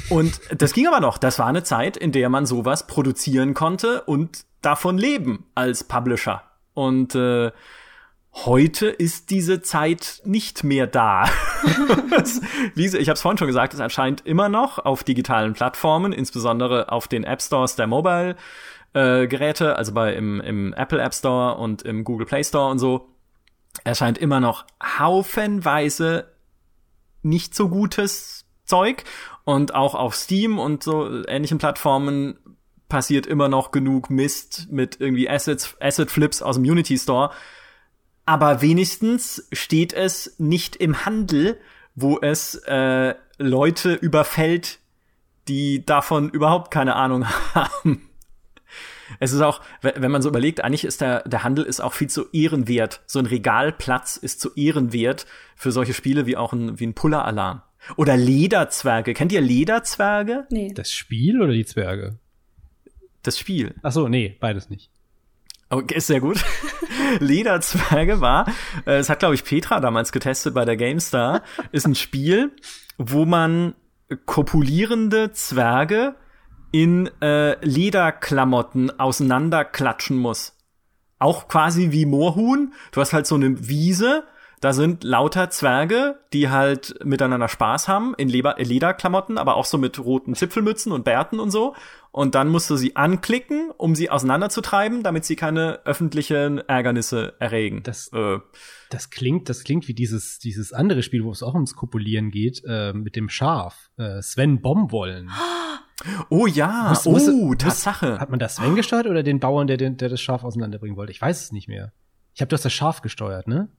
Und 0.09 0.41
das 0.53 0.73
ging 0.73 0.85
aber 0.85 0.99
noch. 0.99 1.17
Das 1.17 1.39
war 1.39 1.47
eine 1.47 1.63
Zeit, 1.63 1.95
in 1.95 2.11
der 2.11 2.27
man 2.27 2.45
sowas 2.45 2.87
produzieren 2.87 3.53
konnte 3.53 4.01
und 4.01 4.43
davon 4.61 4.97
leben 4.97 5.45
als 5.55 5.85
Publisher. 5.85 6.43
Und 6.73 7.15
äh, 7.15 7.51
heute 8.33 8.87
ist 8.87 9.29
diese 9.29 9.61
Zeit 9.61 10.21
nicht 10.25 10.65
mehr 10.65 10.87
da. 10.87 11.29
Wie, 12.75 12.85
ich 12.85 13.07
habe 13.07 13.13
es 13.13 13.21
vorhin 13.21 13.37
schon 13.37 13.47
gesagt, 13.47 13.73
es 13.73 13.79
erscheint 13.79 14.25
immer 14.25 14.49
noch 14.49 14.77
auf 14.77 15.05
digitalen 15.05 15.53
Plattformen, 15.53 16.11
insbesondere 16.11 16.91
auf 16.91 17.07
den 17.07 17.23
App 17.23 17.41
Stores 17.41 17.77
der 17.77 17.87
Mobile 17.87 18.35
äh, 18.93 19.27
Geräte, 19.27 19.75
also 19.75 19.93
bei 19.93 20.13
im, 20.13 20.41
im 20.41 20.73
Apple 20.73 21.01
App 21.01 21.13
Store 21.13 21.57
und 21.57 21.81
im 21.83 22.03
Google 22.03 22.25
Play 22.25 22.43
Store 22.43 22.69
und 22.69 22.79
so, 22.79 23.09
erscheint 23.83 24.17
immer 24.17 24.39
noch 24.39 24.65
haufenweise 24.83 26.31
nicht 27.21 27.53
so 27.53 27.69
gutes 27.69 28.45
Zeug 28.65 29.03
und 29.45 29.75
auch 29.75 29.95
auf 29.95 30.15
Steam 30.15 30.59
und 30.59 30.83
so 30.83 31.23
ähnlichen 31.25 31.57
Plattformen 31.57 32.37
passiert 32.87 33.27
immer 33.27 33.47
noch 33.47 33.71
genug 33.71 34.09
Mist 34.09 34.67
mit 34.71 34.99
irgendwie 34.99 35.29
Assets, 35.29 35.77
Asset 35.79 36.09
Flips 36.09 36.41
aus 36.41 36.55
dem 36.55 36.63
Unity 36.63 36.97
Store. 36.97 37.31
Aber 38.25 38.61
wenigstens 38.61 39.47
steht 39.51 39.93
es 39.93 40.35
nicht 40.39 40.75
im 40.75 41.05
Handel, 41.05 41.59
wo 41.95 42.19
es 42.19 42.55
äh, 42.65 43.15
Leute 43.37 43.93
überfällt, 43.93 44.79
die 45.47 45.85
davon 45.85 46.29
überhaupt 46.29 46.71
keine 46.71 46.95
Ahnung 46.95 47.25
haben. 47.53 48.08
Es 49.19 49.33
ist 49.33 49.41
auch, 49.41 49.61
wenn 49.81 50.11
man 50.11 50.21
so 50.21 50.29
überlegt, 50.29 50.63
eigentlich 50.63 50.85
ist 50.85 51.01
der, 51.01 51.21
der 51.23 51.43
Handel 51.43 51.65
ist 51.65 51.79
auch 51.79 51.93
viel 51.93 52.09
zu 52.09 52.29
ehrenwert. 52.31 53.01
So 53.05 53.19
ein 53.19 53.25
Regalplatz 53.25 54.17
ist 54.17 54.39
zu 54.39 54.53
ehrenwert 54.55 55.25
für 55.55 55.71
solche 55.71 55.93
Spiele 55.93 56.25
wie 56.25 56.37
auch 56.37 56.53
ein, 56.53 56.79
wie 56.79 56.87
ein 56.87 56.93
Puller-Alarm. 56.93 57.61
Oder 57.95 58.17
Lederzwerge. 58.17 59.13
Kennt 59.13 59.31
ihr 59.31 59.41
Lederzwerge? 59.41 60.47
Nee. 60.51 60.71
Das 60.73 60.91
Spiel 60.91 61.41
oder 61.41 61.53
die 61.53 61.65
Zwerge? 61.65 62.19
Das 63.23 63.37
Spiel. 63.37 63.75
Ach 63.81 63.91
so, 63.91 64.07
nee, 64.07 64.37
beides 64.39 64.69
nicht. 64.69 64.91
Okay, 65.69 65.95
ist 65.95 66.07
sehr 66.07 66.19
gut. 66.19 66.43
Lederzwerge 67.19 68.21
war, 68.21 68.47
äh, 68.85 68.97
es 68.97 69.09
hat 69.09 69.19
glaube 69.19 69.35
ich 69.35 69.43
Petra 69.43 69.79
damals 69.79 70.11
getestet 70.11 70.53
bei 70.53 70.65
der 70.65 70.77
GameStar, 70.77 71.43
ist 71.71 71.85
ein 71.85 71.95
Spiel, 71.95 72.51
wo 72.97 73.25
man 73.25 73.75
kopulierende 74.25 75.31
Zwerge 75.31 76.15
in 76.71 77.09
äh, 77.21 77.63
Lederklamotten 77.65 78.99
auseinanderklatschen 78.99 80.17
muss. 80.17 80.55
Auch 81.17 81.47
quasi 81.47 81.91
wie 81.91 82.05
Moorhuhn. 82.05 82.73
Du 82.91 83.01
hast 83.01 83.13
halt 83.13 83.27
so 83.27 83.35
eine 83.35 83.67
Wiese, 83.67 84.23
da 84.61 84.73
sind 84.73 85.05
lauter 85.05 85.49
Zwerge, 85.49 86.19
die 86.33 86.49
halt 86.49 86.99
miteinander 87.05 87.47
Spaß 87.47 87.87
haben 87.87 88.13
in 88.17 88.27
Leber 88.27 88.55
Lederklamotten, 88.57 89.37
aber 89.37 89.55
auch 89.55 89.63
so 89.63 89.77
mit 89.77 89.97
roten 89.99 90.35
Zipfelmützen 90.35 90.91
und 90.91 91.05
Bärten 91.05 91.39
und 91.39 91.49
so. 91.49 91.75
Und 92.11 92.35
dann 92.35 92.49
musst 92.49 92.69
du 92.69 92.75
sie 92.75 92.95
anklicken, 92.95 93.71
um 93.77 93.95
sie 93.95 94.09
auseinanderzutreiben, 94.09 95.01
damit 95.01 95.23
sie 95.23 95.37
keine 95.37 95.85
öffentlichen 95.85 96.57
Ärgernisse 96.57 97.35
erregen. 97.39 97.83
Das, 97.83 98.11
äh, 98.11 98.39
das 98.89 99.11
klingt, 99.11 99.47
das 99.47 99.63
klingt 99.63 99.87
wie 99.87 99.93
dieses, 99.93 100.39
dieses 100.39 100.73
andere 100.73 101.03
Spiel, 101.03 101.23
wo 101.23 101.31
es 101.31 101.43
auch 101.43 101.53
ums 101.53 101.75
Kopulieren 101.75 102.29
geht, 102.31 102.61
äh, 102.67 102.91
mit 102.91 103.15
dem 103.15 103.29
Schaf. 103.29 103.91
Äh, 103.97 104.21
Sven 104.21 104.61
Bombwollen. 104.61 105.29
Oh 105.29 105.77
ja, 106.47 106.89
muss, 106.89 107.05
muss, 107.05 107.27
oh, 107.27 107.55
Tatsache. 107.55 108.19
Hat 108.19 108.29
man 108.29 108.39
das 108.39 108.55
Sven 108.55 108.75
gesteuert 108.75 109.07
oder 109.07 109.23
den 109.23 109.39
Bauern, 109.39 109.67
der, 109.67 109.77
der 109.77 110.09
das 110.09 110.21
Schaf 110.21 110.43
auseinanderbringen 110.43 110.97
wollte? 110.97 111.11
Ich 111.11 111.21
weiß 111.21 111.43
es 111.43 111.51
nicht 111.51 111.67
mehr. 111.67 111.91
Ich 112.33 112.41
habe 112.41 112.49
das 112.49 112.61
das 112.61 112.73
Schaf 112.73 113.01
gesteuert, 113.01 113.47
ne? 113.47 113.69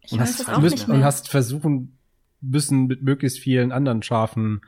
Ich 0.00 0.12
und 0.12 0.20
weiß 0.20 0.38
hast, 0.38 0.48
auch 0.48 0.60
müssen, 0.60 0.74
nicht 0.74 0.88
mehr. 0.88 0.98
Und 0.98 1.04
hast 1.04 1.28
versuchen 1.28 1.98
müssen, 2.40 2.86
mit 2.86 3.02
möglichst 3.02 3.38
vielen 3.38 3.72
anderen 3.72 4.02
Schafen 4.02 4.62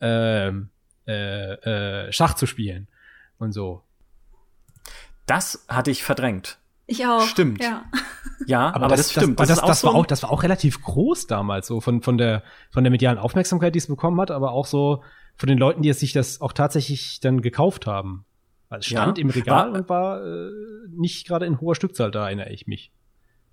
äh, 0.00 0.48
äh, 0.48 0.52
äh, 1.06 2.12
Schach 2.12 2.34
zu 2.34 2.46
spielen 2.46 2.88
und 3.38 3.52
so. 3.52 3.82
Das 5.26 5.64
hatte 5.68 5.90
ich 5.90 6.02
verdrängt. 6.02 6.58
Ich 6.86 7.06
auch. 7.06 7.22
Stimmt. 7.22 7.62
Ja, 7.62 7.84
ja 8.46 8.68
aber, 8.68 8.86
aber 8.86 8.88
das, 8.96 9.08
das, 9.08 9.12
stimmt. 9.12 9.40
Das, 9.40 9.48
das, 9.48 9.60
das, 9.60 9.66
das 9.68 9.84
war 9.84 9.94
auch, 9.94 10.06
das 10.06 10.22
war 10.22 10.30
auch 10.30 10.42
relativ 10.42 10.82
groß 10.82 11.26
damals, 11.26 11.66
so 11.66 11.80
von, 11.80 12.02
von 12.02 12.18
der, 12.18 12.42
von 12.70 12.84
der 12.84 12.90
medialen 12.90 13.18
Aufmerksamkeit, 13.18 13.74
die 13.74 13.78
es 13.78 13.86
bekommen 13.86 14.20
hat, 14.20 14.30
aber 14.30 14.52
auch 14.52 14.66
so 14.66 15.02
von 15.36 15.48
den 15.48 15.58
Leuten, 15.58 15.82
die 15.82 15.88
es 15.88 16.00
sich 16.00 16.12
das 16.12 16.40
auch 16.40 16.52
tatsächlich 16.52 17.20
dann 17.20 17.42
gekauft 17.42 17.86
haben. 17.86 18.24
Also 18.68 18.80
es 18.80 18.86
stand 18.86 19.18
ja, 19.18 19.22
im 19.22 19.30
Regal 19.30 19.72
war, 19.72 19.78
und 19.78 19.88
war 19.88 20.24
äh, 20.24 20.50
nicht 20.90 21.26
gerade 21.26 21.46
in 21.46 21.60
hoher 21.60 21.74
Stückzahl, 21.74 22.10
da 22.10 22.26
erinnere 22.26 22.50
ich 22.50 22.66
mich. 22.66 22.92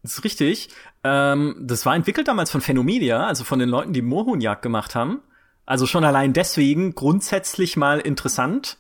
Das 0.04 0.14
ist 0.14 0.24
richtig. 0.24 0.70
Ähm, 1.04 1.56
das 1.62 1.86
war 1.86 1.96
entwickelt 1.96 2.28
damals 2.28 2.50
von 2.52 2.62
Phenomedia, 2.62 3.26
also 3.26 3.44
von 3.44 3.60
den 3.60 3.70
Leuten, 3.70 3.94
die 3.94 4.02
Mohunjagd 4.02 4.62
gemacht 4.62 4.96
haben. 4.96 5.22
Also 5.66 5.86
schon 5.86 6.04
allein 6.04 6.34
deswegen 6.34 6.96
grundsätzlich 6.96 7.78
mal 7.78 8.00
interessant. 8.00 8.78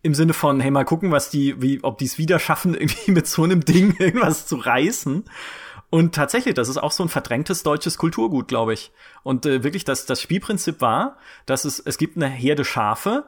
Im 0.00 0.14
Sinne 0.14 0.32
von, 0.32 0.58
hey, 0.60 0.70
mal 0.70 0.84
gucken, 0.84 1.12
was 1.12 1.30
die, 1.30 1.60
wie, 1.62 1.84
ob 1.84 1.98
die 1.98 2.06
es 2.06 2.18
wieder 2.18 2.38
schaffen, 2.38 2.74
irgendwie 2.78 3.12
mit 3.12 3.26
so 3.26 3.44
einem 3.44 3.64
Ding 3.64 3.96
irgendwas 3.98 4.46
zu 4.46 4.56
reißen. 4.56 5.24
Und 5.92 6.14
tatsächlich, 6.14 6.54
das 6.54 6.70
ist 6.70 6.78
auch 6.78 6.90
so 6.90 7.02
ein 7.02 7.10
verdrängtes 7.10 7.64
deutsches 7.64 7.98
Kulturgut, 7.98 8.48
glaube 8.48 8.72
ich. 8.72 8.92
Und 9.24 9.44
äh, 9.44 9.62
wirklich, 9.62 9.84
das, 9.84 10.06
das 10.06 10.22
Spielprinzip 10.22 10.80
war, 10.80 11.18
dass 11.44 11.66
es, 11.66 11.80
es 11.80 11.98
gibt 11.98 12.16
eine 12.16 12.28
Herde 12.28 12.64
Schafe 12.64 13.26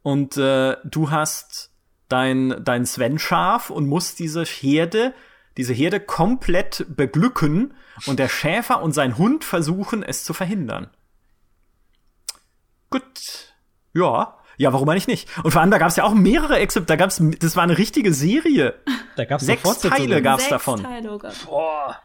und 0.00 0.38
äh, 0.38 0.78
du 0.82 1.10
hast 1.10 1.72
dein, 2.08 2.64
dein 2.64 2.86
Sven-Schaf 2.86 3.68
und 3.68 3.86
musst 3.86 4.18
diese 4.18 4.44
Herde 4.44 5.12
diese 5.58 5.74
Herde 5.74 6.00
komplett 6.00 6.86
beglücken 6.88 7.74
und 8.06 8.18
der 8.18 8.28
Schäfer 8.28 8.82
und 8.82 8.92
sein 8.92 9.18
Hund 9.18 9.44
versuchen, 9.44 10.02
es 10.02 10.24
zu 10.24 10.32
verhindern. 10.32 10.88
Gut. 12.88 13.54
Ja. 13.92 14.38
Ja, 14.58 14.72
warum 14.72 14.88
eigentlich 14.88 15.06
nicht? 15.06 15.28
Und 15.44 15.50
vor 15.50 15.60
allem, 15.60 15.70
da 15.70 15.76
gab 15.76 15.88
es 15.88 15.96
ja 15.96 16.04
auch 16.04 16.14
mehrere 16.14 16.58
Exzepte. 16.58 16.86
Da 16.86 16.96
gab's, 16.96 17.20
das 17.40 17.56
war 17.56 17.62
eine 17.62 17.76
richtige 17.76 18.14
Serie. 18.14 18.74
Da 19.16 19.26
gab's 19.26 19.44
sechs 19.44 19.80
Teile 19.80 20.22
gab's 20.22 20.44
sechs 20.44 20.50
davon. 20.50 20.82
Teile, 20.82 21.12
oh. 21.12 21.18
Boah. 21.44 21.96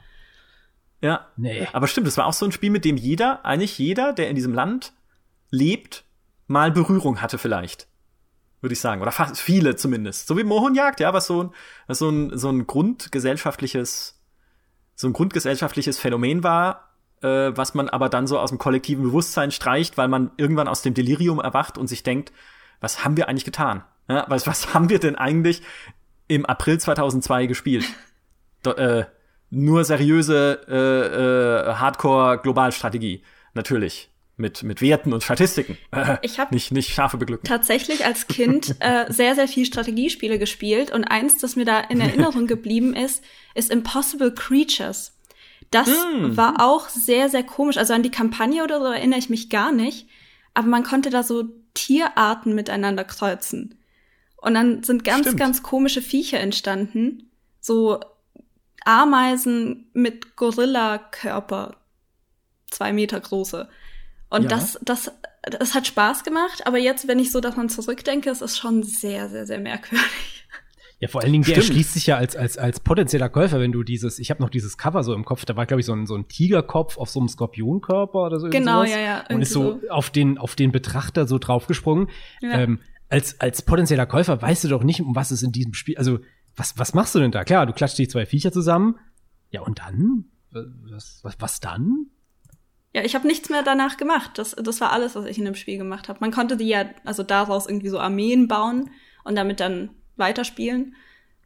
Ja. 1.01 1.27
Nee. 1.35 1.67
Aber 1.73 1.87
stimmt, 1.87 2.07
das 2.07 2.17
war 2.17 2.25
auch 2.25 2.33
so 2.33 2.45
ein 2.45 2.51
Spiel, 2.51 2.69
mit 2.69 2.85
dem 2.85 2.97
jeder, 2.97 3.45
eigentlich 3.45 3.77
jeder, 3.77 4.13
der 4.13 4.29
in 4.29 4.35
diesem 4.35 4.53
Land 4.53 4.93
lebt, 5.49 6.05
mal 6.47 6.71
Berührung 6.71 7.21
hatte 7.21 7.37
vielleicht 7.37 7.87
würde 8.61 8.73
ich 8.73 8.79
sagen. 8.79 9.01
Oder 9.01 9.11
fast 9.11 9.39
viele 9.39 9.75
zumindest. 9.75 10.27
So 10.27 10.37
wie 10.37 10.43
Mohunjagd, 10.43 10.99
ja, 10.99 11.13
was 11.13 11.27
so 11.27 11.43
ein, 11.43 11.49
was 11.87 11.99
so 11.99 12.09
ein, 12.09 12.37
so 12.37 12.49
ein 12.49 12.67
grundgesellschaftliches, 12.67 14.21
so 14.95 15.07
ein 15.07 15.13
grundgesellschaftliches 15.13 15.97
Phänomen 15.99 16.43
war, 16.43 16.95
äh, 17.21 17.51
was 17.55 17.73
man 17.73 17.89
aber 17.89 18.07
dann 18.07 18.27
so 18.27 18.39
aus 18.39 18.51
dem 18.51 18.59
kollektiven 18.59 19.03
Bewusstsein 19.03 19.51
streicht, 19.51 19.97
weil 19.97 20.07
man 20.07 20.31
irgendwann 20.37 20.67
aus 20.67 20.83
dem 20.83 20.93
Delirium 20.93 21.39
erwacht 21.39 21.77
und 21.77 21.87
sich 21.87 22.03
denkt, 22.03 22.31
was 22.79 23.03
haben 23.03 23.17
wir 23.17 23.27
eigentlich 23.27 23.45
getan? 23.45 23.83
Ja, 24.07 24.25
was, 24.29 24.47
was 24.47 24.73
haben 24.73 24.89
wir 24.89 24.99
denn 24.99 25.15
eigentlich 25.15 25.61
im 26.27 26.45
April 26.45 26.79
2002 26.79 27.47
gespielt? 27.47 27.85
Do, 28.63 28.71
äh, 28.73 29.05
nur 29.51 29.83
seriöse 29.83 30.61
äh, 30.67 31.69
äh, 31.69 31.73
Hardcore-Globalstrategie, 31.75 33.21
natürlich 33.53 34.09
mit, 34.37 34.63
mit 34.63 34.81
Werten 34.81 35.13
und 35.13 35.23
Statistiken. 35.23 35.77
Ich 36.23 36.39
habe 36.39 36.53
nicht, 36.53 36.71
nicht 36.71 36.93
scharfe 36.93 37.17
beglücken. 37.17 37.47
tatsächlich 37.47 38.05
als 38.05 38.27
Kind 38.27 38.75
äh, 38.79 39.05
sehr, 39.09 39.35
sehr 39.35 39.47
viel 39.47 39.65
Strategiespiele 39.65 40.39
gespielt 40.39 40.91
und 40.91 41.05
eins, 41.05 41.37
das 41.37 41.55
mir 41.55 41.65
da 41.65 41.79
in 41.79 42.01
Erinnerung 42.01 42.47
geblieben 42.47 42.93
ist, 42.93 43.23
ist 43.53 43.71
Impossible 43.71 44.33
Creatures. 44.33 45.17
Das 45.69 45.87
mm. 45.87 46.35
war 46.35 46.55
auch 46.59 46.89
sehr, 46.89 47.29
sehr 47.29 47.43
komisch. 47.43 47.77
Also 47.77 47.93
an 47.93 48.03
die 48.03 48.11
Kampagne 48.11 48.63
oder 48.63 48.79
so 48.79 48.85
erinnere 48.87 49.19
ich 49.19 49.29
mich 49.29 49.49
gar 49.49 49.71
nicht. 49.71 50.07
Aber 50.53 50.67
man 50.67 50.83
konnte 50.83 51.09
da 51.09 51.23
so 51.23 51.45
Tierarten 51.73 52.55
miteinander 52.55 53.05
kreuzen. 53.05 53.79
Und 54.35 54.55
dann 54.55 54.83
sind 54.83 55.05
ganz, 55.05 55.27
Stimmt. 55.27 55.39
ganz 55.39 55.63
komische 55.63 56.01
Viecher 56.01 56.39
entstanden. 56.39 57.31
So 57.61 57.99
Ameisen 58.85 59.89
mit 59.93 60.35
Gorilla-Körper. 60.35 61.75
Zwei 62.69 62.93
Meter 62.93 63.19
große. 63.19 63.67
Und 64.29 64.43
ja. 64.43 64.49
das, 64.49 64.79
das, 64.83 65.11
das 65.43 65.75
hat 65.75 65.87
Spaß 65.87 66.23
gemacht, 66.23 66.65
aber 66.65 66.77
jetzt, 66.77 67.07
wenn 67.07 67.19
ich 67.19 67.31
so 67.31 67.41
daran 67.41 67.67
zurückdenke, 67.69 68.29
es 68.29 68.41
ist 68.41 68.57
schon 68.57 68.83
sehr, 68.83 69.29
sehr, 69.29 69.45
sehr 69.45 69.59
merkwürdig. 69.59 70.47
Ja, 71.01 71.07
vor 71.07 71.21
allen 71.21 71.31
Dingen, 71.31 71.43
der 71.43 71.55
erschließt 71.55 71.93
sich 71.93 72.05
ja 72.05 72.17
als, 72.17 72.35
als, 72.35 72.59
als 72.59 72.79
potenzieller 72.79 73.27
Käufer, 73.27 73.59
wenn 73.59 73.71
du 73.71 73.81
dieses, 73.81 74.19
ich 74.19 74.29
habe 74.29 74.39
noch 74.39 74.51
dieses 74.51 74.77
Cover 74.77 75.03
so 75.03 75.15
im 75.15 75.25
Kopf, 75.25 75.45
da 75.45 75.55
war, 75.55 75.65
glaube 75.65 75.79
ich, 75.79 75.85
so 75.87 75.93
ein, 75.93 76.05
so 76.05 76.15
ein 76.15 76.27
Tigerkopf 76.27 76.99
auf 76.99 77.09
so 77.09 77.19
einem 77.19 77.27
Skorpionkörper 77.27 78.19
oder 78.19 78.39
so. 78.39 78.49
Genau, 78.49 78.83
ja, 78.83 78.99
ja. 78.99 79.25
Und 79.29 79.41
ist 79.41 79.51
so, 79.51 79.79
so 79.81 79.89
auf 79.89 80.11
den, 80.11 80.37
auf 80.37 80.55
den 80.55 80.71
Betrachter 80.71 81.27
so 81.27 81.39
draufgesprungen. 81.39 82.07
Ja. 82.41 82.51
Ähm, 82.59 82.79
als, 83.09 83.41
als 83.41 83.63
potenzieller 83.63 84.05
Käufer 84.05 84.39
weißt 84.43 84.63
du 84.63 84.67
doch 84.67 84.83
nicht, 84.83 85.01
um 85.01 85.15
was 85.15 85.31
es 85.31 85.41
in 85.41 85.51
diesem 85.51 85.73
Spiel, 85.73 85.97
also, 85.97 86.19
was, 86.55 86.77
was 86.77 86.93
machst 86.93 87.15
du 87.15 87.19
denn 87.19 87.31
da? 87.31 87.43
Klar, 87.43 87.65
du 87.65 87.73
klatscht 87.73 87.97
die 87.97 88.07
zwei 88.07 88.25
Viecher 88.25 88.51
zusammen. 88.51 88.99
Ja, 89.49 89.61
und 89.61 89.79
dann? 89.79 90.25
Was, 90.51 91.19
was, 91.23 91.35
was 91.39 91.59
dann? 91.59 92.07
Ja, 92.93 93.03
ich 93.03 93.15
habe 93.15 93.27
nichts 93.27 93.49
mehr 93.49 93.63
danach 93.63 93.97
gemacht. 93.97 94.31
Das, 94.35 94.51
das 94.51 94.81
war 94.81 94.91
alles, 94.91 95.15
was 95.15 95.25
ich 95.25 95.37
in 95.37 95.45
dem 95.45 95.55
Spiel 95.55 95.77
gemacht 95.77 96.09
habe. 96.09 96.19
Man 96.19 96.31
konnte 96.31 96.57
die 96.57 96.67
ja, 96.67 96.85
also 97.05 97.23
daraus 97.23 97.67
irgendwie 97.67 97.89
so 97.89 97.99
Armeen 97.99 98.47
bauen 98.47 98.89
und 99.23 99.35
damit 99.35 99.59
dann 99.59 99.91
weiterspielen. 100.17 100.95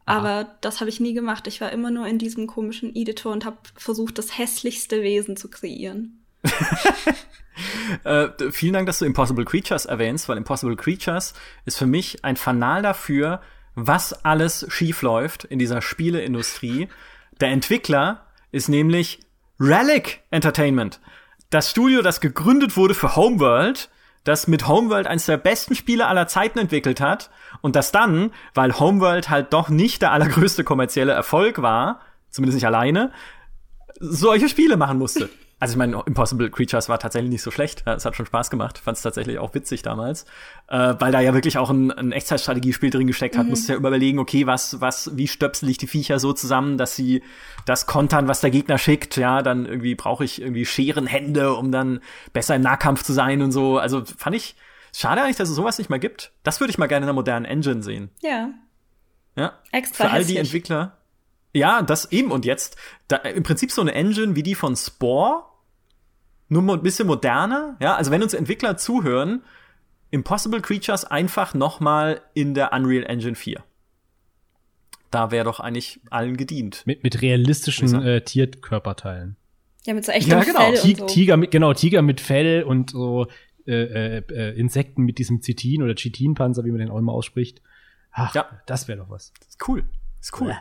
Aber 0.06 0.28
Aha. 0.28 0.56
das 0.60 0.80
habe 0.80 0.88
ich 0.88 1.00
nie 1.00 1.14
gemacht. 1.14 1.46
Ich 1.46 1.60
war 1.60 1.72
immer 1.72 1.90
nur 1.90 2.06
in 2.06 2.18
diesem 2.18 2.46
komischen 2.46 2.94
Editor 2.94 3.32
und 3.32 3.44
habe 3.44 3.58
versucht, 3.74 4.18
das 4.18 4.38
hässlichste 4.38 5.02
Wesen 5.02 5.36
zu 5.36 5.48
kreieren. 5.48 6.24
äh, 8.04 8.28
vielen 8.50 8.72
Dank, 8.72 8.86
dass 8.86 9.00
du 9.00 9.04
Impossible 9.04 9.44
Creatures 9.44 9.86
erwähnst, 9.86 10.28
weil 10.28 10.36
Impossible 10.36 10.76
Creatures 10.76 11.34
ist 11.64 11.78
für 11.78 11.86
mich 11.86 12.24
ein 12.24 12.36
Fanal 12.36 12.82
dafür, 12.82 13.40
was 13.76 14.24
alles 14.24 14.66
schiefläuft 14.68 15.44
in 15.44 15.60
dieser 15.60 15.80
Spieleindustrie. 15.80 16.88
Der 17.40 17.50
Entwickler 17.50 18.26
ist 18.50 18.68
nämlich 18.68 19.20
Relic 19.60 20.22
Entertainment 20.30 21.00
das 21.50 21.70
Studio, 21.70 22.02
das 22.02 22.20
gegründet 22.20 22.76
wurde 22.76 22.94
für 22.94 23.16
Homeworld, 23.16 23.88
das 24.24 24.48
mit 24.48 24.66
Homeworld 24.66 25.06
eines 25.06 25.26
der 25.26 25.36
besten 25.36 25.74
Spiele 25.74 26.06
aller 26.06 26.26
Zeiten 26.26 26.58
entwickelt 26.58 27.00
hat 27.00 27.30
und 27.60 27.76
das 27.76 27.92
dann, 27.92 28.32
weil 28.54 28.78
Homeworld 28.78 29.30
halt 29.30 29.52
doch 29.52 29.68
nicht 29.68 30.02
der 30.02 30.12
allergrößte 30.12 30.64
kommerzielle 30.64 31.12
Erfolg 31.12 31.62
war, 31.62 32.00
zumindest 32.30 32.56
nicht 32.56 32.66
alleine, 32.66 33.12
solche 34.00 34.48
Spiele 34.48 34.76
machen 34.76 34.98
musste. 34.98 35.28
Also 35.58 35.72
ich 35.72 35.78
meine, 35.78 36.02
Impossible 36.04 36.50
Creatures 36.50 36.90
war 36.90 36.98
tatsächlich 36.98 37.30
nicht 37.30 37.40
so 37.42 37.50
schlecht. 37.50 37.82
Es 37.86 38.04
hat 38.04 38.14
schon 38.14 38.26
Spaß 38.26 38.50
gemacht. 38.50 38.76
Fand 38.76 38.98
es 38.98 39.02
tatsächlich 39.02 39.38
auch 39.38 39.54
witzig 39.54 39.80
damals. 39.80 40.26
Äh, 40.68 40.94
weil 40.98 41.12
da 41.12 41.20
ja 41.20 41.32
wirklich 41.32 41.56
auch 41.56 41.70
ein, 41.70 41.90
ein 41.90 42.12
Echtzeitstrategiespiel 42.12 42.90
drin 42.90 43.06
gesteckt 43.06 43.38
hat. 43.38 43.44
Mhm. 43.44 43.50
Musst 43.50 43.68
ja 43.68 43.74
überlegen, 43.74 44.18
okay, 44.18 44.46
was, 44.46 44.82
was, 44.82 45.16
wie 45.16 45.26
stöpsel 45.26 45.70
ich 45.70 45.78
die 45.78 45.86
Viecher 45.86 46.18
so 46.18 46.34
zusammen, 46.34 46.76
dass 46.76 46.94
sie 46.94 47.22
das 47.64 47.86
kontern, 47.86 48.28
was 48.28 48.42
der 48.42 48.50
Gegner 48.50 48.76
schickt. 48.76 49.16
Ja, 49.16 49.40
dann 49.40 49.64
irgendwie 49.64 49.94
brauche 49.94 50.24
ich 50.24 50.42
irgendwie 50.42 50.66
Scherenhände, 50.66 51.54
um 51.54 51.72
dann 51.72 52.00
besser 52.34 52.56
im 52.56 52.62
Nahkampf 52.62 53.02
zu 53.02 53.14
sein 53.14 53.40
und 53.40 53.52
so. 53.52 53.78
Also 53.78 54.04
fand 54.04 54.36
ich 54.36 54.56
schade 54.94 55.22
eigentlich, 55.22 55.36
dass 55.36 55.48
es 55.48 55.56
sowas 55.56 55.78
nicht 55.78 55.88
mehr 55.88 55.98
gibt. 55.98 56.32
Das 56.42 56.60
würde 56.60 56.70
ich 56.70 56.76
mal 56.76 56.86
gerne 56.86 57.04
in 57.04 57.08
einer 57.08 57.14
modernen 57.14 57.46
Engine 57.46 57.82
sehen. 57.82 58.10
Ja. 58.20 58.50
Ja. 59.36 59.54
Extra 59.72 60.04
Für 60.04 60.10
all 60.10 60.18
die 60.18 60.36
hässlich. 60.36 60.38
Entwickler. 60.38 60.98
Ja, 61.56 61.82
das 61.82 62.12
eben. 62.12 62.30
Und 62.30 62.44
jetzt, 62.44 62.76
da, 63.08 63.16
im 63.16 63.42
Prinzip 63.42 63.70
so 63.70 63.80
eine 63.80 63.94
Engine 63.94 64.36
wie 64.36 64.42
die 64.42 64.54
von 64.54 64.76
Spore, 64.76 65.44
nur 66.48 66.62
ein 66.62 66.82
bisschen 66.82 67.06
moderner. 67.06 67.76
Ja, 67.80 67.96
also 67.96 68.10
wenn 68.10 68.22
uns 68.22 68.34
Entwickler 68.34 68.76
zuhören, 68.76 69.42
Impossible 70.10 70.60
Creatures 70.60 71.04
einfach 71.04 71.54
noch 71.54 71.80
mal 71.80 72.20
in 72.34 72.54
der 72.54 72.72
Unreal 72.72 73.04
Engine 73.04 73.34
4. 73.34 73.64
Da 75.10 75.30
wäre 75.30 75.44
doch 75.44 75.60
eigentlich 75.60 76.00
allen 76.10 76.36
gedient. 76.36 76.82
Mit, 76.84 77.02
mit 77.02 77.22
realistischen 77.22 78.02
äh, 78.02 78.22
Tierkörperteilen. 78.22 79.36
Ja, 79.84 79.94
mit 79.94 80.04
so 80.04 80.12
echtem 80.12 80.32
Ja, 80.32 80.44
genau. 80.44 80.60
Fell 80.72 80.90
und 80.90 80.98
so. 80.98 81.06
Tiger 81.06 81.36
mit, 81.36 81.50
genau, 81.50 81.72
Tiger 81.74 82.02
mit 82.02 82.20
Fell 82.20 82.62
und 82.64 82.90
so 82.90 83.26
äh, 83.66 84.18
äh, 84.18 84.22
äh, 84.30 84.58
Insekten 84.58 85.02
mit 85.02 85.18
diesem 85.18 85.42
Zitin 85.42 85.82
oder 85.82 85.94
Chitinpanzer, 85.94 86.64
wie 86.64 86.70
man 86.70 86.78
den 86.80 86.90
auch 86.90 86.98
immer 86.98 87.12
ausspricht. 87.12 87.62
Ach, 88.12 88.34
Ja. 88.34 88.46
das 88.66 88.88
wäre 88.88 88.98
doch 88.98 89.10
was. 89.10 89.32
Ist 89.48 89.68
cool. 89.68 89.84
Ist 90.20 90.40
cool. 90.40 90.56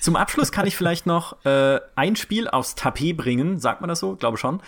Zum 0.00 0.16
Abschluss 0.16 0.52
kann 0.52 0.66
ich 0.66 0.76
vielleicht 0.76 1.06
noch 1.06 1.44
äh, 1.44 1.80
ein 1.96 2.16
Spiel 2.16 2.48
aufs 2.48 2.74
Tapet 2.74 3.16
bringen, 3.16 3.58
sagt 3.58 3.80
man 3.80 3.88
das 3.88 4.00
so? 4.00 4.16
Glaube 4.16 4.38
schon. 4.38 4.62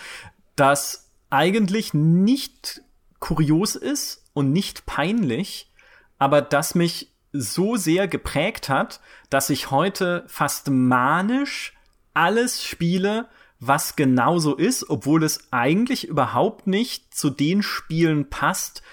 Das 0.55 1.09
eigentlich 1.29 1.93
nicht 1.93 2.81
kurios 3.19 3.75
ist 3.75 4.25
und 4.33 4.51
nicht 4.51 4.85
peinlich, 4.85 5.71
aber 6.19 6.41
das 6.41 6.75
mich 6.75 7.11
so 7.31 7.75
sehr 7.75 8.07
geprägt 8.07 8.69
hat, 8.69 8.99
dass 9.29 9.49
ich 9.49 9.71
heute 9.71 10.23
fast 10.27 10.69
manisch 10.69 11.73
alles 12.13 12.63
spiele, 12.63 13.27
was 13.59 13.95
genauso 13.95 14.55
ist, 14.55 14.89
obwohl 14.89 15.23
es 15.23 15.47
eigentlich 15.51 16.07
überhaupt 16.07 16.67
nicht 16.67 17.15
zu 17.15 17.29
den 17.29 17.63
Spielen 17.63 18.29
passt, 18.29 18.83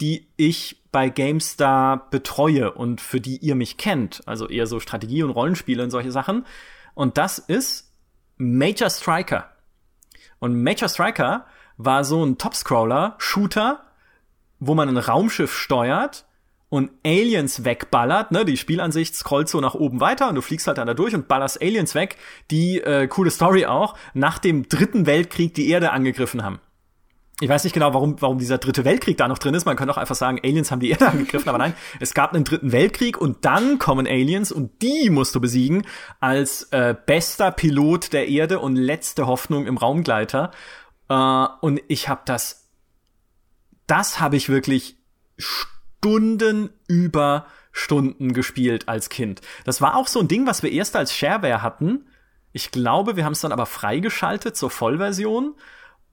die 0.00 0.28
ich 0.36 0.79
bei 0.92 1.08
GameStar 1.08 2.10
betreue 2.10 2.72
und 2.72 3.00
für 3.00 3.20
die 3.20 3.36
ihr 3.38 3.54
mich 3.54 3.76
kennt. 3.76 4.22
Also 4.26 4.48
eher 4.48 4.66
so 4.66 4.80
Strategie- 4.80 5.22
und 5.22 5.30
Rollenspiele 5.30 5.82
und 5.82 5.90
solche 5.90 6.12
Sachen. 6.12 6.46
Und 6.94 7.18
das 7.18 7.38
ist 7.38 7.92
Major 8.36 8.90
Striker. 8.90 9.50
Und 10.38 10.62
Major 10.62 10.88
Striker 10.88 11.46
war 11.76 12.04
so 12.04 12.24
ein 12.24 12.38
Topscroller-Shooter, 12.38 13.84
wo 14.58 14.74
man 14.74 14.88
ein 14.88 14.96
Raumschiff 14.96 15.56
steuert 15.56 16.26
und 16.68 16.90
Aliens 17.04 17.64
wegballert, 17.64 18.30
ne? 18.30 18.44
Die 18.44 18.56
Spielansicht 18.56 19.14
scrollt 19.14 19.48
so 19.48 19.60
nach 19.60 19.74
oben 19.74 20.00
weiter 20.00 20.28
und 20.28 20.36
du 20.36 20.40
fliegst 20.40 20.66
halt 20.66 20.78
dann 20.78 20.86
da 20.86 20.94
durch 20.94 21.14
und 21.14 21.26
ballerst 21.26 21.60
Aliens 21.60 21.94
weg, 21.94 22.16
die, 22.50 22.80
äh, 22.80 23.08
coole 23.08 23.30
Story 23.30 23.66
auch, 23.66 23.96
nach 24.14 24.38
dem 24.38 24.68
dritten 24.68 25.04
Weltkrieg 25.04 25.52
die 25.54 25.68
Erde 25.68 25.90
angegriffen 25.90 26.44
haben. 26.44 26.60
Ich 27.40 27.48
weiß 27.48 27.64
nicht 27.64 27.72
genau, 27.72 27.94
warum, 27.94 28.20
warum 28.20 28.38
dieser 28.38 28.58
dritte 28.58 28.84
Weltkrieg 28.84 29.16
da 29.16 29.26
noch 29.26 29.38
drin 29.38 29.54
ist. 29.54 29.64
Man 29.64 29.76
könnte 29.76 29.92
auch 29.92 29.98
einfach 29.98 30.14
sagen, 30.14 30.38
Aliens 30.44 30.70
haben 30.70 30.80
die 30.80 30.90
Erde 30.90 31.08
angegriffen, 31.10 31.48
aber 31.48 31.58
nein, 31.58 31.74
es 31.98 32.12
gab 32.12 32.34
einen 32.34 32.44
dritten 32.44 32.70
Weltkrieg 32.70 33.18
und 33.18 33.44
dann 33.44 33.78
kommen 33.78 34.06
Aliens 34.06 34.52
und 34.52 34.82
die 34.82 35.08
musst 35.08 35.34
du 35.34 35.40
besiegen 35.40 35.86
als 36.20 36.64
äh, 36.64 36.94
bester 37.06 37.50
Pilot 37.50 38.12
der 38.12 38.28
Erde 38.28 38.60
und 38.60 38.76
letzte 38.76 39.26
Hoffnung 39.26 39.66
im 39.66 39.78
Raumgleiter. 39.78 40.50
Äh, 41.08 41.46
und 41.60 41.80
ich 41.88 42.10
habe 42.10 42.22
das, 42.26 42.68
das 43.86 44.20
habe 44.20 44.36
ich 44.36 44.50
wirklich 44.50 44.98
Stunden 45.38 46.70
über 46.88 47.46
Stunden 47.72 48.34
gespielt 48.34 48.88
als 48.88 49.08
Kind. 49.08 49.40
Das 49.64 49.80
war 49.80 49.96
auch 49.96 50.08
so 50.08 50.20
ein 50.20 50.28
Ding, 50.28 50.46
was 50.46 50.62
wir 50.62 50.72
erst 50.72 50.94
als 50.94 51.14
Shareware 51.14 51.62
hatten. 51.62 52.06
Ich 52.52 52.70
glaube, 52.70 53.16
wir 53.16 53.24
haben 53.24 53.32
es 53.32 53.40
dann 53.40 53.52
aber 53.52 53.64
freigeschaltet 53.64 54.56
zur 54.56 54.70
Vollversion. 54.70 55.54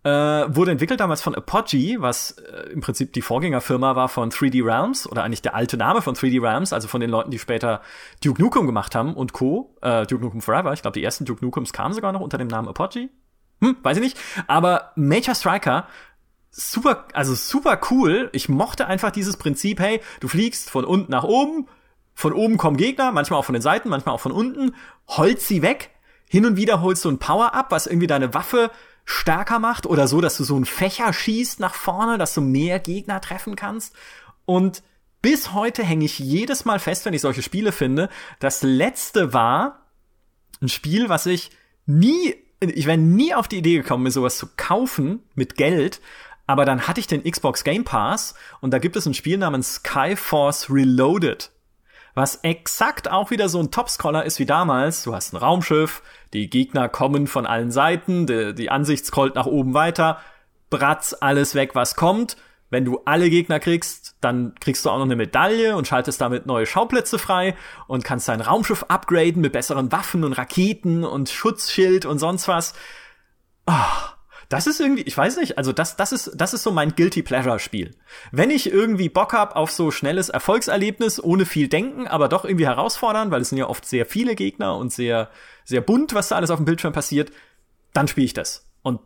Äh, 0.08 0.56
wurde 0.56 0.72
entwickelt 0.72 1.02
damals 1.02 1.22
von 1.22 1.36
Apogee, 1.36 1.98
was 2.00 2.32
äh, 2.32 2.70
im 2.72 2.80
Prinzip 2.80 3.12
die 3.12 3.22
Vorgängerfirma 3.22 3.98
war 3.98 4.08
von 4.08 4.32
3D 4.32 4.64
Realms 4.64 5.06
oder 5.06 5.24
eigentlich 5.26 5.42
der 5.42 5.54
alte 5.54 5.76
Name 5.76 6.02
von 6.02 6.16
3D 6.16 6.42
Realms, 6.42 6.72
also 6.72 6.88
von 6.88 7.02
den 7.02 7.10
Leuten, 7.10 7.30
die 7.30 7.40
später 7.40 7.82
Duke 8.24 8.42
Nukem 8.42 8.66
gemacht 8.68 8.96
haben 8.96 9.16
und 9.16 9.34
Co. 9.34 9.76
Äh, 9.82 10.06
Duke 10.06 10.24
Nukem 10.24 10.40
Forever. 10.40 10.72
Ich 10.72 10.82
glaube, 10.82 10.98
die 10.98 11.04
ersten 11.04 11.26
Duke 11.26 11.44
Nukems 11.44 11.74
kamen 11.74 11.94
sogar 11.94 12.14
noch 12.14 12.22
unter 12.22 12.38
dem 12.38 12.48
Namen 12.48 12.70
Apogee. 12.70 13.10
Hm, 13.62 13.76
weiß 13.84 13.98
ich 13.98 14.04
nicht. 14.04 14.18
Aber 14.48 14.94
Major 14.96 15.36
Striker 15.36 15.88
super, 16.52 17.06
also 17.12 17.36
super 17.36 17.78
cool. 17.92 18.30
Ich 18.32 18.48
mochte 18.48 18.88
einfach 18.88 19.12
dieses 19.12 19.36
Prinzip, 19.36 19.82
hey, 19.82 20.00
du 20.22 20.30
fliegst 20.30 20.70
von 20.70 20.86
unten 20.86 21.12
nach 21.12 21.26
oben, 21.26 21.68
von 22.14 22.32
oben 22.32 22.56
kommen 22.56 22.78
Gegner, 22.78 23.12
manchmal 23.12 23.42
auch 23.42 23.46
von 23.46 23.54
den 23.54 23.62
Seiten, 23.62 23.90
manchmal 23.90 24.16
auch 24.16 24.22
von 24.22 24.32
unten, 24.32 24.74
holst 25.10 25.48
sie 25.48 25.62
weg, 25.62 25.90
hin 26.30 26.46
und 26.46 26.56
wieder 26.56 26.82
holst 26.82 27.04
du 27.04 27.10
ein 27.10 27.20
Power-Up, 27.20 27.72
was 27.72 27.88
irgendwie 27.88 28.08
deine 28.08 28.34
Waffe 28.34 28.72
stärker 29.10 29.60
macht 29.60 29.86
oder 29.86 30.06
so, 30.06 30.20
dass 30.20 30.36
du 30.36 30.44
so 30.44 30.58
einen 30.58 30.66
Fächer 30.66 31.14
schießt 31.14 31.62
nach 31.62 31.74
vorne, 31.74 32.18
dass 32.18 32.34
du 32.34 32.42
mehr 32.42 32.78
Gegner 32.78 33.22
treffen 33.22 33.56
kannst. 33.56 33.96
Und 34.46 34.84
bis 35.22 35.54
heute 35.54 35.82
hänge 35.82 36.04
ich 36.04 36.20
jedes 36.20 36.66
Mal 36.66 36.78
fest, 36.78 37.06
wenn 37.06 37.14
ich 37.14 37.22
solche 37.22 37.42
Spiele 37.42 37.72
finde. 37.72 38.10
Das 38.40 38.64
letzte 38.64 39.34
war 39.34 39.88
ein 40.62 40.68
Spiel, 40.68 41.08
was 41.08 41.26
ich 41.26 41.52
nie, 41.86 42.36
ich 42.60 42.86
wäre 42.86 42.98
nie 42.98 43.34
auf 43.34 43.48
die 43.48 43.60
Idee 43.60 43.78
gekommen, 43.78 44.04
mir 44.04 44.12
sowas 44.12 44.38
zu 44.38 44.50
kaufen 44.58 45.24
mit 45.36 45.56
Geld. 45.56 46.02
Aber 46.46 46.66
dann 46.66 46.86
hatte 46.86 47.00
ich 47.00 47.08
den 47.08 47.24
Xbox 47.24 47.64
Game 47.64 47.86
Pass 47.86 48.36
und 48.60 48.72
da 48.72 48.80
gibt 48.80 48.98
es 48.98 49.06
ein 49.06 49.14
Spiel 49.14 49.38
namens 49.38 49.76
Skyforce 49.76 50.70
Reloaded, 50.70 51.50
was 52.14 52.40
exakt 52.44 53.10
auch 53.10 53.32
wieder 53.32 53.48
so 53.48 53.62
ein 53.62 53.72
Topscroller 53.72 54.26
ist 54.26 54.40
wie 54.40 54.46
damals. 54.46 55.04
Du 55.04 55.16
hast 55.16 55.34
ein 55.34 55.38
Raumschiff, 55.38 56.02
die 56.34 56.50
Gegner 56.50 56.90
kommen 56.90 57.28
von 57.28 57.46
allen 57.46 57.72
Seiten, 57.72 58.28
die, 58.28 58.54
die 58.54 58.70
Ansicht 58.70 59.06
scrollt 59.06 59.36
nach 59.36 59.46
oben 59.46 59.74
weiter, 59.74 60.20
bratz 60.70 61.16
alles 61.20 61.56
weg, 61.56 61.76
was 61.76 61.96
kommt. 61.96 62.38
Wenn 62.70 62.84
du 62.84 63.00
alle 63.06 63.30
Gegner 63.30 63.62
kriegst, 63.62 64.18
dann 64.20 64.54
kriegst 64.60 64.86
du 64.86 64.90
auch 64.90 64.98
noch 64.98 65.06
eine 65.06 65.16
Medaille 65.16 65.78
und 65.78 65.88
schaltest 65.88 66.20
damit 66.20 66.46
neue 66.46 66.66
Schauplätze 66.66 67.18
frei 67.18 67.56
und 67.88 68.04
kannst 68.04 68.28
dein 68.28 68.42
Raumschiff 68.42 68.84
upgraden 68.90 69.42
mit 69.42 69.54
besseren 69.54 69.92
Waffen 69.94 70.26
und 70.26 70.34
Raketen 70.34 71.06
und 71.06 71.30
Schutzschild 71.30 72.06
und 72.06 72.20
sonst 72.20 72.50
was. 72.50 72.74
Ah, 73.66 74.17
das 74.50 74.66
ist 74.66 74.80
irgendwie, 74.80 75.02
ich 75.02 75.18
weiß 75.18 75.38
nicht, 75.38 75.58
also 75.58 75.74
das, 75.74 75.98
das 75.98 76.14
ist, 76.14 76.32
das 76.36 76.54
ist 76.54 76.64
so 76.64 76.72
mein 76.72 76.96
Guilty 76.96 77.22
Pleasure 77.22 77.60
Spiel. 77.60 77.96
Wenn 78.32 78.50
ich 78.50 78.72
irgendwie 78.72 79.10
Bock 79.10 79.34
hab 79.34 79.56
auf 79.56 79.72
so 79.72 79.92
schnelles 79.92 80.30
Erfolgserlebnis, 80.30 81.22
ohne 81.22 81.46
viel 81.46 81.68
denken, 81.68 82.08
aber 82.08 82.30
doch 82.30 82.46
irgendwie 82.46 82.66
herausfordern, 82.66 83.30
weil 83.30 83.42
es 83.42 83.50
sind 83.50 83.58
ja 83.58 83.68
oft 83.68 83.86
sehr 83.86 84.06
viele 84.06 84.36
Gegner 84.36 84.78
und 84.78 84.94
sehr, 84.94 85.30
sehr 85.66 85.82
bunt, 85.82 86.14
was 86.14 86.30
da 86.30 86.38
alles 86.38 86.50
auf 86.50 86.60
dem 86.60 86.66
Bildschirm 86.66 86.94
passiert, 86.94 87.32
dann 87.92 88.08
spiele 88.08 88.26
ich 88.26 88.34
das. 88.34 88.66
Und 88.84 89.02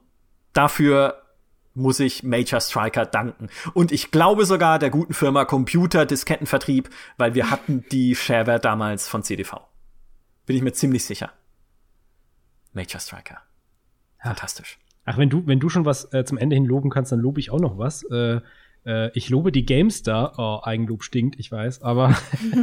dafür 0.53 1.23
muss 1.73 1.99
ich 1.99 2.21
Major 2.21 2.59
Striker 2.59 3.05
danken. 3.05 3.49
Und 3.73 3.91
ich 3.91 4.11
glaube 4.11 4.45
sogar 4.45 4.77
der 4.77 4.89
guten 4.91 5.13
Firma 5.13 5.45
Computer 5.45 6.05
Diskettenvertrieb, 6.05 6.89
weil 7.17 7.33
wir 7.33 7.49
hatten 7.49 7.83
die 7.91 8.15
Shareware 8.15 8.59
damals 8.59 9.07
von 9.07 9.23
CDV. 9.23 9.61
Bin 10.45 10.55
ich 10.55 10.61
mir 10.61 10.73
ziemlich 10.73 11.05
sicher. 11.05 11.31
Major 12.73 12.99
Striker. 12.99 13.41
Fantastisch. 14.21 14.77
Ach, 15.05 15.17
wenn 15.17 15.29
du, 15.29 15.45
wenn 15.47 15.59
du 15.59 15.69
schon 15.69 15.85
was 15.85 16.11
äh, 16.13 16.23
zum 16.25 16.37
Ende 16.37 16.55
hin 16.55 16.65
loben 16.65 16.89
kannst, 16.89 17.11
dann 17.11 17.19
lobe 17.19 17.39
ich 17.39 17.51
auch 17.51 17.59
noch 17.59 17.77
was. 17.77 18.03
Äh, 18.03 18.41
äh, 18.85 19.09
ich 19.13 19.29
lobe 19.29 19.51
die 19.51 19.65
GameStar. 19.65 20.33
Oh, 20.37 20.59
Eigenlob 20.63 21.03
stinkt, 21.03 21.39
ich 21.39 21.51
weiß. 21.51 21.81
Aber 21.81 22.15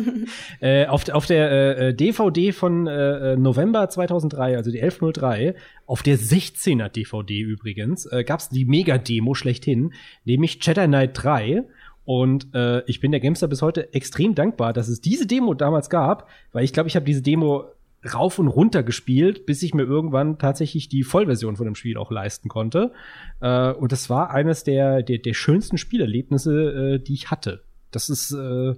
äh, 0.61 0.86
auf, 0.86 1.09
auf 1.09 1.26
der 1.26 1.78
äh, 1.78 1.95
DVD 1.95 2.53
von 2.53 2.86
äh, 2.86 3.36
November 3.36 3.89
2003, 3.89 4.57
also 4.57 4.70
die 4.70 4.82
1103, 4.82 5.55
auf 5.86 6.03
der 6.03 6.18
16er 6.18 6.89
DVD 6.89 7.41
übrigens, 7.41 8.07
äh, 8.07 8.24
gab 8.24 8.41
es 8.41 8.49
die 8.49 8.64
Mega-Demo 8.64 9.34
schlechthin, 9.34 9.93
nämlich 10.24 10.59
Jedi 10.64 10.86
Knight 10.86 11.11
3. 11.14 11.64
Und 12.05 12.55
äh, 12.55 12.82
ich 12.86 13.01
bin 13.01 13.11
der 13.11 13.20
Gamestar 13.20 13.51
bis 13.51 13.61
heute 13.61 13.93
extrem 13.93 14.34
dankbar, 14.34 14.72
dass 14.72 14.89
es 14.89 15.03
diese 15.03 15.26
Demo 15.26 15.53
damals 15.53 15.91
gab, 15.91 16.28
weil 16.53 16.64
ich 16.64 16.72
glaube, 16.72 16.89
ich 16.89 16.97
habe 16.97 17.05
diese 17.05 17.20
Demo 17.20 17.64
rauf 18.05 18.39
und 18.39 18.49
runter 18.49 18.83
gespielt, 18.83 19.47
bis 19.47 19.63
ich 19.63 19.75
mir 19.75 19.83
irgendwann 19.83 20.39
tatsächlich 20.39 20.89
die 20.89 21.03
Vollversion 21.03 21.57
von 21.57 21.67
dem 21.67 21.75
Spiel 21.75 21.97
auch 21.97 22.11
leisten 22.11 22.49
konnte. 22.49 22.93
Äh, 23.41 23.73
und 23.73 23.93
das 23.93 24.09
war 24.09 24.31
eines 24.31 24.65
der, 24.65 25.03
der, 25.03 25.19
der 25.19 25.35
schönsten 25.35 25.79
Spielerlebnisse, 25.79 26.95
äh, 26.95 26.99
die 26.99 27.15
ich 27.15 27.31
hatte. 27.31 27.63
Das 27.91 28.09
ist, 28.09 28.33
äh, 28.33 28.75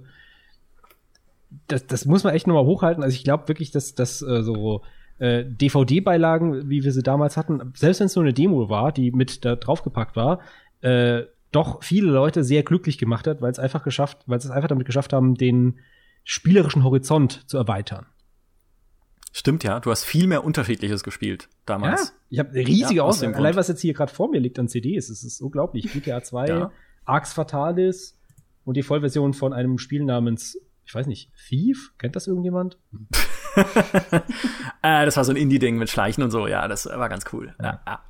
das, 1.67 1.85
das 1.87 2.05
muss 2.05 2.23
man 2.23 2.33
echt 2.33 2.47
nochmal 2.47 2.65
hochhalten. 2.65 3.03
Also 3.03 3.15
ich 3.15 3.23
glaube 3.23 3.47
wirklich, 3.47 3.71
dass, 3.71 3.93
dass 3.93 4.21
äh, 4.21 4.41
so 4.41 4.81
äh, 5.19 5.45
DVD-Beilagen, 5.45 6.69
wie 6.69 6.83
wir 6.83 6.91
sie 6.91 7.03
damals 7.03 7.37
hatten, 7.37 7.73
selbst 7.75 7.99
wenn 7.99 8.07
es 8.07 8.15
nur 8.15 8.25
eine 8.25 8.33
Demo 8.33 8.69
war, 8.69 8.91
die 8.91 9.11
mit 9.11 9.45
da 9.45 9.55
draufgepackt 9.55 10.15
war, 10.15 10.39
äh, 10.81 11.23
doch 11.51 11.83
viele 11.83 12.09
Leute 12.09 12.43
sehr 12.43 12.63
glücklich 12.63 12.97
gemacht 12.97 13.27
hat, 13.27 13.41
weil 13.41 13.51
es 13.51 13.59
einfach 13.59 13.83
geschafft, 13.83 14.19
weil 14.25 14.41
sie 14.41 14.47
es 14.47 14.53
einfach 14.53 14.69
damit 14.69 14.85
geschafft 14.85 15.13
haben, 15.13 15.35
den 15.35 15.79
spielerischen 16.23 16.83
Horizont 16.83 17.47
zu 17.47 17.57
erweitern. 17.57 18.05
Stimmt 19.31 19.63
ja, 19.63 19.79
du 19.79 19.91
hast 19.91 20.03
viel 20.03 20.27
mehr 20.27 20.43
Unterschiedliches 20.43 21.03
gespielt 21.03 21.47
damals. 21.65 22.09
Ja, 22.09 22.15
ich 22.29 22.39
habe 22.39 22.49
eine 22.49 22.67
riesige 22.67 22.95
Ja, 22.95 23.03
aus 23.03 23.17
Auswahl. 23.23 23.35
Allein 23.35 23.55
was 23.55 23.69
jetzt 23.69 23.81
hier 23.81 23.93
gerade 23.93 24.13
vor 24.13 24.29
mir 24.29 24.39
liegt 24.39 24.59
an 24.59 24.67
CDs, 24.67 25.09
es 25.09 25.23
ist 25.23 25.41
unglaublich. 25.41 25.91
GTA 25.91 26.21
2, 26.21 26.47
Ja. 26.47 26.71
Arx 27.05 27.33
Fatalis 27.33 28.17
und 28.65 28.75
die 28.75 28.83
Vollversion 28.83 29.33
von 29.33 29.53
einem 29.53 29.77
Spiel 29.77 30.03
namens, 30.03 30.57
ich 30.85 30.93
weiß 30.93 31.07
nicht, 31.07 31.31
Thief? 31.47 31.93
Kennt 31.97 32.15
das 32.15 32.27
irgendjemand? 32.27 32.77
Äh, 34.83 35.05
das 35.05 35.15
war 35.17 35.25
so 35.25 35.31
ein 35.31 35.35
Indie-Ding 35.35 35.77
mit 35.77 35.89
Schleichen 35.89 36.23
und 36.23 36.31
so, 36.31 36.47
ja, 36.47 36.67
das 36.67 36.87
war 36.87 37.07
ganz 37.07 37.25
cool. 37.33 37.53
Ja, 37.61 37.81
ja. 37.85 38.03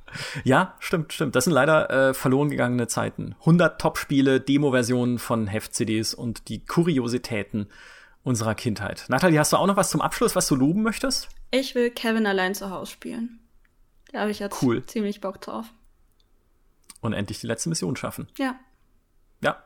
ja 0.44 0.74
stimmt, 0.78 1.12
stimmt. 1.12 1.36
Das 1.36 1.44
sind 1.44 1.52
leider 1.52 1.90
äh, 1.90 2.14
verloren 2.14 2.48
gegangene 2.48 2.86
Zeiten. 2.86 3.34
100 3.40 3.78
Top-Spiele, 3.78 4.40
Demo-Versionen 4.40 5.18
von 5.18 5.46
Heft-CDs 5.48 6.14
und 6.14 6.48
die 6.48 6.64
Kuriositäten 6.64 7.66
unserer 8.24 8.54
Kindheit. 8.54 9.04
Nathalie, 9.08 9.38
hast 9.38 9.52
du 9.52 9.56
auch 9.56 9.66
noch 9.66 9.76
was 9.76 9.90
zum 9.90 10.00
Abschluss, 10.00 10.36
was 10.36 10.46
du 10.46 10.54
loben 10.56 10.82
möchtest? 10.82 11.28
Ich 11.50 11.74
will 11.74 11.90
Kevin 11.90 12.26
allein 12.26 12.54
zu 12.54 12.70
Hause 12.70 12.90
spielen. 12.92 13.40
Da 14.12 14.20
habe 14.20 14.30
ich 14.30 14.38
jetzt 14.38 14.62
Cool. 14.62 14.84
ziemlich 14.86 15.20
Bock 15.20 15.40
drauf. 15.40 15.66
Und 17.00 17.12
endlich 17.14 17.40
die 17.40 17.46
letzte 17.46 17.68
Mission 17.68 17.96
schaffen. 17.96 18.28
Ja. 18.38 18.54
Ja. 19.42 19.62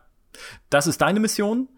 Das 0.71 0.87
ist 0.87 1.01
deine 1.01 1.21
Mission. 1.21 1.69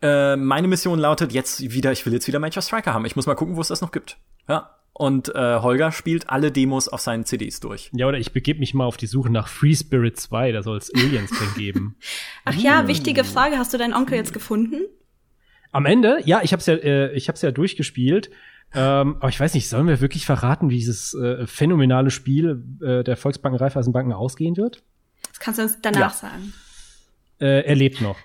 Äh, 0.00 0.36
meine 0.36 0.68
Mission 0.68 0.98
lautet 0.98 1.32
jetzt 1.32 1.60
wieder, 1.60 1.92
ich 1.92 2.04
will 2.06 2.12
jetzt 2.12 2.26
wieder 2.28 2.38
Major 2.38 2.62
Striker 2.62 2.94
haben. 2.94 3.04
Ich 3.04 3.16
muss 3.16 3.26
mal 3.26 3.34
gucken, 3.34 3.56
wo 3.56 3.60
es 3.60 3.68
das 3.68 3.80
noch 3.80 3.92
gibt. 3.92 4.18
Ja. 4.48 4.76
Und 4.94 5.34
äh, 5.34 5.58
Holger 5.60 5.90
spielt 5.90 6.28
alle 6.28 6.52
Demos 6.52 6.86
auf 6.88 7.00
seinen 7.00 7.24
CDs 7.24 7.60
durch. 7.60 7.90
Ja, 7.94 8.06
oder 8.06 8.18
ich 8.18 8.32
begebe 8.32 8.60
mich 8.60 8.74
mal 8.74 8.84
auf 8.84 8.96
die 8.98 9.06
Suche 9.06 9.30
nach 9.30 9.48
Free 9.48 9.74
Spirit 9.74 10.20
2, 10.20 10.52
da 10.52 10.62
soll 10.62 10.76
es 10.76 10.92
Aliens 10.94 11.30
drin 11.30 11.48
geben. 11.56 11.96
Ach 12.44 12.54
ja, 12.54 12.86
wichtige 12.88 13.24
Frage. 13.24 13.56
Hast 13.58 13.72
du 13.72 13.78
deinen 13.78 13.94
Onkel 13.94 14.16
jetzt 14.16 14.34
gefunden? 14.34 14.82
Am 15.72 15.86
Ende, 15.86 16.18
ja, 16.24 16.40
ich 16.42 16.52
hab's 16.52 16.66
ja, 16.66 16.74
äh, 16.74 17.12
ich 17.14 17.28
hab's 17.28 17.42
ja 17.42 17.50
durchgespielt. 17.50 18.30
Ähm, 18.74 19.16
aber 19.20 19.28
ich 19.28 19.38
weiß 19.38 19.52
nicht, 19.54 19.68
sollen 19.68 19.86
wir 19.86 20.00
wirklich 20.00 20.24
verraten, 20.24 20.70
wie 20.70 20.76
dieses 20.76 21.12
äh, 21.14 21.46
phänomenale 21.46 22.10
Spiel 22.10 22.62
äh, 22.82 23.02
der 23.04 23.16
Volksbanken, 23.16 23.58
Raiffeisenbanken 23.58 24.12
ausgehen 24.14 24.56
wird? 24.56 24.82
Das 25.28 25.40
kannst 25.40 25.58
du 25.58 25.64
uns 25.64 25.78
danach 25.82 26.00
Ja. 26.00 26.10
sagen. 26.10 26.52
Äh, 27.40 27.64
er 27.66 27.74
lebt 27.74 28.00
noch. 28.00 28.16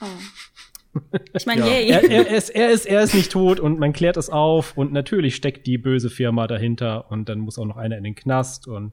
Oh. 0.00 0.04
Ich 1.34 1.46
meine, 1.46 1.60
Ja. 1.62 1.66
yay. 1.66 1.88
Er, 1.88 2.10
er, 2.10 2.28
ist, 2.28 2.48
er, 2.50 2.70
ist, 2.70 2.86
er 2.86 3.02
ist 3.02 3.14
nicht 3.14 3.32
tot 3.32 3.58
und 3.60 3.78
man 3.80 3.92
klärt 3.92 4.16
es 4.16 4.30
auf 4.30 4.76
und 4.76 4.92
natürlich 4.92 5.34
steckt 5.36 5.66
die 5.66 5.78
böse 5.78 6.10
Firma 6.10 6.46
dahinter 6.46 7.10
und 7.10 7.28
dann 7.28 7.38
muss 7.40 7.58
auch 7.58 7.64
noch 7.64 7.76
einer 7.76 7.96
in 7.96 8.04
den 8.04 8.14
Knast 8.14 8.66
und 8.68 8.92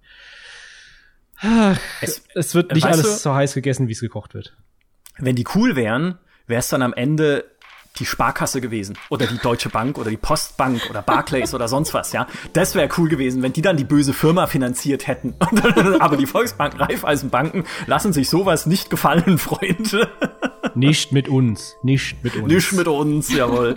ach, 1.37 1.79
Es- 2.01 2.23
es, 2.35 2.55
wird 2.55 2.73
nicht 2.73 2.85
alles 2.85 3.01
du- 3.01 3.09
so 3.09 3.33
heiß 3.33 3.53
gegessen, 3.53 3.87
wie 3.87 3.91
es 3.93 3.99
gekocht 4.01 4.33
wird. 4.33 4.55
Wenn 5.17 5.35
die 5.35 5.45
cool 5.55 5.75
wären, 5.75 6.17
wäre 6.47 6.59
es 6.59 6.67
dann 6.69 6.81
am 6.81 6.93
Ende 6.93 7.45
die 7.99 8.05
Sparkasse 8.05 8.61
gewesen 8.61 8.97
oder 9.09 9.27
die 9.27 9.37
Deutsche 9.37 9.69
Bank 9.69 9.97
oder 9.97 10.09
die 10.09 10.17
Postbank 10.17 10.89
oder 10.89 11.01
Barclays 11.01 11.53
oder 11.53 11.67
sonst 11.67 11.93
was, 11.93 12.11
ja. 12.11 12.27
Das 12.53 12.75
wäre 12.75 12.89
cool 12.97 13.09
gewesen, 13.09 13.41
wenn 13.41 13.53
die 13.53 13.61
dann 13.61 13.77
die 13.77 13.83
böse 13.83 14.13
Firma 14.13 14.47
finanziert 14.47 15.07
hätten. 15.07 15.35
Aber 15.99 16.17
die 16.17 16.25
Volksbanken, 16.25 16.79
Raiffeisenbanken 16.79 17.63
lassen 17.87 18.13
sich 18.13 18.29
sowas 18.29 18.65
nicht 18.65 18.89
gefallen, 18.89 19.37
Freunde. 19.37 20.09
Nicht 20.73 21.11
mit 21.11 21.29
uns, 21.29 21.75
nicht 21.83 22.23
mit 22.23 22.35
uns. 22.35 22.47
Nicht 22.47 22.73
mit 22.73 22.87
uns, 22.87 23.33
jawohl. 23.33 23.75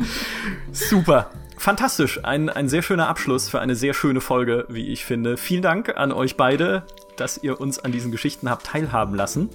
Super. 0.73 1.31
Fantastisch. 1.59 2.25
Ein, 2.25 2.49
ein 2.49 2.69
sehr 2.69 2.83
schöner 2.83 3.09
Abschluss 3.09 3.49
für 3.49 3.61
eine 3.61 3.75
sehr 3.75 3.93
schöne 3.93 4.21
Folge, 4.21 4.67
wie 4.69 4.89
ich 4.89 5.05
finde. 5.05 5.37
Vielen 5.37 5.63
Dank 5.63 5.97
an 5.97 6.13
euch 6.13 6.37
beide, 6.37 6.85
dass 7.17 7.43
ihr 7.43 7.61
uns 7.61 7.79
an 7.81 7.91
diesen 7.91 8.13
Geschichten 8.13 8.49
habt 8.49 8.67
teilhaben 8.67 9.15
lassen. 9.15 9.51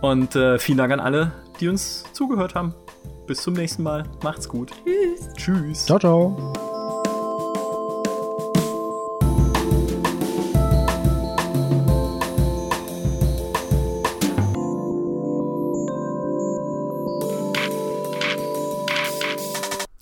Und 0.00 0.36
äh, 0.36 0.58
vielen 0.58 0.78
Dank 0.78 0.92
an 0.92 1.00
alle, 1.00 1.32
die 1.60 1.68
uns 1.68 2.04
zugehört 2.12 2.54
haben. 2.54 2.74
Bis 3.28 3.42
zum 3.42 3.52
nächsten 3.52 3.82
Mal. 3.82 4.04
Macht's 4.22 4.48
gut. 4.48 4.72
Tschüss. 4.86 5.28
Tschüss. 5.36 5.84
Ciao, 5.84 5.98
ciao. 5.98 6.54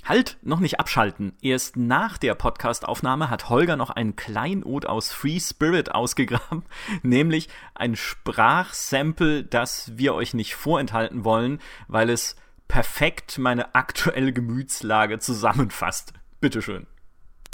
Halt, 0.04 0.38
noch 0.42 0.60
nicht 0.60 0.78
abschalten. 0.78 1.32
Erst 1.42 1.76
nach 1.76 2.18
der 2.18 2.36
Podcastaufnahme 2.36 3.28
hat 3.28 3.48
Holger 3.48 3.74
noch 3.74 3.90
ein 3.90 4.14
Kleinod 4.14 4.86
aus 4.86 5.12
Free 5.12 5.40
Spirit 5.40 5.92
ausgegraben, 5.92 6.62
nämlich 7.02 7.48
ein 7.74 7.96
Sprachsample, 7.96 9.42
das 9.42 9.90
wir 9.96 10.14
euch 10.14 10.32
nicht 10.32 10.54
vorenthalten 10.54 11.24
wollen, 11.24 11.58
weil 11.88 12.08
es 12.08 12.36
perfekt 12.68 13.38
meine 13.38 13.74
aktuelle 13.74 14.32
Gemütslage 14.32 15.18
zusammenfasst. 15.18 16.12
Bitteschön. 16.40 16.86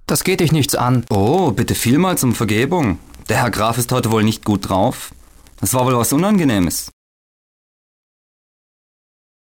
Das 0.07 0.25
geht 0.25 0.41
dich 0.41 0.53
nichts 0.53 0.75
an. 0.75 1.05
Oh, 1.11 1.53
bitte 1.53 1.75
vielmals 1.75 2.25
um 2.25 2.35
Vergebung. 2.35 2.99
Der 3.29 3.39
Herr 3.39 3.51
Graf 3.51 3.79
ist 3.79 3.93
heute 3.93 4.11
wohl 4.11 4.25
nicht 4.25 4.45
gut 4.45 4.69
drauf. 4.69 5.13
Das 5.61 5.75
war 5.75 5.87
wohl 5.87 5.97
was 5.97 6.13
Unangenehmes. 6.13 6.91